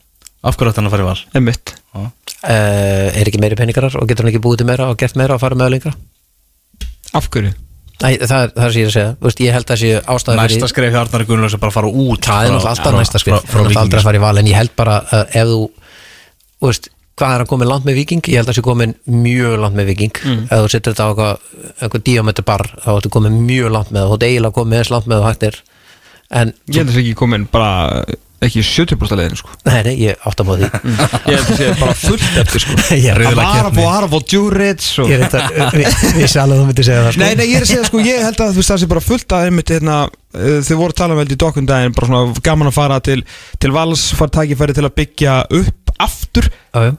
[0.46, 1.22] Af hverju ætti hann að fara í val?
[1.42, 2.00] Emmitt Já.
[2.06, 2.10] uh,
[2.46, 5.42] Er ekki meiri peningarar og getur hann ekki búið til meira og gert meira og
[5.42, 5.94] farið með lengra
[7.16, 7.54] Af hverju?
[8.04, 9.92] Nei, það er það sem ég er að segja Þú veist, Ég held að sé
[10.16, 12.98] ástæða Næsta skref hjá Arnari Gunnlaugs er bara að fara út Það er náttúrulega alltaf
[13.00, 13.96] næsta frá Það er aldrei Víkingi.
[14.02, 15.62] að fara í val En ég held bara að ef þú
[16.68, 18.22] veist, Hvað er hann komið langt með Viking?
[18.28, 20.42] Ég held að sé komið mjög langt með Viking Mm.
[20.52, 21.48] Ef þú setur þetta á eitthvað,
[21.86, 24.92] eitthvað díameter bar þá ertu komið mjög langt með það Þú ert eiginlega komið eins
[24.92, 25.62] langt með það og hægt er
[26.36, 27.72] En, Ég held að það sé ekki komin bara
[28.44, 29.54] ekki 70% leiðinu sko.
[29.66, 30.98] Nei, nei, ég átt að bóða því.
[31.32, 32.76] Ég held að það sé bara fullt eftir sko.
[33.06, 33.40] Ég er að
[33.78, 37.06] fá að fá Djurits og Ég er þetta, við vissi alveg að þú myndir segja
[37.06, 37.24] það sko.
[37.24, 39.06] Nei, nei, ég er að segja sko, ég held að þú veist það sé bara
[39.06, 42.46] fullt að einmitt hérna, uh, þau voru að tala um veldi í dokkundaginn, bara svona
[42.50, 43.18] gaman að fara til,
[43.64, 46.94] til vals, fara tækifæri til að byggja upp aftur, Já, já.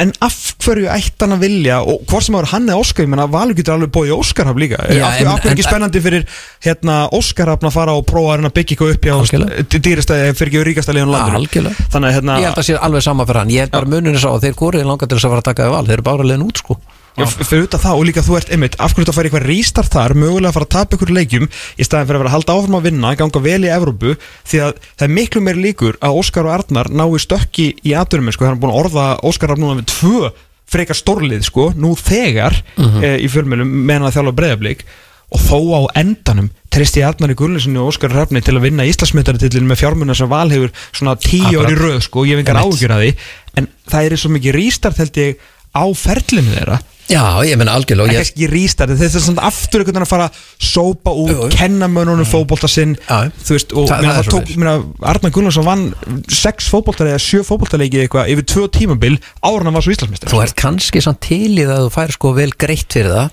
[0.00, 3.04] En af hverju ætti hann að vilja, og hvort sem það var hann eða Óskar,
[3.06, 6.24] ég menna Valur getur alveg bóið Óskarhaf líka, Já, af ekki en- spennandi fyrir
[6.64, 10.94] hérna Óskarhafn að fara og prófa að byggja eitthvað upp hjá dýrastæði, fyrir ekki ríkasta
[10.96, 13.50] liðan landinu, þannig að hérna, Ég held að sé alveg sama fyrir hann.
[13.54, 15.68] Ég held bara muninu sá að þeir góriði langar til þess að fara að taka
[15.68, 15.84] við val.
[15.90, 16.76] Þeir eru bara leiðin út sko
[17.18, 19.94] Já, fyrir utan það og líka þú ert einmitt af hverju þetta fær eitthvað rístart
[19.94, 22.56] þar, mögulega að fara að tapa ykkur leikjum í staðin fyrir að vera að halda
[22.56, 24.14] áfram að vinna ganga vel í Evrópu,
[24.46, 28.30] því að það er miklu meir líkur að Óskar og Arnar nái stökki í aðdurum,
[28.30, 30.32] sko, það er búin að orða Óskar Arnar núna við tvö
[30.70, 34.84] frekar stórlið, sko, nú þegar e, í fjölmjölum meðan að þjálfa breyðablík
[35.30, 39.66] og þó á endanum tristi Arnar í Gullinsinni og Óskar Rafni til að vinna Íslandsmyndaritillin
[39.66, 42.78] með fjármunna sem val hefur svona tíu ári röð, sko, ég hef engar Einmitt.
[42.78, 43.10] ágjur að því.
[43.58, 46.78] En það er svo mikið rístart held ég á ferlinu þeirra
[47.10, 50.06] Já, ég menna algjörlega og ekki ég, ekki rístart þetta er svona aftur einhvern veginn
[50.06, 50.38] að fara að
[50.70, 51.48] sópa jú.
[51.54, 53.18] kenna mönnunum fótbolta sinn Já.
[53.42, 54.60] þú veist, og Það- það, það er það tók, svoleiðis.
[54.62, 55.84] meina, Arnar Gunnarsson vann
[56.30, 60.42] sex fótboltar eða sjö fótboltarleiki eitthvað yfir tvö tímabil en hann var svo Íslandsmeistar þú
[60.44, 63.30] ert kannski samt til í það að þú fær sko vel greitt fyrir það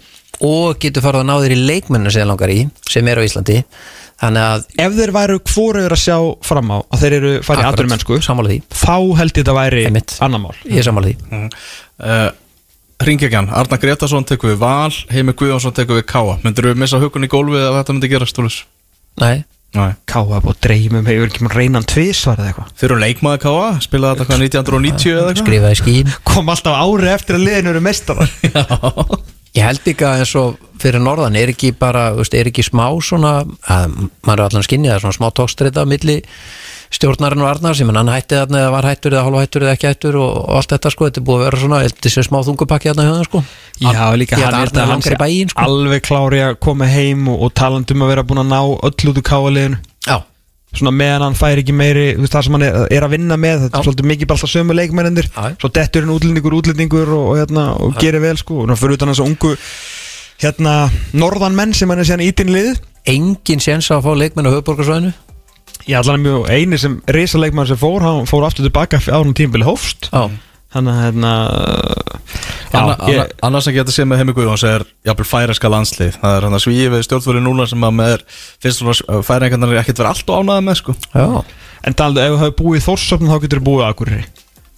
[0.48, 2.60] og getur farið að ná þér í leikmennu sem langar í,
[2.90, 3.64] sem er á Íslandi
[4.18, 7.68] Þannig að ef þeir væru hvoruður að sjá fram á að þeir eru farið í
[7.70, 10.16] aðdurum mennsku Sammála því, þá held ég þetta væri Einmitt.
[10.26, 11.42] annar mál ég er sammála því
[12.02, 12.32] uh,
[12.98, 17.28] Ringekjan, Arna Gretarsson tekur við Val Heimi Guðjónsson tekur við Káa Myndur við missa hukun
[17.28, 18.58] í gólfið að þetta myndi gerast Túlus?
[19.22, 19.44] Nei,
[19.78, 19.92] Nei.
[20.10, 22.74] Káa búið dreymum hefur ekki maður reynan tvisvar eða eitthvað?
[22.80, 25.44] Þeir eru leikmaður Káa, spilaði þetta hvað 1990 eða eitthvað?
[25.44, 26.14] Skrifaði skín.
[26.26, 28.32] Kom alltaf ári eftir að liðinu eru mestarar
[29.58, 33.40] Ég held líka eins og fyrir norðan er ekki bara, veist, er ekki smá svona,
[33.66, 33.96] að
[34.26, 36.18] maður er allan að skinja það svona smá tókstreita á milli
[36.94, 39.90] stjórnarinn og Arnar sem hann hætti þarna eða var hættur eða hálfa hættur eða ekki
[39.90, 42.40] hættur og, og allt þetta sko, þetta er búið að vera svona ég þessi smá
[42.48, 43.44] þungupakki þarna hjá það sko.
[43.82, 45.68] Já, líka Ég hann er þetta langar í bæinn, sko.
[45.68, 49.22] alveg klári að koma heim og, og talandum að vera búin að ná öll út
[49.22, 50.18] úr káaliðinu Já,
[50.78, 53.38] svona meðan hann fær ekki meiri þú veist, það sem hann er, er að vinna
[53.44, 55.46] með þetta er svolítið mikið bara alltaf sömu leikmennir Já.
[55.60, 58.64] svo dettur hann útlendingur, útlendingur og, og, hérna, og gerir vel sko.
[58.64, 59.54] Og fyrir utan að ungu
[60.44, 60.74] hérna,
[61.18, 62.82] norðan menn sem hann er síðan ítin lið.
[63.08, 65.14] Engin séns að fá leikmenn á höfuborgarsvæðinu
[65.88, 69.36] ég allan er mjög eini sem risa leikmann sem fór hann fór aftur tilbaka árun
[69.38, 70.28] tímbili hófst Já,
[70.76, 71.34] þannig að hérna
[72.76, 76.18] Anna, já, ég, anna, annars sem geta séð með Heimi Guðjóns er jafnvel færeska landslið
[76.20, 78.26] það er hann að svíði við stjórnfóri núna sem að með er
[78.66, 80.96] finnst svona færingarnar er ekkert verið allt og ánæða með sko.
[81.14, 81.28] Já.
[81.88, 84.26] En talandi ef þú hefur búið í Þórsöfn þá getur þú búið að Akureyri.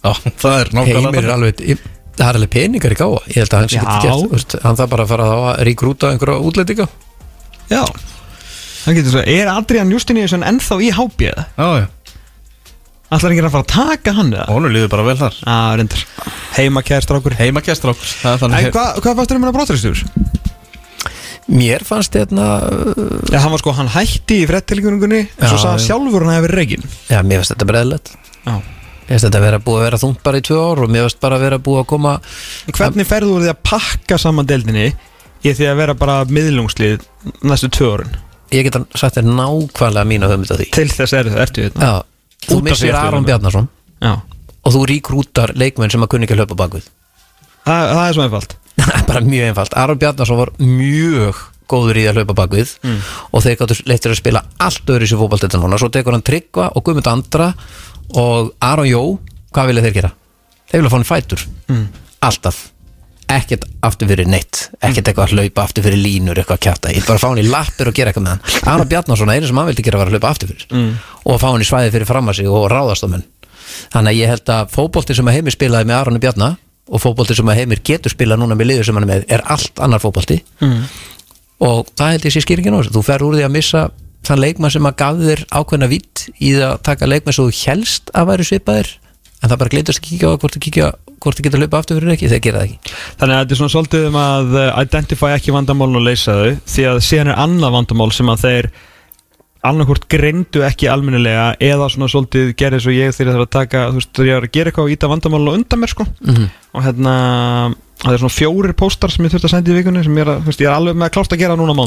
[0.00, 0.12] Já,
[0.44, 1.76] það er nákvæmlega
[2.20, 3.84] það er alveg peningar í gáa ég held að hann sé Já.
[3.90, 6.88] geti gert, hann þarf bara að fara að rík rúta einhverja útlendinga.
[7.70, 7.82] Já.
[7.82, 8.09] hann getur
[8.84, 11.46] svo, er Adrian Justiniusson ennþá í hábí eða?
[11.56, 11.88] Já, já,
[13.10, 14.44] Ætlar ekki að fara að taka hann eða?
[14.46, 15.38] og honum líður bara vel þar.
[15.42, 16.02] Já, reyndar.
[16.54, 19.56] Heima kæðist rákur Heima kæstrákur, það er En þannig hvað hva fannst þér um hennar
[19.56, 20.04] brottræstur?
[21.50, 23.00] Mér fannst hérna uh,
[23.32, 25.88] Já, hann var sko, hann hætti í frettilgjöningunni en svo hann já.
[25.88, 28.12] sjálfur hann hefur reygin Já, mér finnst þetta breðilegt
[28.46, 28.54] Já.
[28.54, 31.06] Mér finnst þetta að vera búið að vera þungt bara í tvö ár og mér
[31.08, 32.14] finnst bara að vera búið að koma
[32.78, 34.88] Hvernig ferðu úr því að pakka saman deildinni
[35.42, 37.08] í því að vera bara miðlungslið
[37.42, 38.18] næstu tvö orðin
[38.50, 40.68] Ég get sagt þér nákvæmlega mína höfum þetta því.
[40.74, 41.92] Til þess er ertu þetta Já,
[42.48, 43.28] þú Út af missir síðasta Aron tímabili.
[43.30, 43.68] Bjarnason.
[44.00, 44.12] Já,
[44.64, 46.88] og þú ríkrútar leikmenn sem að kunni ekki að hlaupa bakvið
[47.64, 48.56] það, það er svo einfalt.
[49.10, 51.40] Bara mjög einfalt, Aron Bjarnason var mjög
[51.70, 52.96] góður í að hlaupa bakvið Mm.
[53.30, 56.24] og þeir gáttu leittir að spila allt öðru sér fótbalt þetta núna, svo tekur hann
[56.26, 57.52] Tryggva og Guðmund Andra
[58.18, 59.02] og Aron Jó.
[59.54, 60.10] Hvað vilja þeir gera?
[60.70, 61.44] Þeir vilja fá hann fætur.
[61.70, 61.84] Mm.
[62.26, 62.58] alltaf
[63.30, 67.02] ekkert aftur fyrir neitt ekkert eitthvað að hlaupa aftur fyrir línur eitthvað að kjáta, ég
[67.02, 68.72] vil bara fá hann í lappir og gera eitthvað með hann.
[68.72, 70.66] Aron Bjarnason er einu sem hann vildi gera var að hlaupa aftur fyrir.
[70.70, 70.90] Mm.
[71.24, 73.24] og að fá hann í svæði fyrir fram að sig og ráðast á menn.
[73.94, 76.50] Þannig að ég held að fótbolti sem að heimir spilaði með Aronni Bjarna
[76.90, 79.44] og fótbolti sem að heimir getur spilað núna með liður sem hann er með er
[79.46, 80.40] allt annar fótbolti.
[80.64, 80.86] Mm.
[81.60, 82.94] og það held ég sé skýringin á þessu.
[82.96, 83.84] Þú fer úr því að missa
[84.26, 88.10] þann leikmann sem að gaf þér ákveðna vitt í það að taka leikmann þú helst
[88.16, 88.90] að væri svipaðir
[89.40, 90.88] en það bara gleytast að kíkja á hvort þú kíkja
[91.20, 92.94] hvort þú getur hlaupa aftur fyrir ekki, þeir gera það ekki.
[93.20, 96.54] Þannig að þetta er svona svolítið um að uh, identify ekki vandamálun og leysa þau
[96.74, 98.70] því að síðan er annað vandamál sem að þeir
[99.60, 103.82] annarkvort greindu ekki almennilega eða svona svolítið gerði svo ég þegar það er að taka
[103.90, 106.06] þú veist, þegar ég er að gera eitthvað og íta vandamálun og undan mér sko.
[106.24, 107.12] Mm og hérna
[108.00, 110.28] það er svona fjórir póstar sem ég þurfti að senda í vikunni sem ég er,
[110.32, 111.80] að, veist, ég er alveg með að klárt að gera núna á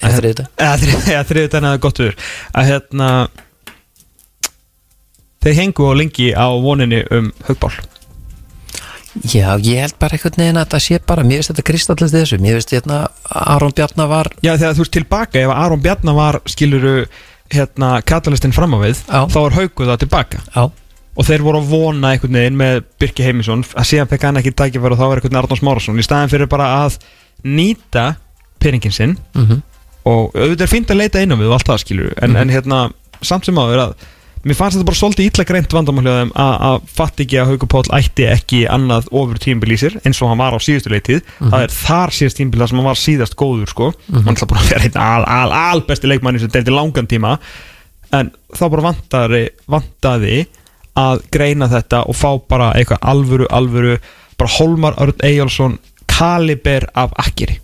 [0.00, 2.16] eftir þetta eða þrið- eða þriðið daginn eða gott viður.
[2.54, 3.08] Að hérna
[5.44, 7.74] þeir hengu á lengi á voninni um högbál
[9.26, 12.38] Já, ég held bara einhvern veginn að þetta sé bara mér finnst þetta kristallist þessu,
[12.42, 12.98] mér finnst hérna
[13.28, 16.94] Aron Bjarna var Já þegar þú ert tilbaka ef Aron Bjarnar var skiluru
[17.52, 19.24] hérna katalistinn fram á við Já.
[19.32, 20.42] þá var hauguð það tilbaka.
[20.52, 20.62] Á,
[21.18, 24.52] og þeir voru að vona einhvern veginn með Birki Heimisson að síðan fekk hann ekki
[24.54, 27.00] tækifæri og þá var einhvern veginn Arnóns Márasson í staðin fyrir bara að
[27.46, 28.12] nýta
[28.62, 29.64] peningin sinn mm
[30.08, 32.52] og auðvitað er fínt að leita inn á við og allt það skilur en, en
[32.52, 32.78] hérna
[33.20, 34.06] samt sem áður að
[34.48, 38.26] mér fannst þetta bara svolítið illa greint vandamáljöðum að, fatt ekki að Haukur Páll ætti
[38.28, 41.74] ekki annað ofur tímbil í sér eins og hann var á síðustu leitið það er
[41.74, 43.90] þar síðast tímbil þar sem hann var síðast góður sko.
[44.12, 47.36] Hann ætla bara að vera einn al, al, al besti leikmanni sem deildi langan tíma.
[48.16, 50.38] En þá bara vantaði, vantaði
[50.98, 53.98] að greina þetta og fá bara eitthvað alvöru, alvöru
[54.38, 55.78] bara Holmar Örn Eyjálsson
[56.08, 57.60] kaliber af akkeri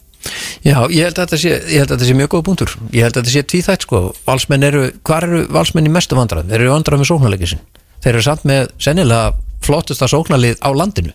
[0.65, 2.75] Já, ég held að þetta sé, ég held að þetta sé mjög góð punktur.
[2.95, 4.01] Ég held að þetta sé tvíþætt sko.
[4.25, 6.49] Valsmenn eru, hvar eru valsmenn í mestu vandræðum?
[6.53, 7.63] Þeir eru vandræðum með sóknarleikisin
[8.05, 11.13] Þeir eru samt með sennilega flottusta sóknarlið á landinu.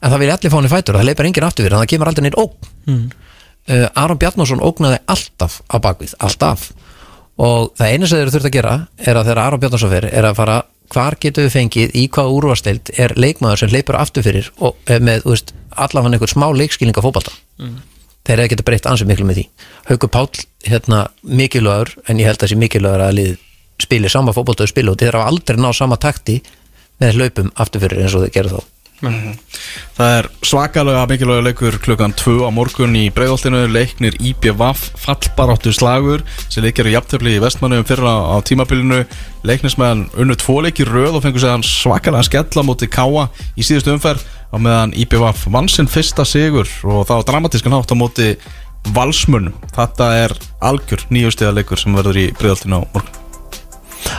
[0.00, 2.10] En það vil allir fá hann í fætur Það leipar enginn aftur fyrir, það kemur
[2.10, 2.72] aldrei neitt ógn.
[2.86, 3.06] Mm.
[3.72, 6.70] uh, Aron Bjarnason ógnaði alltaf á bakvið, alltaf.
[7.36, 10.24] Og það eina sem þeir þurft að gera Er að þegar Aron Bjarnason fer Er
[10.24, 10.54] að fara,
[10.94, 15.26] hvar getum við fengið Í hvaða úrvasteild er leikmaður sem leipur aftur fyrir Og með,
[15.26, 17.34] veist, allavega einhver smá leikskilning af fótbalta
[18.26, 19.48] þeir hefði getað breytt ansið miklu með því.
[19.90, 23.34] Haukur Páll, hérna, mikilvægur en ég held að sé mikilvægur að lið
[23.82, 26.40] spili sama fótbolta og spila og þeir hafa aldrei náð sama takti
[27.02, 28.72] með hlaupum aftur fyrir eins og þeir gerðu þá.
[28.96, 36.24] Það er svakalega mikilvægur leikur klukkan 2 á morgun í breiðoltinu leiknir IBVF fallbaráttu slagur
[36.48, 39.02] sem leikir í jafntöfli í vestmannu fyrra á tímabilinu.
[39.46, 44.24] Leiknismæðan unnu tvo leiki röð og fengur séðan svakalega skella móti Káa í síðustu umferð
[44.52, 48.30] á meðan IBVF vann sinn fyrsta sigur og það var dramatískan hátt á móti
[48.94, 50.34] valsmunum þetta er
[50.64, 53.22] algjör nýjustiða leikur sem verður í breiðoltinu á morgun.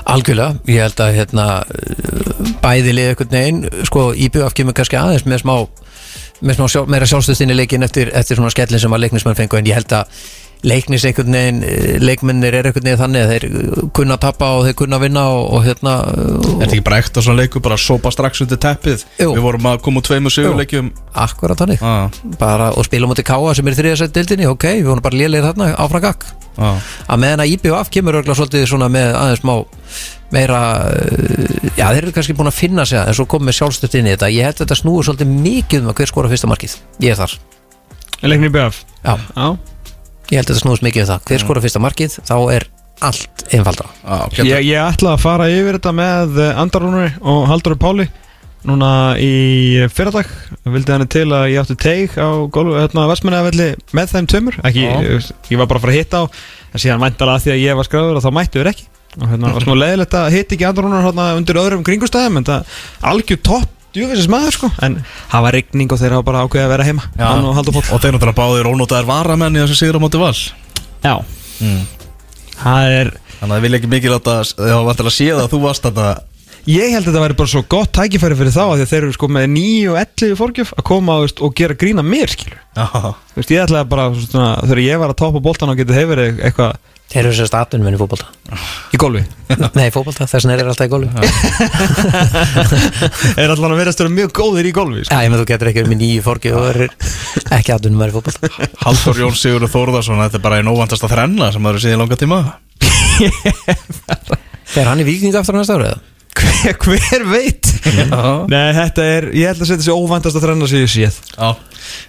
[0.08, 1.46] Algjörlega, ég held að hérna,
[2.64, 5.56] bæði lið einhvern veginn sko IBF kemur kannski aðeins með smá,
[6.44, 9.70] með smá sjálf, meira sjálfstöðstinni leikin eftir, eftir svona skellin sem að leiknismenn fengu en
[9.70, 10.12] ég held að
[10.66, 14.66] leiknis einhvern veginn uh, leikmennir er einhvern veginn þannig að þeir uh, kunna tappa og
[14.66, 17.84] þeir kunna vinna og, og hérna Er þetta ekki bara ekta svona leikur bara að
[17.86, 19.06] sópa strax undir teppið?
[19.22, 19.30] Jú.
[19.38, 20.92] Við vorum að koma úr tveimur sigurleikjum.
[21.18, 21.84] Akkurat þannig.
[21.86, 25.48] Ah, bara og spila mútið Káa sem er þriðasætt dildinni ok, við vorum bara lélegir
[25.48, 26.28] þarna áfram gakk
[26.58, 26.78] ah.
[27.06, 29.54] að meðan að IBF kemur örgulega svolítið svona með aðeins má
[30.34, 34.00] meira uh, já þeir eru kannski búin að finna sig að en svo komið sjálfstöld
[34.00, 34.34] inn í þetta.
[34.34, 36.78] Ég held að þetta snúi svolítið mikið um að hver skora fyrsta markið.
[37.06, 37.38] Ég er þar,
[38.26, 39.77] Leiknir BF já, Já
[40.32, 41.26] ég held að þetta snúist mikið um það.
[41.32, 42.68] Hver skora fyrsta markið, þá er
[43.08, 48.08] allt einfaldra Ah, Ég, ég ætla að fara yfir þetta með Andarúnur og Halldóri Páli
[48.68, 48.90] núna
[49.22, 50.28] í fyrradag.
[50.68, 55.30] Vildi hann til að ég átti teig á hérna, vestmennavelli með þeim tömur ekki, ég,
[55.54, 56.24] ég var bara að fara að hitta á
[56.74, 58.88] en síðan væntalega að því að ég var skráður og þá mættu þér ekki.
[59.18, 62.76] Og hérna var svona leðilegt að hitta ekki Andarúnur hérna, undir öðrum kringustæðum en það
[63.14, 64.72] algjör topp djúfisins maður sko.
[64.86, 65.00] En
[65.32, 67.26] það var rigning og þeir hafa bara ákveðið að vera heima Já.
[67.28, 67.92] hann og Halldór Páll.
[67.94, 70.34] Og þeir náttúrulega báðir ónótaðir varamenn í þessu sigur á móti val.
[71.06, 71.16] Já,
[71.62, 71.84] mm.
[72.64, 75.44] það er Þannig að það vil ekki mikið láta Þegar var vantilega að sé það
[75.44, 76.08] að þú varst þarna.
[76.68, 79.28] Ég held að þetta væri bara svo gott tækifæri fyrir þá að þeir eru sko
[79.32, 82.88] með 9 og 11 fórgjöf að koma veist, og gera grína mér skilur Já,
[83.32, 86.22] Þú veist, Ég ætlaði bara svona, þegar ég var að toppa boltan og getið hefur
[86.26, 86.74] eitthvað
[87.08, 88.26] Þeir eru sérst atvinnum í fótbolta?
[88.92, 89.22] Í golfi?
[89.78, 91.08] Nei, fótbolta, þess vegna er þeir alltaf í golfi.
[93.44, 95.16] Er allan að vera stöður mjög góðir í golfi sko.
[95.16, 96.88] Já, ég með þú getur ekki verið með nýju fórki og þeir eru
[97.58, 98.52] ekki atvinnum í fótbolta.
[98.84, 102.20] Haldur Jón Sigurður Þórðarsson Þetta er bara einn óvandasta þrenna sem það eru síðan langa
[102.20, 102.42] tíma.
[104.76, 106.17] Þegar hann í viking aftur á næsta ári eða?
[106.38, 107.70] Hver, hver veit?
[107.88, 111.20] Já, Nei, þetta er, ég held að setja sér óvæntast að þrenna sig í séð.
[111.38, 111.50] Já.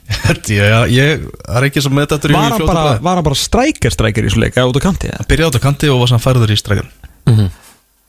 [0.08, 3.94] Þetta, ég, ég, er ekki sem með þetta Var hann bara, var hann bara strækir
[3.94, 5.26] strækir í svo leika út á kanti eða?
[5.30, 6.88] Byrjaði át á kanti og var samt færður í strækjan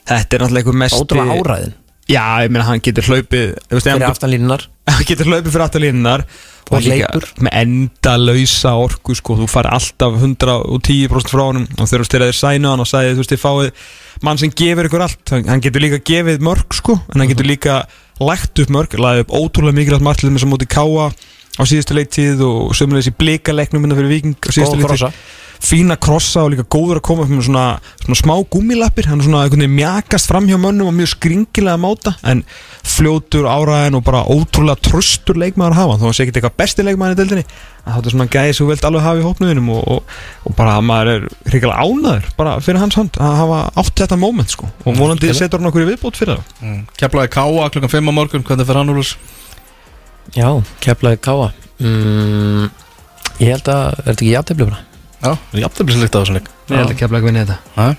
[0.10, 1.76] Þetta er náttúrulega einhver mest Ótrúlega áræðin
[2.10, 4.64] Já, ég meina hann getur hlaupið þú veist, Fyrir hann- aftanlínunar
[4.96, 6.24] hann getur hlaupið fyrir aftalínunar
[6.70, 7.26] Og hleypur.
[7.46, 12.30] með enda lausa orku sko, þú fari alltaf 110% frá honum og þegar þú styrir
[12.32, 13.70] þér sænu hann og sagði þú veist þið fáið
[14.26, 17.82] mann sem gefur ykkur allt hann getur líka gefið mörg sko en hann getur líka
[18.20, 21.10] lægt upp mörg lagði upp ótrúlega mikilvægt margt með sem móti káa
[21.60, 25.12] á síðustu leiktíð og sömulegis í blika-leiknum minna fyrir viking á síðustu krossa.
[25.60, 27.64] Fína krossa og líka góður að koma upp með svona,
[28.03, 31.80] svona smá gúmilappir hann er svona einhvern veginn mjakast fram hjá mönnum og mjög skringilega
[31.81, 32.45] máta en
[32.88, 36.86] fljótur áræðin og bara ótrúlega tröstur leikmaður að hafa þó að sé ekki eitthvað besti
[36.88, 37.45] leikmaður í deildinni
[37.84, 40.18] að þetta er svona gæði sem þú vilt alveg hafa í hópnuðinum og, og,
[40.48, 44.19] og bara að maður er hrigalega ánæður bara fyrir hans hand að hafa átt þetta
[44.19, 46.81] moment sko og vonandi setur hann okkur í viðbót fyrir það mm.
[46.99, 49.18] Keflaði Káa klukkan 5 á morgun Hvernig fer hann úr þess?
[50.36, 50.49] Já,
[50.84, 51.49] keflaði káa
[51.81, 52.69] mm,
[53.40, 54.84] Ég held að, er þetta ekki játefli bara?
[55.20, 55.36] Já,
[55.66, 56.50] jafnablisleikt á þessum leik.
[56.70, 57.96] Ég held að kemla ekki vinni þetta.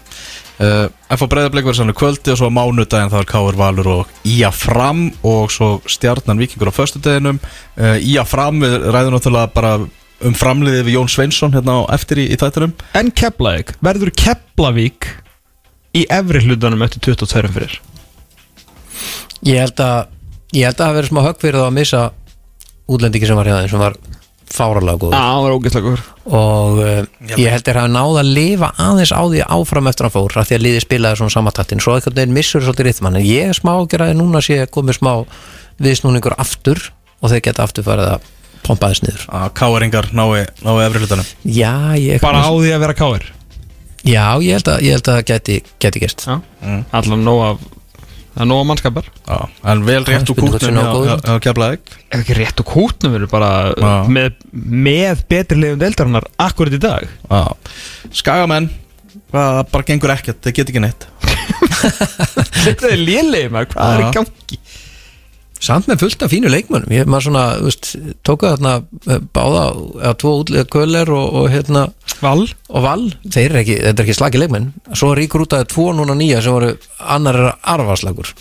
[0.60, 1.26] Uh, F.A.
[1.32, 5.06] Breiðablik verður sannu kvöldi og svo á mánudaginn þá er Káur Valur og Ía Fram
[5.24, 7.40] og svo Stjarnan Víkingur á föstudeginum.
[7.78, 9.72] Uh, Ía Fram við ræðum náttúrulega bara
[10.20, 15.09] um framliðið við Jón Sveinsson hérna á eftir í, í tættunum en Keflavík, verður Keflavík
[15.97, 17.78] í efri hlutunum eftir 22 fyrir
[19.48, 20.16] Ég held að
[20.51, 21.98] Ég held að það verið smá högg fyrir það að missa
[22.90, 23.97] útlendingi sem var þeim sem var
[24.51, 25.14] fáralega góður.
[25.14, 26.05] Já, það var ógeðslega góður.
[26.40, 26.98] Og uh,
[27.31, 30.16] ég held að þeir hafi náð að lifa aðeins á því áfram eftir að hann
[30.16, 33.27] fór af því að liði spilaði svona samantaktin svo einhvern veginn missur svolítið rithman en
[33.27, 35.12] ég er smá að gera að núna sé komið smá
[35.81, 36.82] viðsnúningur aftur
[37.20, 38.31] og þeir geta aftur farið að
[38.66, 39.27] pompa þess niður.
[39.40, 41.28] Að Káuringar nái, nái efri hlutanum.
[41.48, 43.31] Já, ég, bara á því að vera káir
[44.06, 46.24] já, ég held að, ég held að það geti, geti gerst.
[46.27, 46.40] Já,
[46.97, 47.68] allan nóg af
[48.35, 49.09] það er nóg af mannskapar.
[49.27, 49.39] Já,
[49.73, 50.81] en vel rétt úr kútnum
[52.11, 53.90] ef ekki rétt og kútnum verður bara Já.
[54.11, 57.09] með, með betri liðum deildarinnar akkurat í dag.
[57.31, 57.43] Já.
[58.23, 58.70] Skagamenn
[59.31, 61.09] það bara gengur ekkert, það get ekki neitt.
[62.65, 63.02] Þetta er
[63.52, 64.61] maður, hvað er í gangi
[65.60, 66.92] Samt með fullt af fínu leikmönnum.
[66.94, 67.90] Ég maður svona, þú veist,
[68.24, 68.74] tóku þarna
[69.04, 69.64] eh, báða,
[70.00, 71.86] eða tvo útlega köller og, og hérna,
[72.20, 72.44] Val.
[72.68, 73.02] Og Val.
[73.26, 74.70] Þeir eru ekki, þetta er ekki slagi leikmenn.
[74.92, 78.32] Svo ríkur út að tvo núna nýja sem voru annar er arfarslagur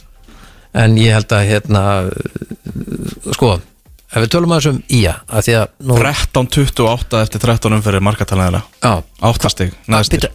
[0.78, 3.56] en ég held að hérna uh, sko,
[4.10, 8.62] ef við tölum að þessum ía, að því að nú, 13-28 eftir 13 umferðir markatalega
[8.82, 8.94] já,
[9.30, 9.76] Áttastig,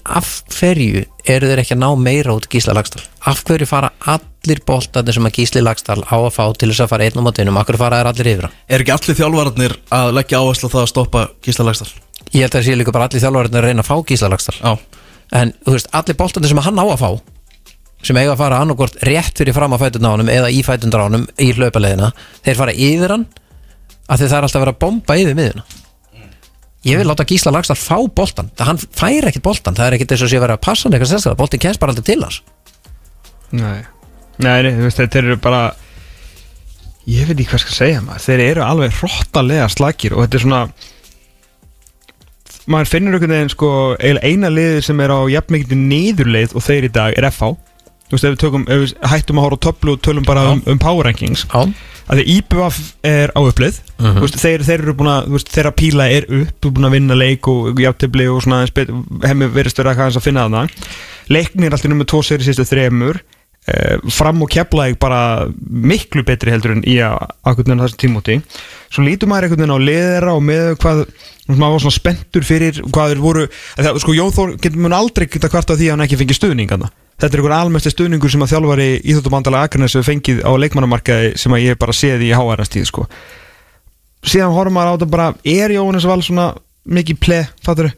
[0.05, 1.03] af hverju
[1.35, 3.03] eru þeir ekki að ná meira út Gísla Lagstall?
[3.27, 6.93] Af hverju fara allir boltarnir sem að Gísli Lagstall á að fá til þess að
[6.95, 7.23] fara einn á?
[7.27, 8.57] Af hverju fara þeir allir yfir hann?
[8.69, 11.93] Er ekki allir þjálfararnir að leggja áherslu á það að stoppa Gísla Lægstall?
[12.31, 14.77] Ég held að það sé líka bara allir þjálfarnir að reyna að fá Gísla Lagstall
[15.35, 17.11] En þú veist, allir boltarnir sem hann á að fá
[18.05, 21.25] sem eiga að fara annarkort rétt fyrir fram að fætundra ánum eða í fætundra ánum
[21.41, 22.11] í hlaupaleiðina,
[22.45, 23.25] þeir fara yfir hann
[24.11, 25.67] því það er alltaf að vera að bomba yfir miðuna
[26.85, 30.11] Ég vil láta Gísla Lagstall fá boltan það hann fær ekkert boltan, það er ekkert
[30.13, 32.21] þess að sé að vera að passa hann eitthvað sérstaklega, boltin kemst bara aldrei til
[32.21, 32.41] hans.
[33.55, 33.79] Nei,
[34.45, 35.63] nei, nei veist, þeir eru bara
[37.05, 38.23] Ég veit ekki hvað skal segja maður.
[38.25, 40.61] Þeir eru alveg hróttalega slakir Og þetta er svona
[42.65, 43.71] Maður finnur einhvern veginn sko
[44.01, 47.53] Eina liðið sem er á jafnmikið niðurleið Og þeir í dag er FH
[48.05, 50.43] Þú veist, ef við, tökum, ef við hættum að horfa á töflu og tölum bara
[50.53, 51.63] um, um power rankings Já,
[52.13, 54.19] að því IBF er á uppleið Mhm.
[54.21, 56.89] veist, þeir, þeir eru búin að, þú veist, þeirra píla er upp þú er búin
[56.89, 60.69] að vinna leik og játtöfli og svona, hefði verið störa að finna þarna.
[61.33, 63.21] Leiknir alltaf 2 sér í sístu þremur.
[63.67, 67.17] Eh, fram og kepla bara miklu betri heldur en í að
[67.49, 68.43] akkur nefnir þessum tímóti.
[68.93, 71.01] Svo lítur maður einhvern veginn á liðera og með hvað
[71.49, 73.47] maður var svona spenntur fyrir hvað þeir voru
[73.79, 76.39] það, sko Jón Þór getur mun aldrei geta hvart af því að hann ekki fengið
[76.43, 81.35] stuðningana þetta er einhver almesti stuðningur sem að þjálfari íþjóttumandala Akarnes hefur fengið á leikmannamarkaði
[81.41, 83.09] sem að ég bara séð í HR-ast tíð sko.
[84.25, 86.49] Síðan horfum maður á þetta bara er Jóhannes Val svona
[86.85, 87.93] mikið ple fattur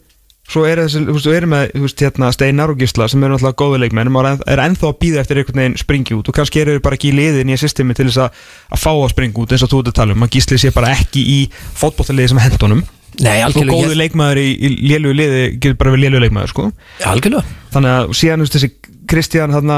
[0.47, 4.45] svo er erum með veist, hérna, Steinar og Gísla sem eru náttúrulega góðu leikmenn maður
[4.47, 7.11] er- ennþá að býða eftir einhvern veginn springi út og kannski eru þeir bara ekki
[7.11, 9.81] í liðin í systemi til þess að, að fá að springa út eins og þú
[9.83, 12.85] ert að tala um Gísli sé bara ekki í fótbollaliði sem hendunum
[13.17, 16.67] Nei, og algjörlega góðu leikmaður í, í lélugu liði getur bara verið lélugu leikmaður sko.
[17.01, 17.57] Ég, Algjörlega.
[17.77, 19.77] Þannig að síðan þú veist, þessi Kristján þarna,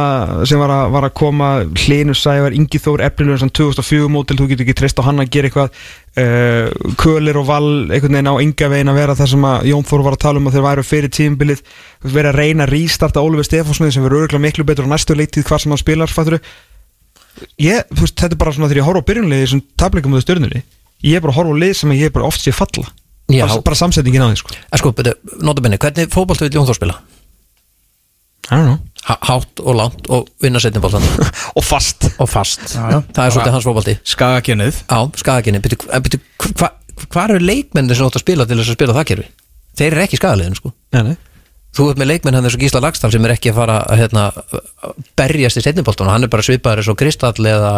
[0.49, 4.65] sem var að, var að koma Hlinu Sævar, Ingi Þór, Eflilegur 2004 mótil, þú getur
[4.65, 5.81] ekki treyst á hann að gera eitthvað
[6.23, 9.85] uh, Kölir og Val einhvern veginn á enga veginn að vera það sem að Jón
[9.91, 11.61] Þór var að tala um að þeir væru fyrir tímbilið
[12.07, 15.49] verið að reyna að rístarta Ólfur Stefánsmið sem verður örgulega miklu betur á næstu leiktíð
[15.51, 16.41] hvar sem hann spilar fatturu.
[17.61, 20.17] ég, þú veist, þetta er bara svona þegar ég horfa á byrjunlið í þessum tableikum
[20.17, 20.65] með stjörnunni
[21.05, 22.89] ég er bara að horfa á lið sem ég er bara oft sé falla
[23.29, 23.45] Já.
[23.47, 24.55] bara, bara samsetningin á því sko.
[24.81, 26.99] Sko, betur, notabenni, hvernig fótbolta vil Jón Þór spila?
[28.49, 28.79] I don't know
[29.09, 31.05] Há- Hátt og langt og vinna setniboltan
[31.59, 32.99] og fast og fast Já, já.
[33.13, 36.71] Það er svolítið hans fótbolti Skagakennið Já, skagakinni Hvað hva,
[37.13, 39.27] hva eru leikmenni sem átt að spila til þess að spila það kerfi?
[39.79, 41.17] Þeir eru ekki skagaliðin sko nei, nei.
[41.77, 44.23] Þú ert með leikmenn hann þessu Gísla Lagstall sem er ekki að fara að hérna,
[45.21, 47.75] berjast í setniboltan hann er bara svipaður eins og Kristall eða,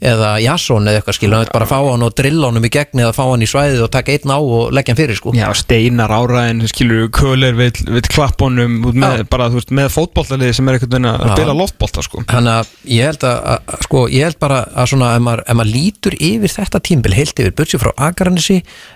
[0.00, 3.02] eða Jasson eða eitthvað skil hann er bara fá hann og drilla honum í gegn
[3.04, 5.46] eða fá hann í svæðið og taka einn á og leggja hann fyrir sko Já,
[5.58, 10.78] Steinar Áraðin, skilur Köler við, við klappunum með, bara, þú veist, með fótboltalið sem er
[10.78, 11.34] einhvern veginn að Já.
[11.34, 12.24] spila loftbolta sko.
[12.30, 15.72] Þannig að ég held að, sko, ég held bara að svona ef maður, ef maður
[15.74, 17.92] lítur yfir þetta tímbil heilt yfir, burtsið frá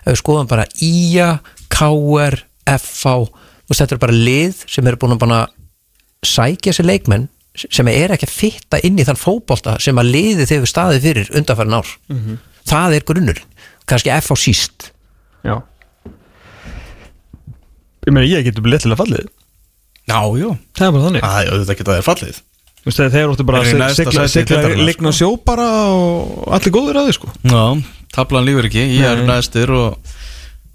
[0.04, 0.64] við skoðum bara
[1.74, 3.14] KR FH,
[3.66, 5.48] þú veist, þetta er bara lið sem eru búin að
[6.24, 10.48] sækja sér leikmenn sem er ekki að fitta inn í þann fótbolta sem að liði
[10.50, 11.92] þegar staðið fyrir undanfærin ár.
[12.64, 13.44] Það er grunnur,
[13.90, 14.88] kannski FH síst.
[15.44, 15.60] Já.
[18.04, 19.30] Ég meina, ég getur bara léttilega fallið.
[20.04, 20.50] Já, já.
[20.76, 21.24] Það er bara þannig.
[21.24, 22.42] Það ekki að það er fallið
[22.92, 23.96] þeir áttu bara að
[24.34, 27.30] deildarinnar, ligna sjó bara og allir góður að því sko.
[27.48, 27.62] Já,
[28.12, 28.84] tablan lífur ekki.
[28.98, 30.10] Ég er næstur og,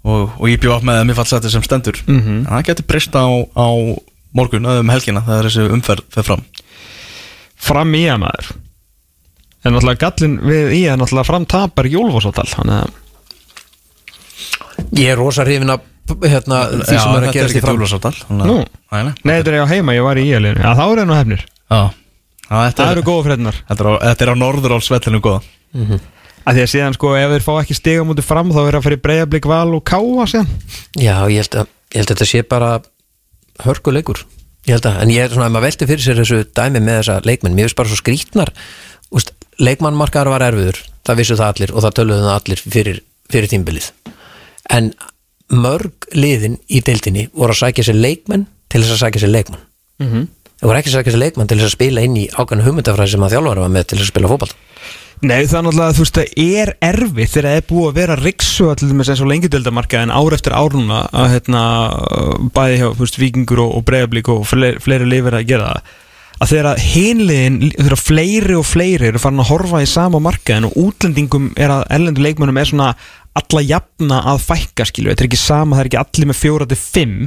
[0.02, 2.00] og, og ég bjóð með þeim í fallsæti sem stendur.
[2.08, 2.40] Mhm.
[2.42, 3.68] En það getur breyst á, á
[4.34, 6.42] morgun eða um helgina þegar þessi umferð fer fram
[7.60, 8.50] Fram í að maður
[9.60, 12.90] En náttúrulega gallin við í að náttúrulega fram tapar jólfásátal Þannig að
[14.96, 15.82] ég er rosa hrifin af
[16.24, 18.56] hérna, því sem er að gerast í fram djúlvarsátal Nú.
[18.90, 21.06] Nei, Nei, þetta er ég á heima, ég var í íaliðinu Já, þá er það
[21.10, 21.44] nú hefnir.
[21.70, 21.80] Já,
[22.50, 25.40] Já, þetta Það er, eru góða frednar þetta er á, þetta er á norðurálsvellinu góða.
[26.40, 28.84] Að Því að síðan sko, ef þeir fá ekki stiga mútið fram Þá er að
[28.88, 30.48] fara í breyðablík val og káa síðan.
[30.98, 32.70] Já, ég held að, ég held að þetta sé bara
[33.66, 34.24] hörkuleikur
[34.68, 37.00] ég held að, en ég er svona, ef maður velti fyrir sér þessu dæmi með
[37.00, 38.52] þessa leikmenn, mér finnst bara svo skrítnar
[39.10, 43.00] úst, leikmannmarkaður var erfiður það vissu það allir og það töluðu það allir fyrir,
[43.32, 43.90] fyrir tímbilið
[44.70, 44.92] en
[45.50, 49.62] mörg liðin í deildinni voru að sækja sér leikmenn til þess að sækja sér leikmann.
[50.00, 50.26] Mm -hmm.
[50.60, 53.10] það voru ekki að sækja sér leikmann til þess að spila inn í ákveðna hugmyndafræði
[53.10, 54.52] sem að þjálfara var með til þess að spila fótball
[55.20, 58.14] Nei, það er náttúrulega, þú veist, það er erfitt þegar það er búið að vera
[58.20, 61.64] riksu allir með eins og lengjadöldamarka en ár eftir ár núna að hérna,
[62.56, 65.98] bæði hjá, veist, vikingur og, og breyðablík og fleiri, fleiri lifir að gera það
[66.40, 70.78] að þegar hinliðin, þegar fleiri og fleiri eru farin að horfa í sama markaðin og
[70.80, 72.86] útlendingum er að erlendu leikmönnum er svona
[73.36, 76.68] alla jafna að fækka skilju, þetta er ekki sama, það er ekki allir með fjóra
[76.70, 77.18] til fimm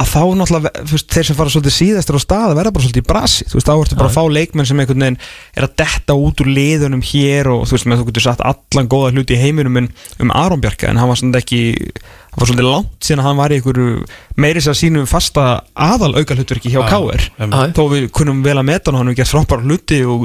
[0.00, 2.84] að þá náttúrulega, þú veist, þeir sem fara svolítið síðastur á stað að verða bara
[2.86, 3.46] svolítið í brasi.
[3.50, 5.18] Þú veist, þá ertu bara að fá leikmenn sem einhvern veginn
[5.56, 8.90] er að detta út úr liðunum hér og þú veist, með þú getur sagt allan
[8.94, 9.90] góða hluti í heiminum um,
[10.24, 11.60] um Aron Bjarka en hann var svona ekki,
[12.30, 13.88] hann var svolítið langt síðan að hann var í einhverju
[14.40, 15.44] meiri sér sínum fasta
[15.74, 17.28] aðal auka hlutverki hjá KR
[17.76, 20.20] þó við kunum vel að meta hann og hann hefur gert frábæra hluti og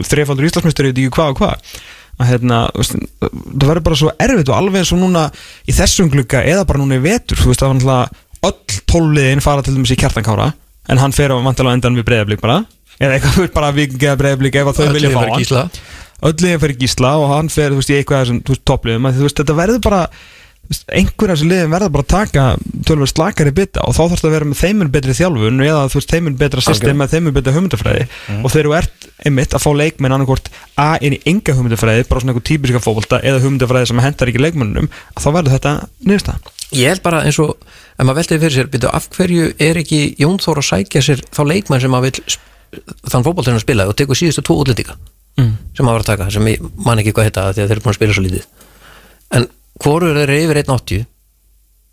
[1.35, 1.67] hvað
[2.15, 5.25] að hérna, það verður bara svo erfitt og alveg eins og núna
[5.67, 9.43] í þessum glugga eða bara núna í vetur, þú veist, það var náttúrulega öll tóliðin
[9.43, 10.51] fara til dæmis í kjartankára
[10.91, 12.61] en hann fer á vantilega endan við breyðablík bara.
[12.99, 15.43] Eða eitthvað bara vikingi eða breyðablík ef að þau vilja fá í hann.
[15.43, 15.67] Gísla.
[16.25, 19.07] öll liðin fyrir gísla og hann fer þú veist, í eitthvað þessum toppliðum.
[19.09, 22.13] Að þú veist, þetta verður bara þú veist, einhver af þessum liðin verður bara að
[22.13, 22.45] taka
[22.87, 26.15] tölver slakari bita og þá þarfst að vera með þeimur betri þjálfun eða þú veist,
[26.15, 28.07] þeimur betra system eða þeimur betra hugmyndafræði.
[28.39, 30.49] Og þegar þú ert einmitt að fá leikmenn annarkort
[30.81, 34.41] A inn í enga hugmyndafræði bara svona einhver típiska fótbolta eða hugmyndafræði sem hendar ekki
[34.43, 37.55] leikmennunum að þá verður þetta niðurstaðan Ég held bara eins og,
[37.95, 41.21] ef maður veltið fyrir sér byrju, af hverju er ekki Jón Þór að sækja sér
[41.29, 42.37] þá leikmenn sem maður vil
[43.11, 44.95] þann fótboltinu að spila og tekur síðustu tvo útlendinga
[45.39, 45.51] mm.
[45.77, 47.85] sem maður var að taka, sem ég man ekki hvað heita því að þeir eru
[47.85, 48.47] búin að spila svo lítið.
[49.37, 49.47] En
[49.83, 51.05] hvoru er þeir yfir 1.80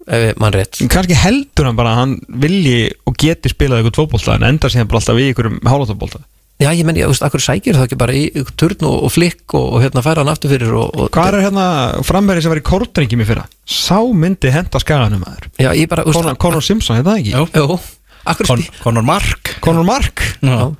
[0.03, 0.81] ef mann rétt.
[0.91, 4.89] Kannski heldur hann bara að hann vilji og geti spilað eitthvað fótbolta en endar síðan
[4.91, 6.25] bara alltaf í einhverjum hálóttabólta
[6.63, 9.57] Já, ég menn, ég veist, akkur sækir það ekki bara í turn og, og flikk
[9.59, 11.65] og, og hérna færa hann aftur fyrir og, og Hvað er hérna
[12.07, 13.47] framverið sem var í Kortringjum í fyrra?
[13.67, 17.35] Sá myndi henda skaganum maður Já, ég bara, Conor, Conor Simpson, þetta ekki?
[17.35, 17.79] Jú.
[18.85, 20.71] Conor Mark Conor Mark Já.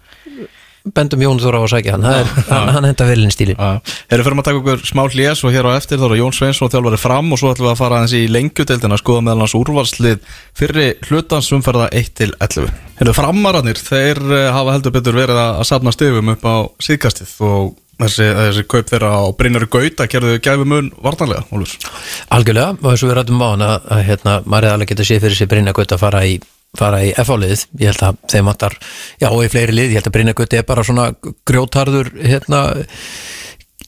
[0.83, 4.27] Bendum Jón Þór á að sækja hann, það er, hann, hann henda velin stíli Erum
[4.27, 7.01] fyrir að taka okkur smá hlés og hér á eftir þá er Jón Sveinsson þjálfari
[7.03, 10.33] fram og svo ætlum við að fara aðeins í lengjudeildina að skoða meðal hans úrvalslið
[10.59, 12.73] fyrri hlutans umferða 1 til 11
[13.03, 17.73] Erum framararnir, þeir eh, hafa heldur betur verið að safna stegum upp á síðkastið og
[18.03, 21.91] þessi, þessi kaup þeirra á Brynjar Gauta gerðu gæfi mun vartanlega, Ólfur.
[22.35, 25.25] Algjörlega, og þess að við rættum á hann að, hérna, maður hefði alveg getað séð
[25.27, 26.39] fyrir sig Brynja Gutt að fara í,
[26.79, 28.77] fara í FH-liðið ég held að þeim vantar,
[29.21, 29.93] já og í fleiri lið.
[29.93, 31.11] Ég held að Brynja Gutt er bara svona
[31.49, 32.63] grjótarður hérna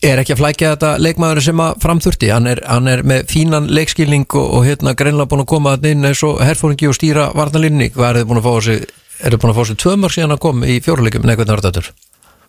[0.05, 3.71] er ekki að flækja þetta leikmaður sem að framþurti, hann er, hann er með fínan
[3.73, 7.31] leikskilning og, og hérna greinlega búin að koma að inn eins og herfóringi og stýra
[7.37, 8.77] varnalínni, hvað er þið búin að fá þessi
[9.25, 11.55] er þið búin að fá þessi tvö mörg síðan að koma í fjóruleikum, nei hvernig
[11.55, 11.95] var þetta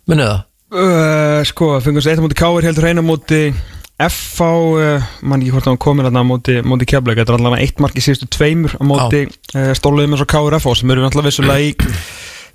[0.06, 0.44] Munnið það?
[0.66, 3.10] Uh, sko, við eitt móti Káir heldur einu á
[3.96, 4.42] móti FH,
[4.76, 7.80] uh, mann ekki hvort það var komin að móti, móti Keflaug, þetta er allavega eitt
[7.80, 9.22] mark í síðustu tveimur á móti
[9.56, 11.74] uh, stóluðum eins og Káir FH sem eru alltaf vissulega í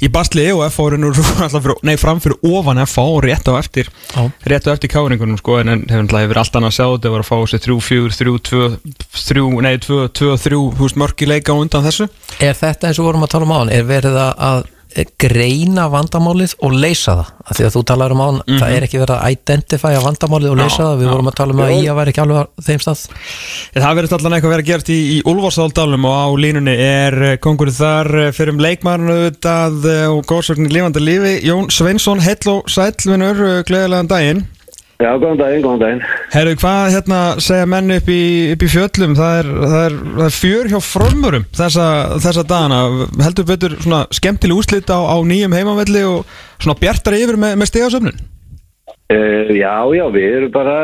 [0.01, 1.11] í Bastli og FH eru nú
[2.03, 4.23] framfyrir ofan FH og rétt á eftir Já.
[4.49, 7.35] rétt á eftir káringunum sko en hefur alltaf annað að sjá þetta var að fá
[7.38, 8.69] þessi 3, 4, 3, 2
[9.30, 12.09] 3, nei 2, 2, 3 húst mörg í leika og undan þessu.
[12.41, 14.63] Er þetta eins og vorum að tala um á hann, er verið að, að
[15.19, 17.31] greina vandamálið og leysa það.
[17.41, 20.51] Af því að þú talar um á hann, það er ekki verið að identifæja vandamálið
[20.51, 22.45] og leysa það, við vorum að tala um að í að vera ekki alveg á
[22.68, 23.03] þeim stað.
[23.77, 27.35] Það verður allan eitthvað að vera gert í, í Ulfarsáldalum og á línunni er eh,
[27.43, 31.35] kongurinn þar eh, fyrir um leikmarnu auðvitað eh, og góðsvögnin lífandi lífi.
[31.47, 34.43] Jón Sveinsson, hell og sælvinur gleðilegan daginn
[35.01, 36.01] Já, góðan daginn, góðan daginn.
[36.35, 38.23] Herru, hvað hérna segja menn upp í,
[38.53, 41.87] upp í fjöllum það er, það, er, það er fjör hjá frömmurum þessa,
[42.21, 42.81] þessa dagana
[43.25, 47.73] heldur betur svona skemmtileg úslit á, á nýjum heimavelli og svona bjartari yfir með, með
[47.73, 48.27] stegasöfnun
[49.11, 50.75] Uh, já, já, við erum bara,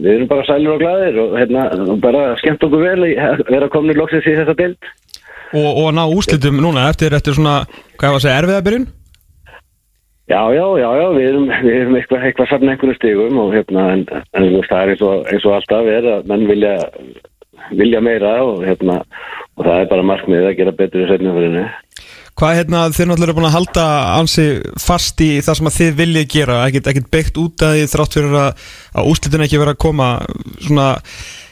[0.00, 1.64] við erum bara sælur og glæðir og hérna,
[2.00, 4.88] bara skemmt okkur vel að vera komin í loksins í þessa bild.
[5.52, 7.58] og, og ná úslitum núna eftir, eftir svona,
[8.00, 8.86] hvað var að segja, erfiðabyrjun
[10.30, 13.86] Já, já, já, já, við erum, við erum eitthvað, eitthvað safna einhvern stigum og hérna,
[13.96, 14.04] en,
[14.38, 16.74] en það er eins og, eins og alltaf er að menn vilja,
[17.80, 19.00] vilja meira og hérna,
[19.58, 21.64] og það er bara markmiðið að gera betur í setnumfyrinni.
[22.40, 23.82] Hvað hérna, þið náttúrulega eru búin að halda
[24.16, 24.44] ansi
[24.80, 28.16] fast í það sem að þið viljið gera ekkert, ekkert byggt út að því þrátt
[28.16, 28.62] fyrir að,
[28.96, 30.06] að úslitin ekki vera að koma
[30.64, 30.86] svona,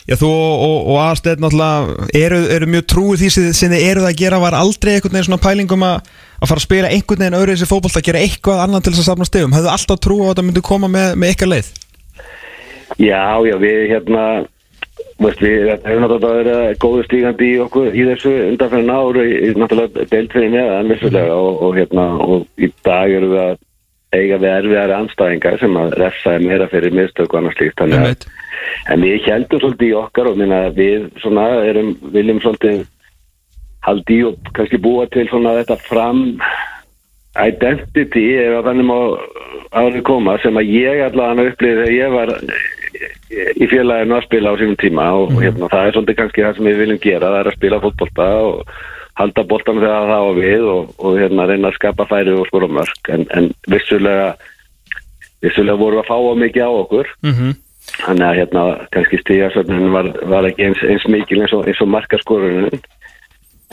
[0.09, 4.09] já þú og, og, og aðstæð náttúrulega eru, eru mjög trúið því sem, þið eruð
[4.09, 4.41] að gera.
[4.47, 6.09] Var aldrei einhvern veginn svona pælingum að,
[6.39, 9.05] að fara að spila einhvern veginn öðru þessi fótbolt að gera eitthvað annan til þess
[9.05, 11.73] að safna stegum, hefðu alltaf trú á að þetta myndi koma með, með eitthvað leið?
[12.97, 14.25] Já, já, við hérna,
[15.19, 20.11] veist, við hefum náttúrulega verið góðu stígandi í okkur í þessu undanferðin áru, í, náttúrulega
[20.13, 23.57] deilt fyrir neðan, vissulega, og, og hérna, og í dag erum við að
[24.19, 28.29] eiga við erfiðari anstæðingar sem að refsaði meira fyrir mistök og annars þannig að,
[28.89, 32.87] en við heldum svolítið í okkar og minna við svona erum, viljum svolítið
[33.85, 36.25] haldi og kannski búa til svona þetta fram
[37.39, 38.99] identity ef að þannig má
[39.79, 42.35] árið koma sem að ég allavega upplýði þegar ég var
[43.59, 46.69] í félaginu að spila á sínum tíma og hérna, það er svolítið kannski það sem
[46.71, 48.75] við viljum gera það er að spila fótbolta og
[49.19, 52.71] halda boltan þegar það á við og, og hérna, reyna að skapa færi og skora
[52.71, 54.29] mörg en, en vissulega
[55.45, 57.17] vissulega voru að fá á mikið á okkur.
[57.27, 57.57] Mm
[57.97, 58.63] þannig að hérna
[58.95, 62.81] kannski stígasöfnin var, var ekki eins, eins mikil eins og, og markaskorunum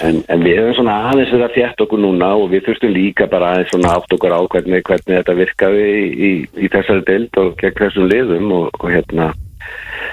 [0.04, 3.30] en, en við hefum svona aðeins verið að fjætt okkur núna og við þurftum líka
[3.32, 6.32] bara aðeins svona átt okkur á hvernig, hvernig þetta virkaði í, í,
[6.66, 9.32] í þessari deild og gegn þessum liðum og, og hérna.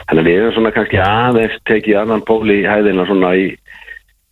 [0.09, 3.51] Þannig að við hefum svona kannski aðeins tekið annan pól í hæðina svona í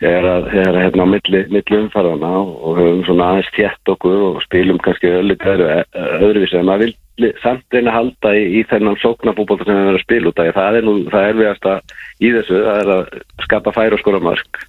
[0.01, 4.41] þegar að, að hérna á milli, milli umfærðana og höfum svona aðeins þjætt okkur og
[4.47, 9.77] spilum kannski öðruvísi en maður vil samt reyna að halda í, í þennan sóknafútbolta sem
[9.77, 11.75] við verðum að spila út af það er nú það erfiðasta
[12.17, 14.63] í þessu það er að skapa færi og skora mark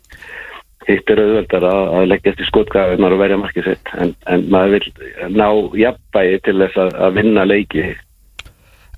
[0.88, 3.92] hitt er auðveldar að, að leggjast í skotgrafinar og verja markið sitt.
[4.02, 5.50] En, en maður vil ná
[5.82, 7.92] jafnbægi til þess að, að vinna leiki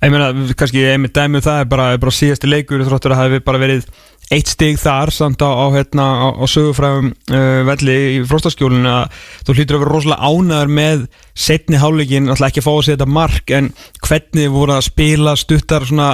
[0.04, 0.26] Ég meina,
[0.58, 3.86] kannski einmitt dæmi um það er bara, bara síðasti leikur þróttur að hefði bara verið
[4.34, 9.22] eitt stig þar samt á, á, hérna, á, á sögufræðum uh, velli í fróstaskjólinu að
[9.46, 13.06] þú hlýtur að vera rosalega ánæður með setni hálfleikin, alltaf ekki að fá að setja
[13.10, 13.70] mark en
[14.04, 16.12] hvernig voru að spila stuttar svona,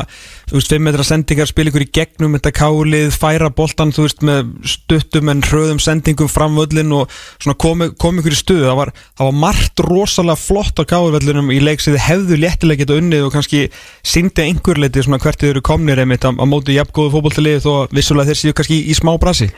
[0.49, 4.25] þú veist, 5 metra sendingar spila ykkur í gegnum þetta kálið færa boltan, þú veist,
[4.25, 8.79] með stuttum en hröðum sendingum fram völlin og svona komi, komi ykkur í stuðu það
[8.81, 12.97] var, það var margt rosalega flott á kálvellinum í leik sem þið hefðu léttilega geta
[12.97, 13.67] unnið og kannski
[14.01, 17.73] síndi einhver leiti svona hvert þið eru komnir einmitt á, á móti jafngóðu fótbolltilið þó
[17.93, 19.51] vissulega þeir séu kannski í smá brasi.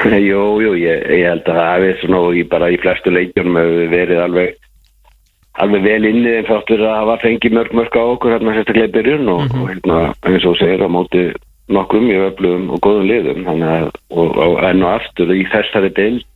[0.00, 1.60] Jú, jú, ég, ég held að
[5.58, 8.94] alveg vel inni en þáttur að hafa fengið mörg mörg á okkur hérna sérstaklega í
[8.96, 11.30] byrjun og, og hérna eins og segir á móti
[11.70, 13.44] nokkrum mjög öflugum og góðum liðum.
[13.46, 16.26] Þannig að og, og enn og aftur í þessari deild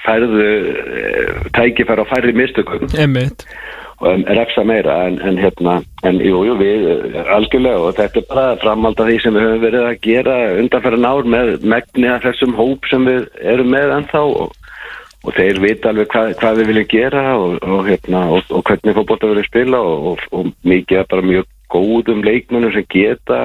[0.00, 1.02] færðu e,
[1.56, 2.88] tækifæra á færri mistökum.
[2.96, 3.44] Einmitt.
[4.00, 5.74] Og refsa meira en, en hérna
[6.08, 9.44] en jú, jú, við eh, algjörlega og þetta er bara framhald af því sem við
[9.44, 13.92] höfum verið að gera undanferðan ár með megni af þessum hóp sem við erum með
[13.98, 14.56] ennþá og,
[15.20, 18.96] og þeir vita alveg hvað, hvað við viljum gera og, og, hérna, og, og hvernig
[18.96, 23.40] fótbolta við viljum spila og, mikið bara mjög góðum leikmennum sem geta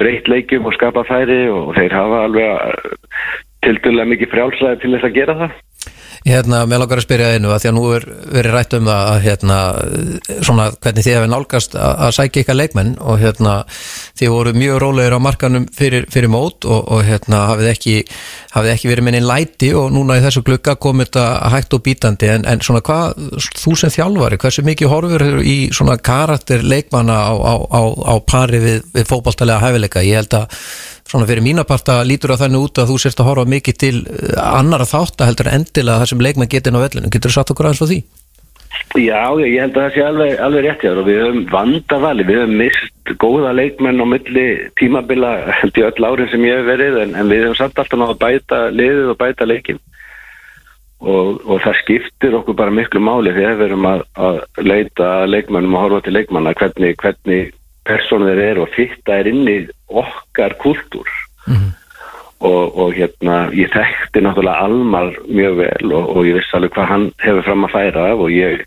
[0.00, 2.82] breytt leikum og skapa færi og þeir hafa alveg
[3.64, 5.54] til dæla mikið frjálslega til þess að gera það
[6.24, 9.08] Hérna, mér langar að spyrja einu að því að nú er verið rætt um það
[9.10, 9.56] að hérna,
[10.46, 13.52] svona hvernig þið hefur nálgast að, að sækja ykkar leikmenn og hérna
[14.16, 17.96] þið voru mjög rólegir á markanum fyrir, fyrir mót og, og hérna hafið ekki,
[18.54, 21.26] hafið ekki verið minni læti og núna í þessu glukka komið þetta
[21.58, 22.32] hægt og bítandi.
[22.38, 23.20] En, en svona hvað,
[23.60, 28.64] þú sem þjálfari, hversu mikið horfur í svona karakter leikmanna á, á, á, á pari
[28.64, 30.64] við, við fókbaltalega hæfileika, ég held að
[31.14, 34.34] svona fyrir mínaparta lítur á þannig út að þú sérst að horfa mikið til eh,
[34.42, 37.10] annara þátt að heldur endilega það sem leikmenn getur á vellinu.
[37.14, 37.98] Getur þú satt okkur aðeins á því?
[38.98, 42.56] Já, ég held að það sé alveg, alveg rétt og við höfum vandavali, við höfum
[42.58, 44.46] mist góða leikmenn á milli
[44.80, 48.00] tímabila held ég öll árin sem ég hef verið en, en við höfum satt alltaf
[48.00, 49.80] náða að bæta liðið og bæta leikin
[51.02, 55.78] og, og það skiptir okkur bara miklu máli þegar við höfum að, að leita leikmennum
[55.78, 57.54] og horfa til leikmanna hvernig, hvernig
[57.88, 59.58] persónu þeir eru og fitta er inn í
[59.88, 61.08] okkar kultúr
[61.46, 61.72] mm -hmm.
[62.40, 66.90] og, og hérna ég þekkti náttúrulega Almar mjög vel og, og ég vissi alveg hvað
[66.92, 68.64] hann hefur fram að færa af og ég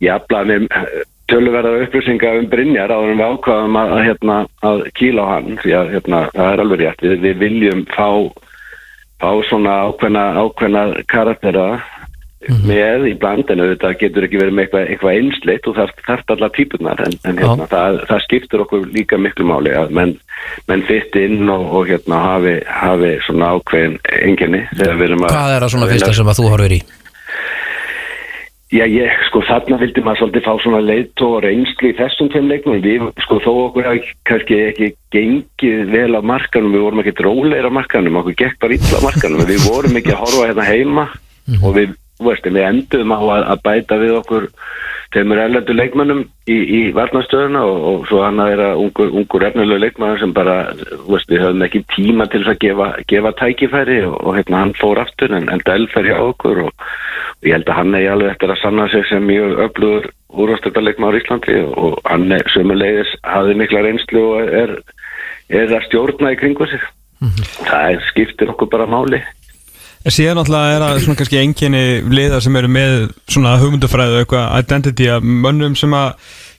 [0.00, 0.92] ég aflaði með
[1.30, 5.58] tölverða upplýsinga um Brynjar áður en við ákvaðum að, að, hérna, að kíla á hann
[5.62, 8.08] því að hérna, það er alveg rétt við, við viljum fá
[9.20, 10.82] fá svona ákveðna, ákveðna
[11.12, 11.66] karaktera
[12.48, 12.68] mm -hmm.
[12.68, 16.32] með í bland en auðvitað getur ekki verið með eitthvað, eitthvað einsleitt og það þarf
[16.34, 20.16] allar típunar en, en hérna, það, það skiptur okkur líka miklu máli að menn,
[20.68, 25.92] menn fyrt inn og, og hérna hafi, hafi svona ákveðin enginni Hvað er það svona
[25.92, 26.82] fyrsta sem að þú horfir í?
[28.70, 32.76] Já, ég, sko, þarna vildi maður svolítið fá svona leitt og reynslu í þessum tveimleiknum
[32.84, 37.66] við, sko, þó okkur hafi kannski ekki gengið vel á markanum við vorum ekki dróleir
[37.66, 41.08] á markanum, okkur gekk bara á markanum, við vorum ekki að horfa hérna heima
[41.50, 41.66] -hmm.
[41.66, 44.48] og við veist, við endum á að, að bæta við okkur
[45.10, 49.82] þeimur erlendu leikmannum í, í varnastöðuna og, og svo hann að vera ungur, ungur efnilegu
[49.82, 50.58] leikmann sem bara,
[51.08, 55.02] veist, við höfum ekki tíma til að gefa, gefa tækifæri og, og hérna hann fór
[55.02, 56.86] aftur en enda elfer hjá okkur og,
[57.40, 61.10] og ég held að hann er alveg eftir að sanna sig sem mjög öflugur úrvastöldaleikmann
[61.10, 64.76] á Íslandi og hann er sömulegis hafði mikla reynslu og er,
[65.50, 66.86] er að stjórna í kringu sig
[67.18, 67.66] mm -hmm.
[67.66, 69.22] það skiptir okkur bara máli
[70.00, 72.94] En síðan náttúrulega er það svona kannski enginni liðar sem eru með
[73.28, 76.14] svona hugmyndufræðu og eitthvað identity að mönnum sem að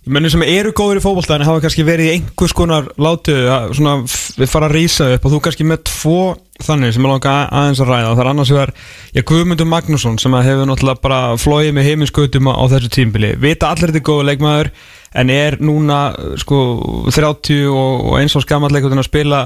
[0.05, 3.73] mönnum sem eru góður í fókbalta en hafa kannski verið í einhvers konar látu að
[3.77, 3.95] svona
[4.37, 5.25] við fara að rýsa upp.
[5.25, 6.19] Og þú kannski með tvo
[6.61, 8.07] þannig sem er langa aðeins að ræða.
[8.11, 8.73] Og það er annars vegar,
[9.17, 13.89] já Guðmundur Magnússon sem hefur náttúrulega bara flóið með heiminskautum á þessu tímbili, vita allir
[13.89, 14.73] þetta er góðu leikmaður
[15.21, 16.01] en er núna
[16.39, 16.61] sko
[17.09, 19.45] 30 og eins á skammalleikutin að spila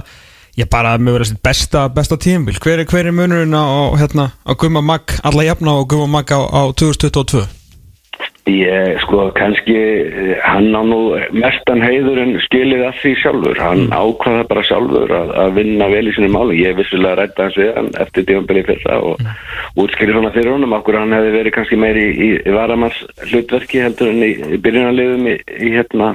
[0.60, 4.52] ég bara með verið besta, besta tímbil hver er, hver er munurinn á, hérna, á
[4.56, 7.45] Guma Mag alla jafna og Guma Mag á, á 2022?
[8.45, 9.73] Ég, sko, kannski
[10.45, 13.95] hann á nú mestan heiður en skilið að því sjálfur hann mm.
[13.98, 17.72] ákvaða bara sjálfur að, að vinna vel í sinni máli, ég vissilega rætta hans við
[17.73, 19.41] hann eftir tímanbili fyrra og mm.
[19.82, 23.82] útskýrið svona fyrir honum, okkur hann hefði verið kannski meiri í, í, í varamans hlutverki
[23.82, 26.14] heldur en í, í byrjunarliðum í hérna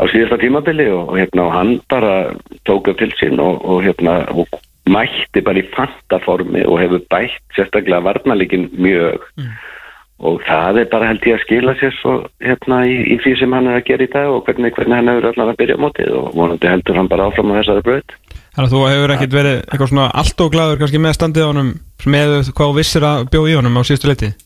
[0.00, 2.14] á síðasta tímabili og, og hérna og hann bara
[2.68, 4.48] tók upp til sín og, og hérna og
[4.90, 9.20] mætti bara í fantaformi og hefur bætt sérstaklega varnalíkin mjög.
[9.36, 9.52] Mm.
[10.20, 12.14] og það er bara held ég að skila sér svo
[12.44, 15.08] hérna í, í því sem hann er að gera í dag og hvernig, hvernig hann
[15.08, 18.16] hefur allavega að byrja á mótið og vonandi heldur hann bara áfram á þessari bröð
[18.50, 21.50] Þannig að þú hefur ekkert verið eitthvað svona allt og gladur kannski með standið á
[21.50, 21.72] honum
[22.04, 24.36] með hvað vissir að bjóð í honum á síðustu leitið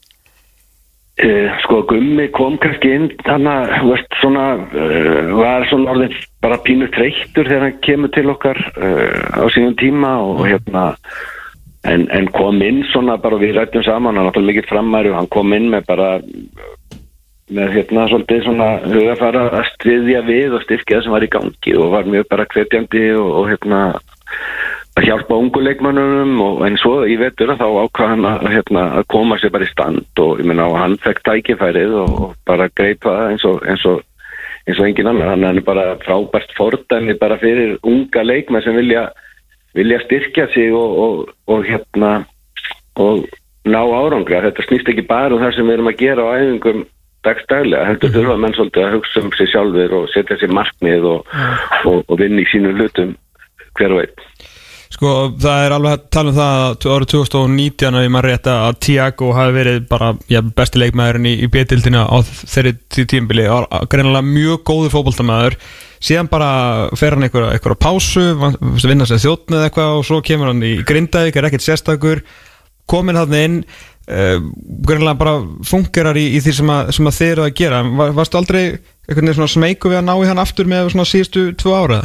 [1.14, 7.46] Uh, sko Gummi kom kannski inn þannig að uh, var svona orðin bara pínu treytur
[7.46, 10.88] þegar hann kemur til okkar uh, á sínum tíma og hérna
[11.86, 15.30] en, en kom inn svona bara við rættum saman, hann átti mikið framæri og hann
[15.30, 16.08] kom inn með bara
[17.54, 21.76] með hérna svolítið svona hugafara að striðja við og styrkja það sem var í gangi
[21.78, 23.80] og var mjög bara hvetjandi og, og hérna
[24.94, 29.38] að hjálpa unguleikmannunum og en svo í vetur þá ákvað hann að, hérna, að koma
[29.42, 33.10] sér bara í stand og ég menna og hann fekk tækifærið og, og bara greipa
[33.10, 34.02] það eins og, eins og
[34.64, 39.08] eins og engin annar, hann er bara frábært fordæmi bara fyrir unga leikmenn sem vilja,
[39.74, 42.14] vilja styrkja sig og, og, og hérna
[42.94, 43.26] og
[43.66, 46.86] ná árangra þetta snýst ekki bara um það sem við erum að gera á æfingum
[47.24, 48.16] dagstæðilega, heldur mhm.
[48.18, 51.36] þurfa menn svolítið að hugsa um sig sjálfur og setja sér markmið og,
[51.90, 53.16] og vinna í sínum hlutum
[53.74, 54.52] hver og einn
[54.94, 55.12] Sko
[55.42, 58.76] það er alveg að tala um það að árið 2019 að ég maður rétt að
[58.86, 62.76] Tiago hafi verið bara já, besti leikmæðurinn í, í betildina á þeirri
[63.10, 63.48] tímbili
[63.90, 65.58] greinilega mjög góður fókbaltamæður
[66.04, 66.50] síðan bara
[66.98, 68.24] fer hann eitthvað, eitthvað á pásu,
[68.84, 72.20] vinna sér þjóttn eða eitthvað og svo kemur hann í grindavík, er ekkert sérstakur.
[72.90, 74.36] Komin hann inn uh,
[74.84, 77.80] greinlega bara fungerar í, í því sem að, sem að þið eru að gera.
[78.02, 78.64] Var, varstu aldrei
[79.08, 82.04] veginn svona smeyku við að ná í hann aftur með svona síðustu tvö ára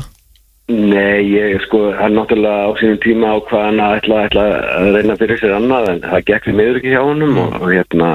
[0.69, 4.43] Nei, ég sko, hann náttúrulega á sínum tíma á hvað hann ætla, ætla
[4.77, 7.71] að reyna fyrir sér annað en það gekk við miður ekki hjá honum og, og
[7.73, 8.09] hérna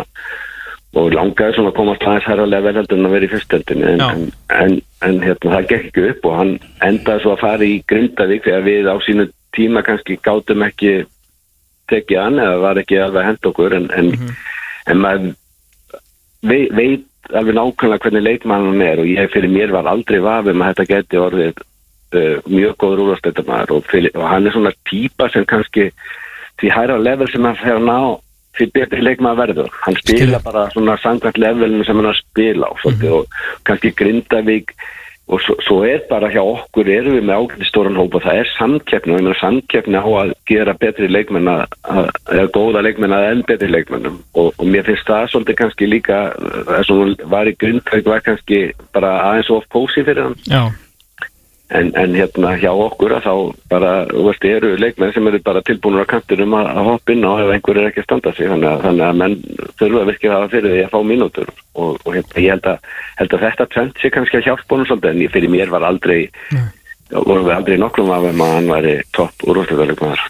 [0.95, 4.05] og langaði svona að komast aðeins herralega vel heldur en að vera í fyrstöldinu en,
[4.07, 4.23] en,
[4.55, 4.77] en,
[5.09, 6.53] en hérna það gekk ekki upp og hann
[6.87, 9.27] endaði svo að fara í Grindavík þegar við á sínu
[9.59, 10.95] tíma kannski gátum ekki
[11.91, 13.75] tekið hann eða var ekki alveg hend okkur.
[13.81, 14.15] En, en,
[14.95, 15.35] en maður
[16.47, 20.63] vei, veit alveg nákvæmlega hvernig leikmann hann er og ég fyrir mér var aldrei vafum
[20.63, 21.65] að þetta geti orðið
[22.49, 25.91] mjög góður úrvastættamæður og, og hann er svona típa sem kannski
[26.61, 27.99] því hæra level sem hann fer að ná
[28.55, 29.79] því betri leikmaður verður.
[29.85, 30.43] Hann spila Skilja.
[30.45, 34.77] bara svona sangvært levelinu sem hann að spila á svolítið, og kannski Grindavík.
[35.25, 38.51] Og svo, svo er bara hjá okkur erum við með ágæti stóran hópa það er
[38.59, 43.15] samkeppni og ég meina samkeppni á að gera betri leikmenn að, að, eða góða leikmenn
[43.17, 46.19] að enn betri leikmennum og, og mér finnst það svolítið kannski líka
[46.69, 48.61] það sem var í Grindavík var kannski
[48.93, 50.37] bara aðeins of kósi fyrir hann.
[50.45, 50.69] Já,
[51.71, 53.35] en, en hérna hjá okkur að þá
[53.73, 57.33] bara, veist, eru leikmenn sem eru bara tilbúinur á kantinum að, að hoppa inn á
[57.41, 58.51] ef einhver er ekki að standa sig.
[58.53, 59.37] Þannig að, þannig að menn
[59.81, 61.53] þurfa virkið að fyrir því að fá mínútur.
[61.75, 64.91] Og, og hérna, ég held að, held að þetta tvent sé kannski að hjálpa honum
[64.91, 65.15] svolítið.
[65.15, 66.21] En ég, fyrir mér var aldrei
[67.15, 70.23] vorum við aldrei nokkrum af um að hann væri topp úrvarsleikmaður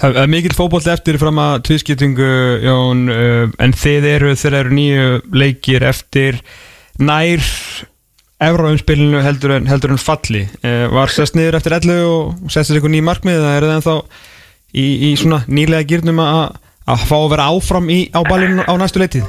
[0.00, 2.32] það er mikill fótboll eftir fram að tviðskiptingu
[2.64, 6.40] Jón, uh, en þið eru þeir eru nýju leikir eftir
[7.00, 7.44] nær
[8.40, 12.80] Evróumspilinu heldur en, heldur en falli uh, var sest niður eftir 11 og sest sér
[12.80, 13.96] ykkur ný markmið eða eru það ennþá
[14.72, 19.02] í, í svona nýlega gýrnum að fá að vera áfram í, á ballinu á næstu
[19.02, 19.28] leitið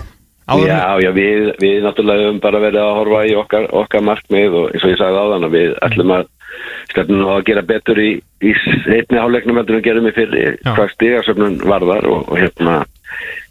[0.51, 4.55] Áður Já, já, við, við náttúrulega höfum bara verið að horfa í okkar, okkar markmið
[4.57, 6.29] og eins og ég sagði áðan að við ætlum að
[6.91, 8.09] að gera betur í,
[8.43, 8.51] í
[8.91, 10.73] einni hálfleiknum heldur en við gerum í fyrri Já.
[10.73, 12.81] hvað stigasöfnun varðar og, og hérna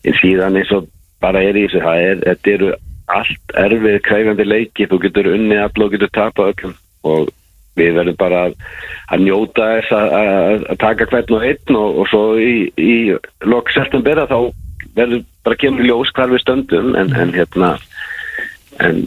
[0.05, 0.91] en síðan eins og
[1.23, 2.71] bara er í þessu það er, þetta eru
[3.19, 6.75] allt erfið kræfandi leiki, þú getur unnið all og getur tapað öllum.
[7.11, 7.31] Og
[7.79, 8.57] við verðum bara að,
[9.15, 12.97] að njóta þess að, að, að taka hvern og einn og, og svo í, í
[13.49, 14.41] lok september að þá
[14.99, 16.93] verður bara kemur ljós hvar við stöndum.
[16.99, 17.77] En, en hérna
[18.81, 19.03] en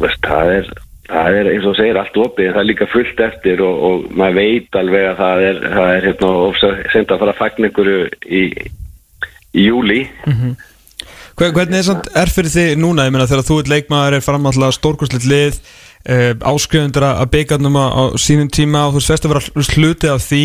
[0.00, 0.70] veist, það er
[1.10, 4.36] það er eins og segir allt opið það er líka fullt eftir og, og maður
[4.38, 8.02] veit alveg að það er, það er hérna ofsa senda að fara að fagna einhverju
[8.40, 8.42] í,
[9.58, 10.68] í júli Hver-
[11.40, 15.24] Hvernig er, er fyrir þig núna, ég meina þegar þú ert leikmaður er framalllega stórkursleitt
[15.24, 20.26] lið uh, áskrifundur að byggarnum á, sínum tíma og þú veist að vera hluti af
[20.26, 20.44] því.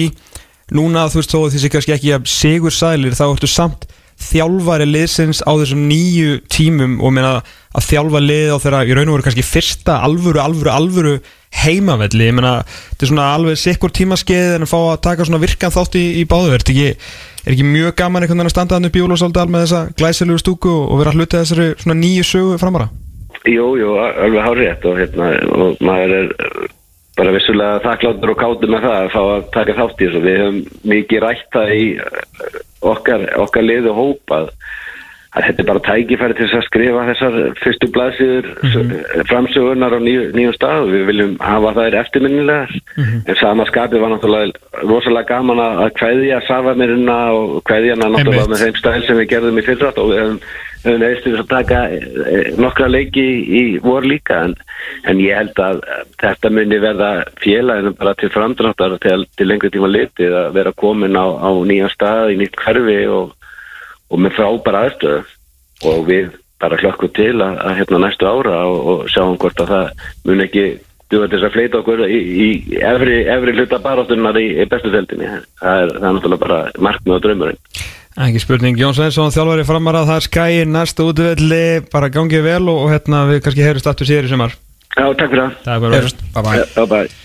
[0.80, 3.84] Núna þú veist þó að því sé kannski ekki að sigur sælir þá ertu samt
[4.22, 7.38] þjálfari liðsins á þessum nýju tímum og meina
[7.76, 11.16] að þjálfa lið á þeirra í raun og veru kannski fyrsta alvöru, alvöru, alvöru
[11.66, 15.42] heimavelli, ég meina þetta er svona alveg sikkur tímaskeið en að fá að taka svona
[15.44, 16.64] virkan þátt í, í báðu, er
[17.46, 20.42] er ekki mjög gaman einhvern veginn að standa hann upp í Jólásaldal með þessa glæsilegu
[20.42, 22.88] stúku og vera hluti þessari svona nýju sögu framara?
[23.46, 26.32] Jú, jú, alveg hárétt og, hérna, og maður er
[27.16, 30.24] bara vissulega þakkláttur og kátur með það að fá að taka þátt í þessu.
[30.26, 30.58] Við höfum
[30.92, 32.58] mikið rætt það í eh,
[32.92, 34.56] okkar, okkar liðu hópað að
[35.36, 38.46] þetta er bara tækifæri til að skrifa þessar fyrstu blaðsýður
[39.30, 40.86] framsögunar á nýju, nýjum stað.
[40.86, 42.78] Og við viljum hafa þær eftirminnilegar.
[43.26, 48.54] En sama skapið var náttúrulega rosalega gaman að að kveðja safamirina og kveðja hana náttúrulega
[48.54, 50.40] með þeim stæl sem við gerðum í fyrrat og við
[50.86, 53.24] neðist til þess að taka eh, nokkra leiki
[53.60, 54.42] í vor líka.
[54.48, 54.56] En,
[55.10, 59.72] en ég held að eh, þetta muni verða félaginu bara til framdráttar til, til lengri
[59.74, 63.34] tíma litið að vera komin á, á nýjan stað í nýtt hverfi og,
[64.16, 65.22] og með frábæra aðstöðu.
[65.86, 66.34] Og við
[66.64, 70.44] bara hlökkum til að, að hérna næstu ára og, og sjáum hvort að það mun
[70.46, 70.66] ekki
[71.12, 72.48] duða til þess að fleita okkur í, í
[72.80, 77.18] efri, efri hluta baráttunar í, í bestu þeldinni það er, það er náttúrulega bara markmið
[77.18, 77.62] og draumurinn.
[78.26, 82.86] Ekki spurning, Jón Sveinsson, þjálfari framara það er skæi, næsta útvelli bara gangið vel og,
[82.86, 84.58] og hérna við kannski heyrjumst aftur síðar í sumar.
[84.96, 85.62] Já, takk fyrir það.
[85.68, 86.26] Það er bara Heyrjumst.
[86.32, 87.25] Bye bye.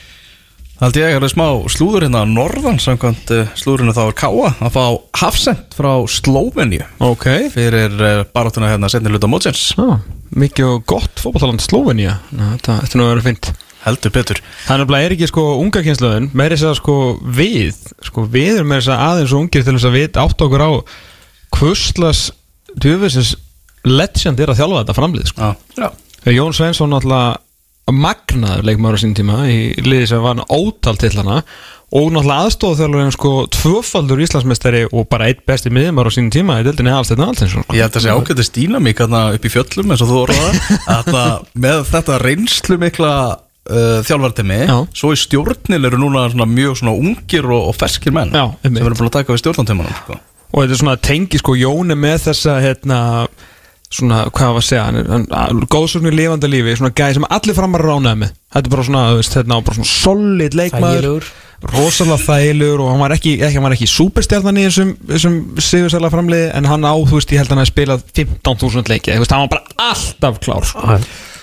[0.81, 0.87] Bye.
[0.87, 4.15] Haldi ég að það er smá slúður hérna á norðan samkvæmt uh, slúðurinn þá er
[4.17, 4.85] Káa að fá
[5.21, 9.99] hafsend frá Slóveníu Ok, fyrir uh, baráttuna hérna setni hluta mótsins ah,
[10.33, 13.51] mikið og gott fótballtaland Slóvenía Þetta er nú að vera fint
[13.85, 16.97] heldur betur Það er nefnilega er ekki sko unga kynslaðun meiri þess að sko
[17.41, 20.47] við sko við erum meiri þess að aðeins og ungir til þess að við átt
[20.49, 20.71] okkur á
[21.59, 22.25] kvörslas
[22.81, 23.35] djöfisins
[23.85, 25.53] legend er að þjálfa þetta framlið sko.
[25.77, 25.89] Já.
[26.33, 27.45] Jón Sveinsson alltaf
[27.97, 31.43] magnaður leikmaður á sín tíma í liði sem var ótal til hana
[31.91, 36.67] og náttúrulega aðstofþjálfurinn sko tvöfaldur Íslandsmeistari og bara eitt besti miðjumar á sín tíma í
[36.67, 37.75] deildinni Alsteinn Alsteinsson sko.
[37.75, 41.11] Ég held að sé ágætið stína mig upp í fjöllum eins og þú orðaði að
[41.11, 43.13] það, með þetta reynslu mikla
[43.71, 44.77] uh, þjálfartimi Já.
[45.03, 48.81] svo í stjórnil eru núna svona mjög svona ungir og, og ferskir menn Já, sem
[48.81, 50.19] eru búin að taka við stjórnantimanum sko.
[50.51, 53.01] og þetta er svona tengi sko Jón er með þessa hérna
[53.91, 57.83] svona, hvað var að segja, er- er góðsögnu lifandi lífi, svona gæði sem allir framar
[57.83, 61.31] ránaði með, þetta er bara svona, veist, hérna, bara svona solid leikmaður, Þægilegur.
[61.75, 66.11] rosalega þægilegur og hann var ekki, ekki, hann var ekki superstjarnan í þessum, þessum sigursæla
[66.15, 69.25] framliði en hann á, þú veist, ég held að hann hefði spilað 15.000 leiki, þú
[69.25, 70.87] veist, hann var bara alltaf klár, sko.
[70.87, 71.01] Já.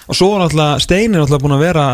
[0.07, 1.87] og svo var náttúrulega, Stein er náttúrulega búin að vera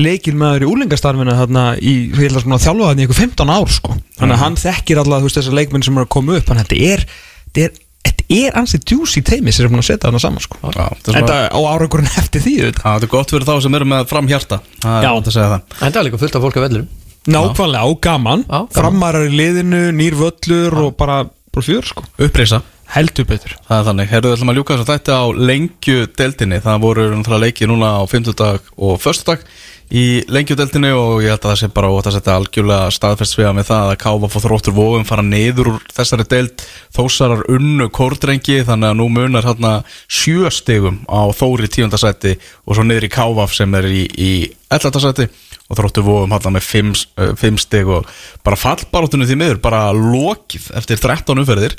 [0.00, 3.70] leikilmaður í úlingastarfinu þarna í, ég held að svona þjálfa þarna í ykkur 15 ár
[3.74, 3.94] sko.
[4.20, 6.62] þannig að hann þekkir alltaf þú veist þessar leikmenn sem eru að koma upp þannig
[6.62, 7.02] að þetta er,
[7.50, 10.58] þetta er, þetta er ansið djúsi teimi sem er búin að setja þarna saman sko.
[10.62, 12.54] Já, þetta er þetta á árangurinn eftir því.
[12.70, 15.12] Já, þetta er gott fyrir þá sem eru með fram hjarta Það er Já.
[15.18, 16.88] gott að segja það En það er líka fullt af fólk af vellurum
[17.30, 18.68] nákvæmlega og gaman, gaman.
[18.72, 21.18] framarar í liðinu nýr völlur og bara,
[21.52, 22.02] bara fjör sko.
[22.16, 22.62] Upprisa
[22.94, 26.60] heldur betur Það er þannig, herruðu ætlum að ljúka þess að þetta á lengju deildinni
[26.64, 29.44] Það voru náttúrulega leikið núna á 50 og föstudag
[29.90, 33.52] í lengjudeldinni og ég held að það sé bara ótt að setja algjörlega staðfest svega
[33.56, 36.64] með það að Káfa fór þróttur vóum fara niður úr þessari deild.
[36.94, 39.74] Þósarar unnu kórdrengi þannig að nú munar hérna
[40.06, 42.36] sjö stigum á þóri tíundasæti
[42.66, 44.32] og svo niður í Káfaf sem er í
[44.70, 45.26] ellartasæti
[45.70, 48.08] og þróttur vóum hérna með fimm, uh, fimm stig og
[48.46, 51.76] bara fallbarátunni því miður bara lokið eftir 13 umferðir.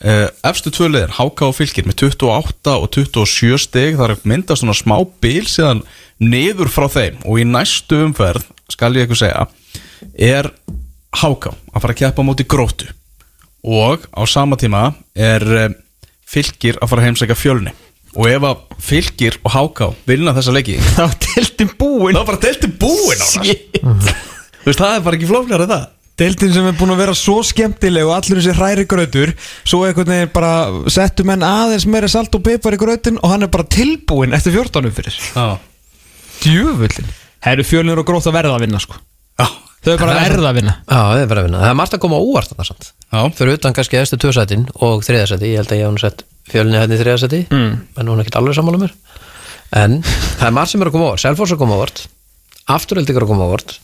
[0.00, 3.98] Uh, efstu tvö liðir, HK og Fylkir með 28 og 27 stig.
[4.00, 5.84] Það er myndast svona smá bíl síðan
[6.24, 7.20] niður frá þeim.
[7.28, 9.46] Og í næstu umferð skal ég eitthvað segja
[10.18, 10.50] er
[11.14, 12.88] HK að fara að keppa á móti grótu
[13.64, 15.70] og á sama tíma er uh,
[16.24, 17.72] Fylkir að fara að heimsækja fjölni
[18.14, 22.16] og ef að Fylkir og HK vilna þessa leiki þá tiltum búin.
[22.16, 23.52] Þá er bara delti búin á það
[24.64, 25.90] Þú veist, það er bara ekki en það.
[26.14, 29.32] Deildin sem er búin að vera svo skemmtileg og allur þessi hræri grötur
[29.66, 30.52] Svo einhvern veginn bara
[30.94, 34.54] settu menn aðeins meira salt og pipar í grötin Og hann er bara tilbúinn eftir
[34.54, 35.58] 14 umfyrir Já,
[36.44, 37.10] Djöfullin
[37.44, 38.96] Herru fjölnir og grótt að verða að vinna sko.
[39.36, 39.44] Já,
[39.84, 40.74] Þau er bara að verða að vinna.
[40.88, 41.60] Já, það er bara að vinna.
[41.60, 42.86] Það er margt að koma á óvart þarna samt.
[43.04, 43.20] Já.
[43.36, 46.80] Fyrir utan kannski efstu tvösætin og þriðasæti Ég held að ég hef nú sett fjölinni
[46.80, 47.74] hérna í þriðasæti mm.
[48.00, 48.94] En hún er ekkert alveg sammála mér.
[49.76, 49.98] En
[50.40, 51.24] það er margt sem er að koma á óvart.
[51.24, 52.04] Selfoss er að koma á óvart.
[52.74, 53.76] Afturöldingar er að koma á óvart.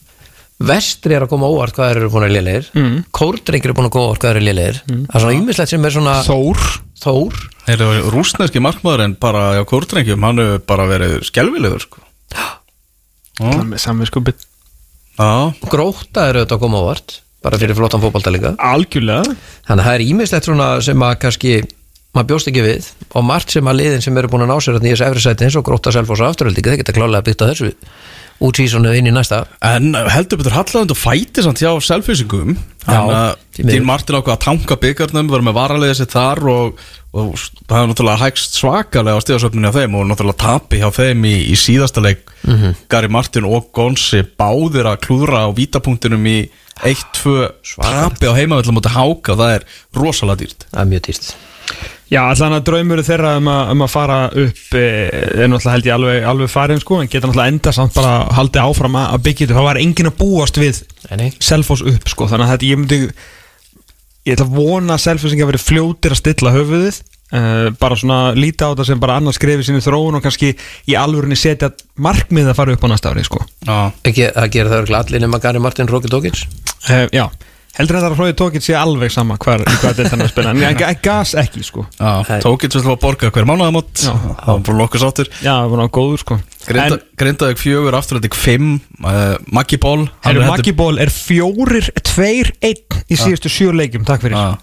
[0.70, 2.66] Vestri er að koma á óvart hvað eru búin að lélegir.
[2.76, 2.98] Mm.
[3.16, 4.82] Kórdrengir er búin að koma óvart hvað eru lélegir.
[4.88, 6.66] Það er svona ýmislegt sem er svona Þór.
[7.00, 7.40] Þór.
[7.64, 12.04] Þeir eru rúsneski markmaðurinn bara á kórdrengjum, hann hefur bara verið skelvilegur sko.
[13.40, 14.49] Skupið Já,
[15.70, 18.50] Gróta er auðvitað að koma á óvart Bara fyrir flottan fótbalta líka.
[18.60, 19.32] Algjörlega.
[19.64, 21.52] Þannig að það er ímislegt svona sem að kannski
[22.12, 24.76] maður bjóst ekki við og margt sem að liðin sem eru búin að ná sér
[24.76, 27.50] í þessu efri sæti eins og gróta selfos og afturöldi þeir geta klálega byggt á
[27.52, 27.70] þessu
[28.40, 29.42] út sísonu inn í næsta.
[29.64, 31.74] En heldur betur halland og fæti samt hjá
[33.66, 33.74] miður.
[33.76, 36.80] Dín Martin ákvað að tanka byggarnum verður með varalega sér þar og,
[37.12, 41.28] og það er náttúrulega hægst svakalega á stíðasöfninu á þeim og náttúrulega tapi hjá þeim
[41.28, 42.24] í, í síðasta leik.
[42.48, 42.80] Mhm.
[42.88, 46.38] Gary Martin og Gonsi báðir að klúðra á vítapunktinum í
[46.80, 50.68] 1-2 tapi á heimavöldum mútið háka það er rosalega dýrt.
[50.70, 51.32] Það er mjög týrt
[52.10, 55.86] Já, allan að draumuru þeirra um að, um að fara upp e, er náttúrulega held
[55.86, 59.26] ég alveg, alveg farin sko, en geta náttúrulega enda samt bara haldið áfram að að
[59.28, 60.80] byggja þetta, það var enginn að búast við
[61.10, 61.28] Nei, nei.
[61.38, 63.00] Selfoss upp sko, þannig að þetta ég myndi
[64.26, 68.68] ég ætla að vona að Selfossinga verið fljótir að stilla höfuðið uh, bara svona líta
[68.68, 70.52] á þetta sem bara annars skrefi sinni þróun og kannski
[70.90, 71.70] í alvörinni setja
[72.02, 73.40] markmið að fara upp á næsta ári sko.
[73.64, 73.78] Já,
[74.10, 76.44] ekki að gera það örugglega allir nema Gary Martin Rocky Dókins
[76.90, 77.28] uh, Já,
[77.78, 81.02] heldur þetta að Hrói Tókitt sé alveg sama hvar, hvað þetta er að spila en
[81.06, 81.86] gas ekki sko.
[82.00, 82.40] Já Nei.
[82.44, 84.10] tókið svo að borga hver mánuðamót Já.
[84.12, 85.30] það var bara nokkuð sáttur.
[85.38, 86.40] Já, það var náttúrulega góður sko.
[86.66, 91.12] Grinda, En Grindavík fjögur, afturöldik fimm uh, Maggi Ból hann Herru, er Maggi Ból er
[91.14, 94.36] fjórir, tveir, einn í síðustu sjö leikjum, takk fyrir.
[94.36, 94.60] Já,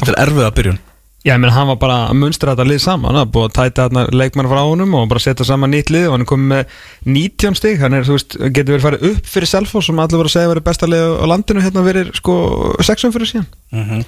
[0.00, 0.80] eftir erfiða byrjun
[1.24, 3.86] Já, ég menn hann var bara að munstra þetta lið saman, hann búið að tæta
[3.86, 6.74] þarna leikmann frá honum og bara setja saman nýtt lið og hann er komið með
[7.16, 10.28] 19 stig, hann er, þú veist, getur verið farið upp fyrir Selfoss sem allir voru
[10.28, 12.36] að segja verið besta lið á landinu, hérna verið sko
[12.84, 13.48] sexum fyrir síðan.
[13.72, 14.06] mm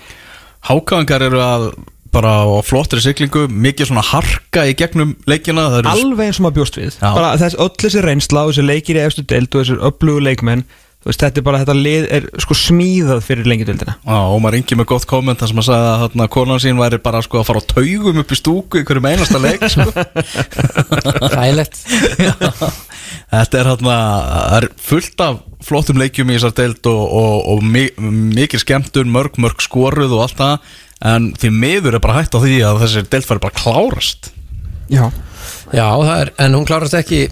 [0.67, 1.67] Hákaðingar eru að
[2.17, 6.79] bara á flottri siglingu, mikið svona harka í gegnum leikina Alveg eins og maður bjóst
[6.81, 7.11] við, Já.
[7.15, 10.65] bara þess öll þessi reynsla og þessi leikir í efstu deild og þessir öflugu leikmenn,
[11.07, 13.97] veist, þetta er bara, þetta lið er sko smíðað fyrir lengjudeildina.
[14.03, 16.81] Já, og maður ringi með gott komment þar sem að sagði að þarna konan sín
[16.81, 19.89] væri bara sko að fara á taugum upp í stúku í hverjum einasta leik sko.
[21.37, 21.83] Þægilegt
[23.27, 27.87] Þetta er það er fullt af flottum leikjum í þessar deild og, og, og mi
[27.99, 30.75] mikið skemmtun, mörg, mörg skoruð og allt það
[31.07, 34.31] en því miður er bara hægt á því að þessi deild fari bara klárast
[34.87, 35.09] Já.
[35.75, 37.27] Já, það er, en hún klárast ekki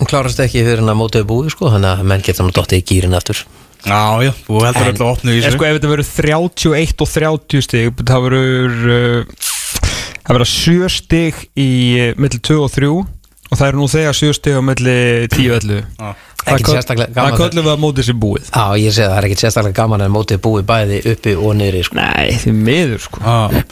[0.00, 2.80] hún klárast ekki fyrir hann að mótaðu búi sko, þannig að menn geta nú dottið
[2.80, 3.42] í gýrin aftur.
[3.84, 5.56] Já, já, þú heldur En- öll að opna í En þessu.
[5.56, 9.46] sko ef þetta verður 31 og 30 stig það verður uh,
[10.26, 11.68] það verður 7 stig í
[12.00, 12.90] uh, millir 2 og 3
[13.50, 14.98] og það eru nú þegar sjö stig á milli
[15.32, 16.10] 10-11 Já.
[16.40, 18.46] Það Ekkert köll- sérstaklega það gaman köllum við að móti sér búið.
[18.48, 21.50] Já, ég segi það, það er ekkit sérstaklega gaman en mótið búið bæði uppi og
[21.58, 21.98] niðri sko.
[22.00, 23.20] Nei, því miður sko.
[23.26, 23.64] Já,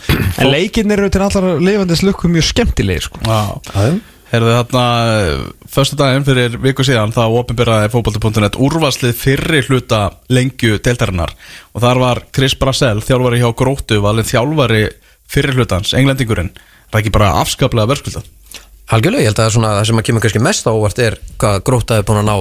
[0.43, 3.23] En leikinn eru til allar lifandi slukku mjög skemmtilegi sko.
[3.25, 3.39] Já
[3.73, 3.87] Já,
[4.29, 4.83] Herðu þarna,
[5.73, 11.33] förstu daginn fyrir viku síðan þá opinberaði fótbolti.net úrvarslið fyrri hluta lengju deildarinnar.
[11.73, 14.83] Og þar var Chris Brassell, þjálfari hjá Gróttu valin þjálfari
[15.33, 16.53] fyrri hlutans, englendingurinn.
[16.89, 18.29] Það er ekki bara afskaplega verðskuldað?
[18.93, 21.59] Algjörlega, ég held að svona, það sem að kemur kannski mest á óvart er hvað
[21.65, 22.37] grótaði búin að ná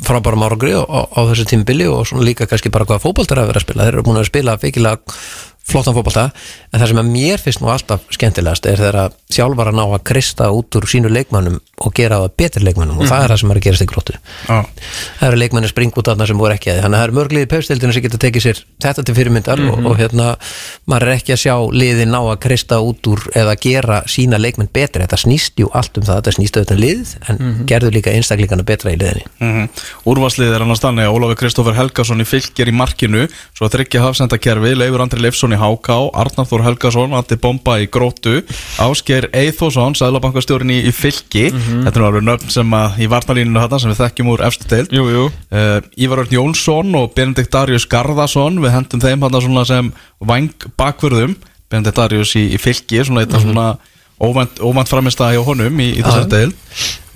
[0.00, 3.66] frábærum árangri á, á, þessu tímubili og líka kannski bara hvað fótboltar hafa verið að
[3.66, 3.86] spila.
[3.86, 5.16] Þeir eru búin að spila feikilega
[5.70, 6.28] flottan fótbolta
[6.70, 9.84] en það sem að mér finnst nú alltaf skemmtilegast er þegar að þjálfar að ná
[9.86, 13.40] að krista út úr sínu leikmannum og gera það betri leikmannum og það er það
[13.40, 14.16] sem er að gerast í gróttu.
[14.46, 14.58] Já,
[15.20, 17.16] það eru leikmenni spring út af það sem voru ekki að þannig að það eru
[17.18, 20.26] mörglið í pefstildinu sem geta tekið sér þetta til fyrirmyndar og, og hérna
[20.90, 24.70] maður er ekki að sjá liðin ná að krista út úr eða gera sína leikmenn
[24.72, 28.14] betri þetta snýst jú allt um það, þetta snýst auðvitað um lið en gerðu líka
[28.14, 29.24] einstaklingana betra í liðinni.
[29.40, 29.68] Mm
[30.10, 33.26] Úrvarslið er annars þannig að Ólafur Kristófur Helgason í fylgir í markinu.
[33.56, 35.88] Svo að tryggja hafsendakerfi, Leifur Andri Leifsson í HK
[36.18, 37.14] Arnar Þór Helgason,
[41.70, 44.44] Fylki Þetta er nú alveg nöfn sem að í varnalíninu þetta sem við þekkjum úr
[44.48, 44.68] efstu
[45.14, 49.92] jú uh, Ívar Örn Jónsson og Benedikt Darius Garðarsson við hendum þeim hann svona sem
[50.18, 51.36] vang bakvörðum.
[51.70, 53.70] Benedikt Darius í, í fylki svona þetta svona
[54.20, 56.32] óvænt, óvænt framist hjá honum í, í þessar Já.
[56.34, 56.50] deil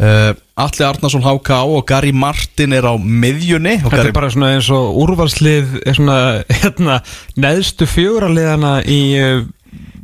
[0.00, 0.30] uh,
[0.64, 4.70] Alli Arnarsson HK og Gary Martin er á miðjunni Þetta Gary, er bara svona eins
[4.72, 6.18] og úrvalslið er svona,
[6.62, 7.00] hérna,
[7.36, 9.00] neðstu fjóraliðana í,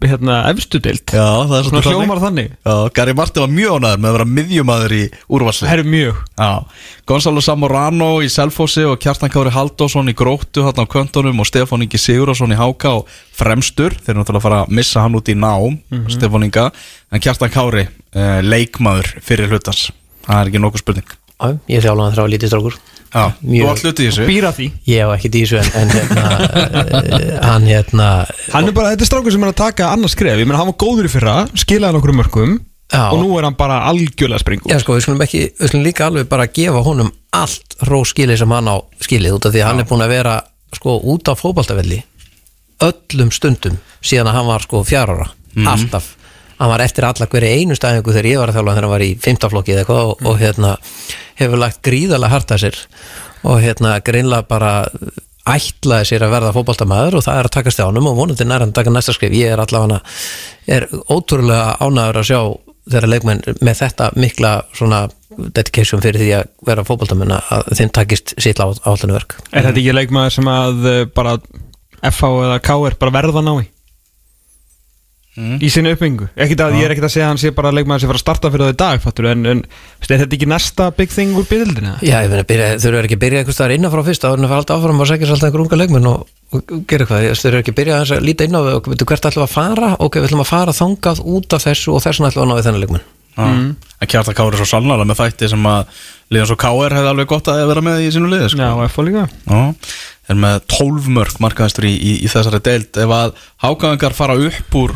[0.08, 1.02] hérna, efstu deild.
[1.12, 2.54] Já, það er Svona hljómar þannig.
[2.64, 5.02] Já, Gary Martin var mjög ánæður með að vera miðjumadur í
[5.36, 6.22] úrvarslið Herru mjög.
[6.40, 6.50] Já,
[7.10, 11.84] Gonzalo Samorano í Selfossi og Kjartan Kári Haldásson í Gróttu hann á kvöntunum og Stefán
[11.84, 15.28] Ingi Sigurðarsson í HK og fremstur, þeir eru náttúrulega að fara að missa hann út
[15.28, 15.80] í nám,
[16.12, 16.70] Stefán Inga.
[17.12, 19.90] En Kjartan Kári, uh, leikmaður fyrir hlutans,
[20.24, 22.78] það er ekki nokkuð spurning Já, ég þjálfa hann þrá lítið strákur.
[23.10, 24.26] Já, Mjög- þú átt hluti í þessu.
[24.28, 24.66] Býra því.
[24.86, 26.24] Ég hef ekki dísu en, en hérna,
[26.60, 28.08] eh, hann hérna
[28.52, 30.38] Hann er bara, þetta er strákur sem er að taka annars skref.
[30.38, 32.58] Ég meina, hann var góður í fyrra, skilaði nokkur mörgum
[32.90, 33.04] Já.
[33.14, 36.06] Og nú er hann bara algjörlega springu Já sko, við skulum ekki, við skulum líka
[36.10, 39.68] alveg bara gefa honum allt rós skilið sem hann á skilið út af því að
[39.68, 40.32] hann er búin að vera
[40.74, 42.00] sko út á fótbaltavelli
[42.82, 45.28] öllum stundum síðan að hann var sko fjárara,
[45.70, 46.16] alltaf.
[46.58, 49.04] Hann var eftir alla hverju einu stæðingu þegar ég var að þjálfa þegar hann var
[49.06, 50.74] í fymtaflokki eða eitthvað og, og hérna
[51.40, 52.80] hefur lagt gríðarlega hart að sér
[53.48, 54.72] og hérna greinlega bara
[55.48, 58.64] ætlaði sér að verða fótbaltamaður og það er að takast á honum og vonandi nær
[58.64, 60.00] hann taka næsta skrif ég er allavega
[60.70, 62.40] er ótrúlega ánæður að sjá
[62.90, 65.00] þeirra leikmenn með þetta mikla svona
[65.56, 69.96] dedication fyrir því að vera fótbaltamenn að þeim takist sitt áallinu verk Er þetta ekki
[69.96, 71.36] leikmaður sem að uh, bara
[72.10, 73.68] FH eða KR bara verða ná í?
[75.38, 76.26] Í sinni uppbyggingu.
[76.34, 78.50] Að, Ég er ekkert að segja að hann sé bara leikmaður sem fara að starta
[78.50, 79.60] fyrir það í dag fattur, en, en
[80.02, 81.92] er þetta ekki næsta big thing úr byrjildinu?
[82.02, 84.48] Já, ég byrja, þau eru ekki að byrja einhvers staðar innan frá fyrst áður en
[84.48, 87.28] að fara alltaf áfram og segja sér alltaf einhver unga leikmenn og, og gera eitthvað,
[87.38, 89.46] þau eru ekki að byrja aðeins að líta inn á og veitu hvert ætlum við
[89.46, 89.92] að fara?
[90.02, 92.50] Ok, við ætlum að fara þangað út af þessu og þess vegna ætlum við að
[92.50, 93.08] ná við þennan leikmenn
[93.38, 93.68] mm.
[94.00, 95.98] En Kjartan Kári er svo sannlega með þætti sem að
[96.32, 98.62] liðan svo KR hefði alveg gott að vera með í sínu liði sko.
[98.62, 99.24] Já, og FH líka.
[99.44, 99.60] Já,
[100.30, 102.90] er með 12 mörg markaðistur í, í, í þessari deild.
[103.02, 103.34] Ef að
[103.64, 104.94] hákaðingar fara upp úr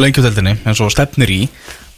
[0.00, 1.40] lengjudeldinni eins og stefnir í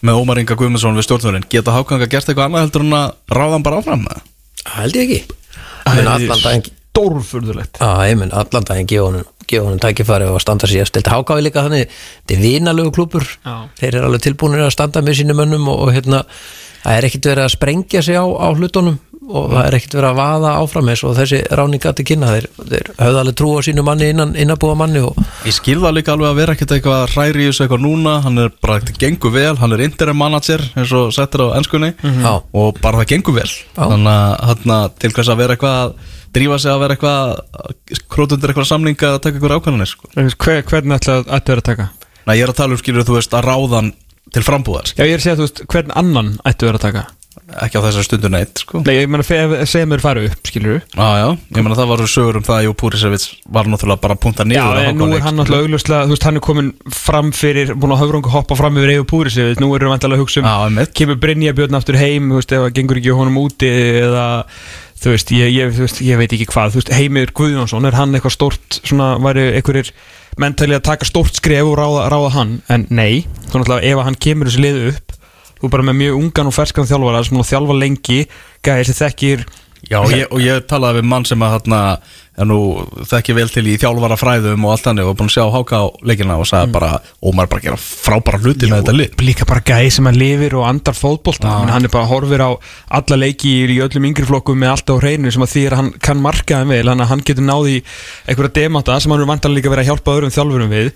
[0.06, 3.52] með Ómar Inga Guðmundsson við stjórnvörinn geta hákaðingar gert eitthvað annað heldur en að ráða
[3.56, 4.06] hann bara áfram?
[4.06, 4.32] Með það?
[4.62, 5.38] Það held ég ekki.
[5.86, 7.76] Allan daginn Stórfurðulegt.
[7.80, 12.32] Allan daginn gefa honum, gefa honum tækifæri og standa sér stilt hákáði líka þannig þetta
[12.32, 13.68] er vinalegu klúpur Já.
[13.76, 16.22] þeir eru alveg tilbúinir að standa með sínum mönnum og, og hérna,
[16.86, 18.96] það er ekkit verið að sprengja sig á, á hlutunum
[19.26, 22.46] og það er ekkit verið að vaða áfram eins og þessi ráninga til kynna þeir,
[22.70, 26.14] þeir höfðu alveg trú á sínu manni innan, innabúa manni og Ég skil það líka
[26.14, 29.34] alveg að vera ekkert eitthvað hræri í þessu eitthvað núna, hann er bara ekkert gengur
[29.34, 32.32] vel, hann er interim manager eins og settir á ennskunni Já.
[32.38, 36.58] og bara það gengur vel þannig að hérna, til hvers að vera eitthvað að drífa
[36.62, 40.10] sig að vera eitthvað krótundir eitthvað samninga að taka eitthvað ákvæðanir sko.
[40.14, 41.86] Hver, Hvernig ætla að ættu að taka?
[42.26, 43.92] Næ, ég er að tala um skilur þú veist að ráðan
[44.34, 47.06] til frambúðar Já, ég er að segja, þú veist, hvern annan ættu að taka?
[47.62, 48.80] Ekki á þessari stundu neitt sko.
[48.86, 49.24] Nei, ég meina,
[49.90, 52.72] mér fara upp, skilur Já, já, ég meina það var sögur um það að Jó
[52.80, 56.08] Púrisevits var náttúrulega bara að punta Já, niður á en nú er hann náttúrulega augljóslega,
[56.08, 59.34] þú veist, hann er komin fram fyrir, búin að höfrungu hoppa fram yfir Eyjó Púri
[59.34, 60.50] sig, nú erum við vantilega að hugsa um
[60.82, 63.72] Já, kemur Brynja Björn aftur heim, þú veist, ef það gengur ekki honum úti
[64.02, 64.26] eða,
[65.02, 67.98] þú veist, ég, ég, þú veist, ég veit ekki hvað, þú veist, Heimir Guðjónsson, er
[67.98, 69.92] hann eitthvað stórt, svona, væri einhverjir
[70.40, 74.18] mentali að taka stórt skref og ráða, ráða hann, en nei, þú náttúrulega, ef hann
[74.26, 75.16] kemur þessu liðu upp,
[75.56, 78.20] þú er bara með mjög ungan og ferskan þjálfara sem er að þjálfa lengi,
[78.66, 79.46] gæði sem þekkir
[79.86, 81.80] Já, og ég, og ég talaði við mann sem að þarna
[82.48, 82.56] nú
[83.08, 85.84] þekki vel til í þjálfara fræðum og allt þannig og búin að sjá háka á
[86.04, 86.88] leikina og sagði bara,
[87.24, 89.14] Ómar bara að gera frábæra hluti með þetta lið.
[89.28, 91.52] líka bara gæði sem hann lifir og andar fótbolta.
[91.52, 91.74] Ja.
[91.76, 92.50] hann er bara horfir á
[92.98, 95.92] alla leiki í öllum yngri flokkum með allt á hreinu sem að því að hann
[96.08, 97.78] kann marka þeim vel hann, getur náði
[98.26, 100.92] einhverja demata sem hann er vantanlega líka verið að hjálpa öðrum þjálfurum við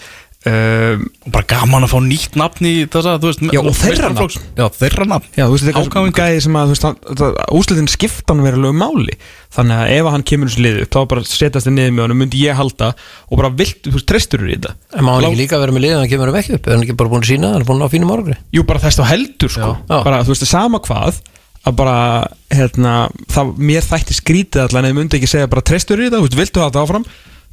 [0.47, 4.09] um, og bara gaman að fá nýtt nafn í þessa, þú veist, Já, og þeirra
[4.15, 4.45] nafn.
[4.57, 5.29] Já, þeirra nafn.
[5.37, 8.33] Já, þú veist, þetta er eitthvað gæði sem að, þú veist, hann- það- úrslitin skipta
[8.35, 9.17] hann verið lögum máli.
[9.51, 12.41] Þannig að ef hann kemur þessu liðu þá bara setjast þið niður með honum, myndi
[12.47, 12.89] ég halda
[13.31, 14.75] og bara vilt, þú veist, treystur í þetta?
[14.97, 16.67] En má hann Lá- ekki líka vera með liðan að kemur um ekki upp?
[16.67, 18.79] Er hann ekki bara búin að sína, hann er búin að fínum árangri Jú, bara
[18.81, 19.61] þess þá heldur, sko.
[19.75, 19.83] Já.
[19.91, 20.05] Já.
[20.07, 21.21] bara, þú veist, sama hvað
[21.67, 21.97] að bara,
[22.49, 26.29] hérna, það, mér þætti skrítið allan eða myndi ekki segja bara treystur í þetta, þú
[26.31, 27.05] veist, viltu hafa þetta áfram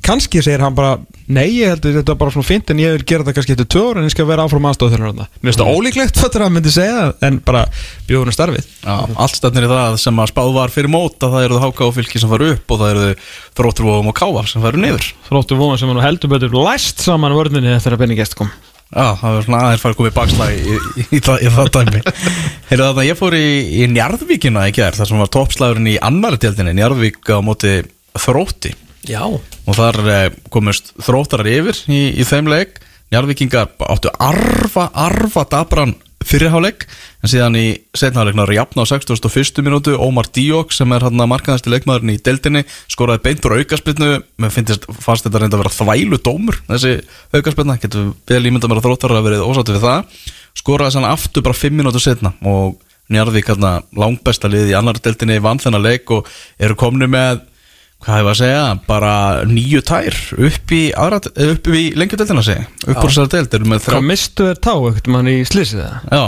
[0.05, 0.93] kannski segir hann bara,
[1.35, 3.81] nei, ég heldur þetta er bara svona fint en ég vil gera þetta kannski eftir
[3.81, 6.55] ár en ég skal vera áfram aðstóð þennan mér finnst það ólíklegt þetta að hann
[6.55, 7.63] myndi segja en bara
[8.07, 8.69] bjóðunum starfið.
[8.85, 8.95] Já,
[9.25, 11.87] allt stefnir í það sem að spáð var fyrir mót að það eru það háka
[11.89, 13.09] og fylki sem faru upp og það eru
[13.59, 15.09] þrótturvóðum og kávar sem faru niður.
[15.27, 18.47] Þróttu vona sem hann heldur betur læst saman vörðinni eftir að Benny Gest kom.
[18.87, 22.01] Já, það var svona aðeins farið komið bakslag í, í, í, það- í það dæmi.
[22.69, 23.47] Heyrðu þarna, ég fór í,
[23.83, 27.73] í Njarðvíkina í gerð þar sem var toppslagurinn í annari tjaldinni Njarðvík á móti
[28.15, 28.71] þrótti
[29.07, 32.81] Já, og þar eh, komust þróttarar yfir í, í þeim leik.
[33.13, 35.93] Njarðvíkingar áttu arfa, arfa dabran
[36.27, 36.83] fyrirháleik
[37.23, 39.61] en síðan í setnaháleiknar jafna á 61.
[39.63, 44.09] minútu Ómar Díok sem er hann að markaðasti leikmaðurinn í deildinni skoraði beint úr aukaspilnu
[44.43, 46.97] mér finnst, fannst þetta reynda að vera þvælu dómur þessi
[47.31, 50.19] aukaspilna, getur vel ímynda mér að þróttarar að verið ósáttu við það.
[50.57, 52.75] Skoraði sann aftur bara 5 minútu setna og
[53.07, 56.27] Njarðvík hérna langbesta lið í annar deildinni vann þennan leik og
[56.59, 57.45] eru komni með
[58.05, 59.13] hvað hefur að segja, bara
[59.49, 60.17] nýju tær
[60.49, 64.59] upp í, upp í lengjudeldina segi, upp úr þessari eru með þrjá, Hvað mistu þér
[64.67, 66.11] tá ekkert mann í slýsið það?
[66.11, 66.27] já.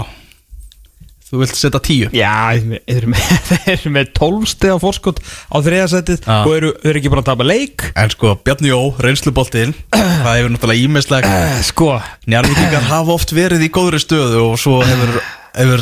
[1.29, 2.07] Þú vilt setja tíu.
[2.09, 3.25] Já, þeir eru með,
[3.75, 7.45] eru með 12 steg á fórskot á þriðasætið og eru, eru ekki bara að tapa
[7.45, 7.85] leik.
[7.93, 11.91] En sko, Bjarni Jó, reynsluboltinn það hefur náttúrulega ímislegt uh, Sko,
[12.25, 15.19] njárvíkingar hafa oft verið í góðri stöðu og svo hefur,
[15.55, 15.81] það er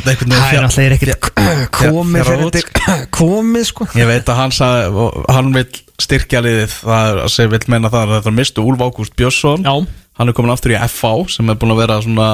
[0.64, 1.28] alltaf ekkert
[1.76, 2.62] komið
[3.20, 3.88] komið sko.
[3.98, 5.68] Ég veit að hann sagði, og hann vil
[6.02, 9.66] styrkja liðið, það sem vil menna það að þetta mistu Úlf Ágúst Björnsson.
[9.66, 9.76] Já,
[10.20, 12.30] hann er komin aftur í FH sem er búin að vera svona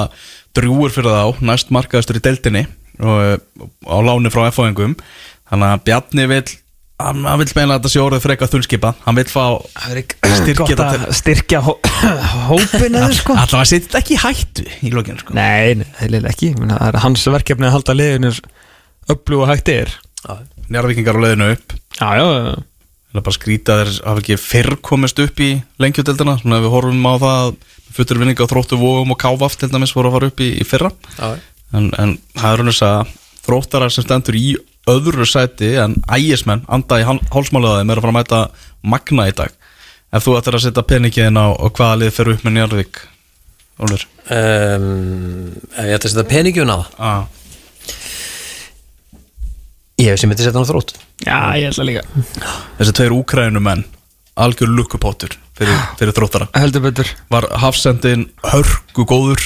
[0.54, 2.66] drjúur fyrir þá, næst markaðastur í deildinni
[3.02, 3.38] og eh,
[3.90, 4.94] á láni frá FH-engum
[5.50, 6.44] þannig að Bjarni vil
[7.02, 8.92] hann, hann vil meina að þetta sé orðið frekar þunnskipa.
[9.04, 9.44] Hann vil fá
[10.34, 11.72] Styrkja að styrkja hó
[12.50, 13.36] hópin eða sko.
[13.38, 15.36] Allavega setja þetta ekki í hættu í lokinu sko.
[15.36, 16.52] Nei, heilig ekki.
[16.58, 18.32] Menna, Það er hans verkefni að halda liðinu
[19.14, 19.94] öflug og hægt er.
[20.72, 21.76] Njárvíkingar á leiðinu upp.
[22.00, 22.54] Já, já, já.
[23.14, 25.50] Það er bara skrýta þeir hafa ekki fyrr komist upp í
[25.82, 27.50] lengjudeldina svona ef við horfum á það
[27.94, 30.64] futur vinning á þróttu vóum og kávaft til dæmis voru að fara upp í, í
[30.66, 30.90] fyrra.
[31.20, 31.36] Já,
[31.78, 33.12] en, en það er raunins að
[33.44, 34.56] þróttarar sem stendur í
[34.90, 38.40] öðru sæti en ægismenn, anda í hálsmálaðaðum er að fara að mæta
[38.94, 39.54] magna í dag.
[40.14, 43.00] Ef þú ættir að setja peningin á hvaða lið fer upp með Njarðvík
[43.82, 44.04] Ólfur?
[44.30, 46.78] Um, Ef ég ætti að setja peningjum á?
[46.94, 47.24] Það ah.
[49.98, 50.94] Ég hef sem myndi setja hann á þrótt
[51.24, 52.04] Já, ég ætla líka.
[52.78, 53.84] Þessi tveir úkrænumenn
[54.34, 56.48] algjör lukkupótur fyrir, fyrir þróttara.
[56.58, 57.10] Heldur betur.
[57.30, 59.44] Var hafsendin hörgu góður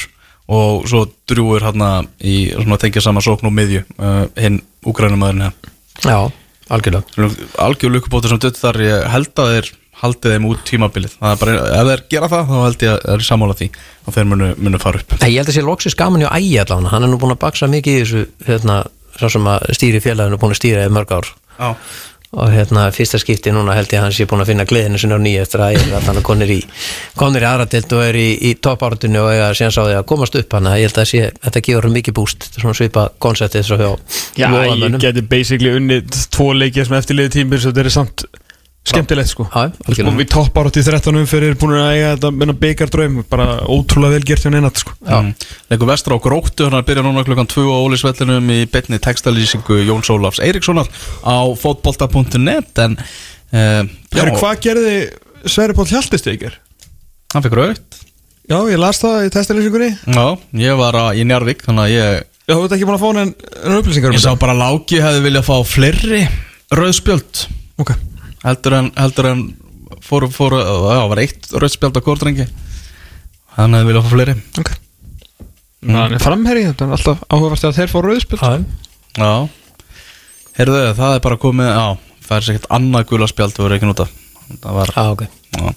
[0.49, 1.91] og svo drjúur hérna
[2.25, 6.31] í svona tengja saman sókn og miðju uh, hinn úkrænumæðurinn hérna Já,
[6.71, 7.29] algjörlega.
[7.59, 11.15] Algjör lukkupótur sem dutt þar ég held að þeir haldið þeim út tímabilið.
[11.19, 13.69] Það er bara, ef þeir gera það þá held ég að þeir eru sammála því
[14.05, 15.17] og þeir munu, munu fara upp.
[15.19, 16.93] Nei, Ég held að sé loksis gaman hjá ægi allavega.
[16.93, 18.77] Hann er nú búin að baksa mikið í þessu hérna,
[19.19, 21.33] sem að stýri félaginu búin að stýra í mörg ár.
[21.59, 21.69] Já,
[22.37, 25.17] og hérna fyrsta skipti núna held ég að hann sé búin að finna gleðinu sinna
[25.17, 26.59] á nýja eftir að ég er að konir í
[27.17, 30.37] konir í aðratild og er í, í toppártunni og eiga síðan sá því að komast
[30.37, 32.51] upp hann ég held að sé, þetta gefur hann mikið búst.
[32.53, 33.07] Er svona svipa
[33.81, 33.89] hjá
[34.37, 38.29] Já, ég geti basically unnið tvo leikið sem eftirliði tímur svo þetta er samt
[38.91, 39.47] skemmtilegt sko.
[39.49, 43.47] Já, Sko við toppar átt í 13 umferðir búin að eiga þetta menna byggardraum bara
[43.69, 44.95] ótrúlega vel gert hjá neinatt sko.
[45.07, 45.31] Mm.
[45.73, 49.01] Leikur vestra á gróttu, hann er að byrja núna klukkan 2 á Ólisvellinum í betni
[49.05, 50.89] textalýsingu Jóns Ólafs Eiríkssonar
[51.25, 53.85] á fotbolta.net en uh,
[54.17, 54.97] Herru, hvað gerði
[55.49, 56.59] Sverri Pál Hjaltesteikir?
[57.35, 57.99] hann fikk raut
[58.49, 60.27] Já, ég las það í testalýsingunni Já,
[60.65, 63.09] ég var að, í Njarvík þannig að ég, Já, þú ert ekki búin að fá
[63.11, 66.23] hann en upplýsingar um ég sá bara Láki hefði viljað fá fleiri
[66.73, 67.43] rauðspjöld.
[67.81, 67.93] Ok
[68.45, 69.45] heldur en, heldur en
[70.05, 72.49] fór, fór, já, var eitt rauðspjöld á kórdrengi
[73.59, 74.37] hann hefði viljað fá fleiri.
[74.61, 74.73] Ok.
[75.89, 78.55] Það er framherri, þetta er alltaf áhugavert að þeir fá rauðspilt Já,
[79.19, 79.33] Já,
[80.59, 81.87] heyrðu það er bara komið, já,
[82.27, 84.09] það er sér ekkert annað gula spjald þú verður ekki nota
[84.49, 85.23] það var, já, ok.
[85.59, 85.73] Já.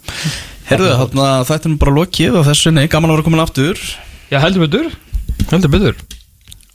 [0.72, 3.80] Heyrðu, þarna þetta er nú bara lokið á þessu nei, gaman að vera komin aftur.
[4.32, 4.94] Já, heldur betur.
[5.52, 5.98] Heldur betur.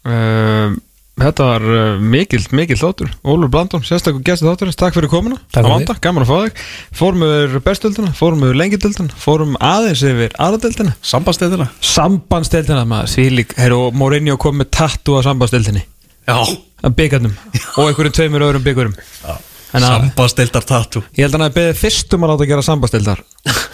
[0.06, 0.76] Um,
[1.16, 3.08] Þetta var uh, mikill, mikill þáttur.
[3.24, 6.60] Ólur Blandón, sérstaklega gæstu þátturins Takk fyrir komuna, Takk vanda, gaman að fá þig.
[6.98, 13.56] Fórum við bestöldina, fórum við lengildöldina Fórum aðeins yfir aðradeldina Sambandstæðina Sambandsdeldina maður, því lík
[13.56, 15.86] Herru, og Mourinho kom með tattu á sambandsdeldinni
[16.26, 16.36] Já.
[16.84, 17.34] Að byggarnum.
[17.78, 18.66] Og einhverjum tveimur öðrum
[19.26, 23.24] að Sambandstældar tattu ég held að hann að beðið fyrstum að láta gera sambandsdeldar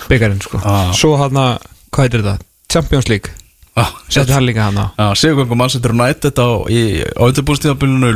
[0.07, 0.63] Byggarinn, sko.
[0.67, 0.91] Ah.
[0.95, 2.51] Svo hann að, hvað heitir þetta?
[2.73, 3.42] Champions League
[3.73, 7.01] Já, Setti hann líka hann á Já, Sigurgöngu Manchester United á, í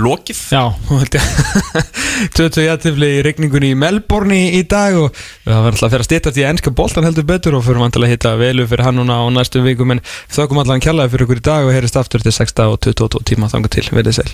[0.05, 0.41] lokið.
[0.53, 1.31] Já, hún held ég.
[2.37, 5.17] 20 jættifli í regningunni í Melbourne í, dag og
[5.47, 7.81] það var alltaf að fyrir að stýta því að ennska boltan heldur betur og fyrir
[7.87, 11.25] vantilega að hitta velu fyrir hann núna á næstu vikum en þökkum allan kjallaði fyrir
[11.31, 14.29] ykkur í dag og heyrist aftur til 6 og 22 tíma þangar til, verðið sæl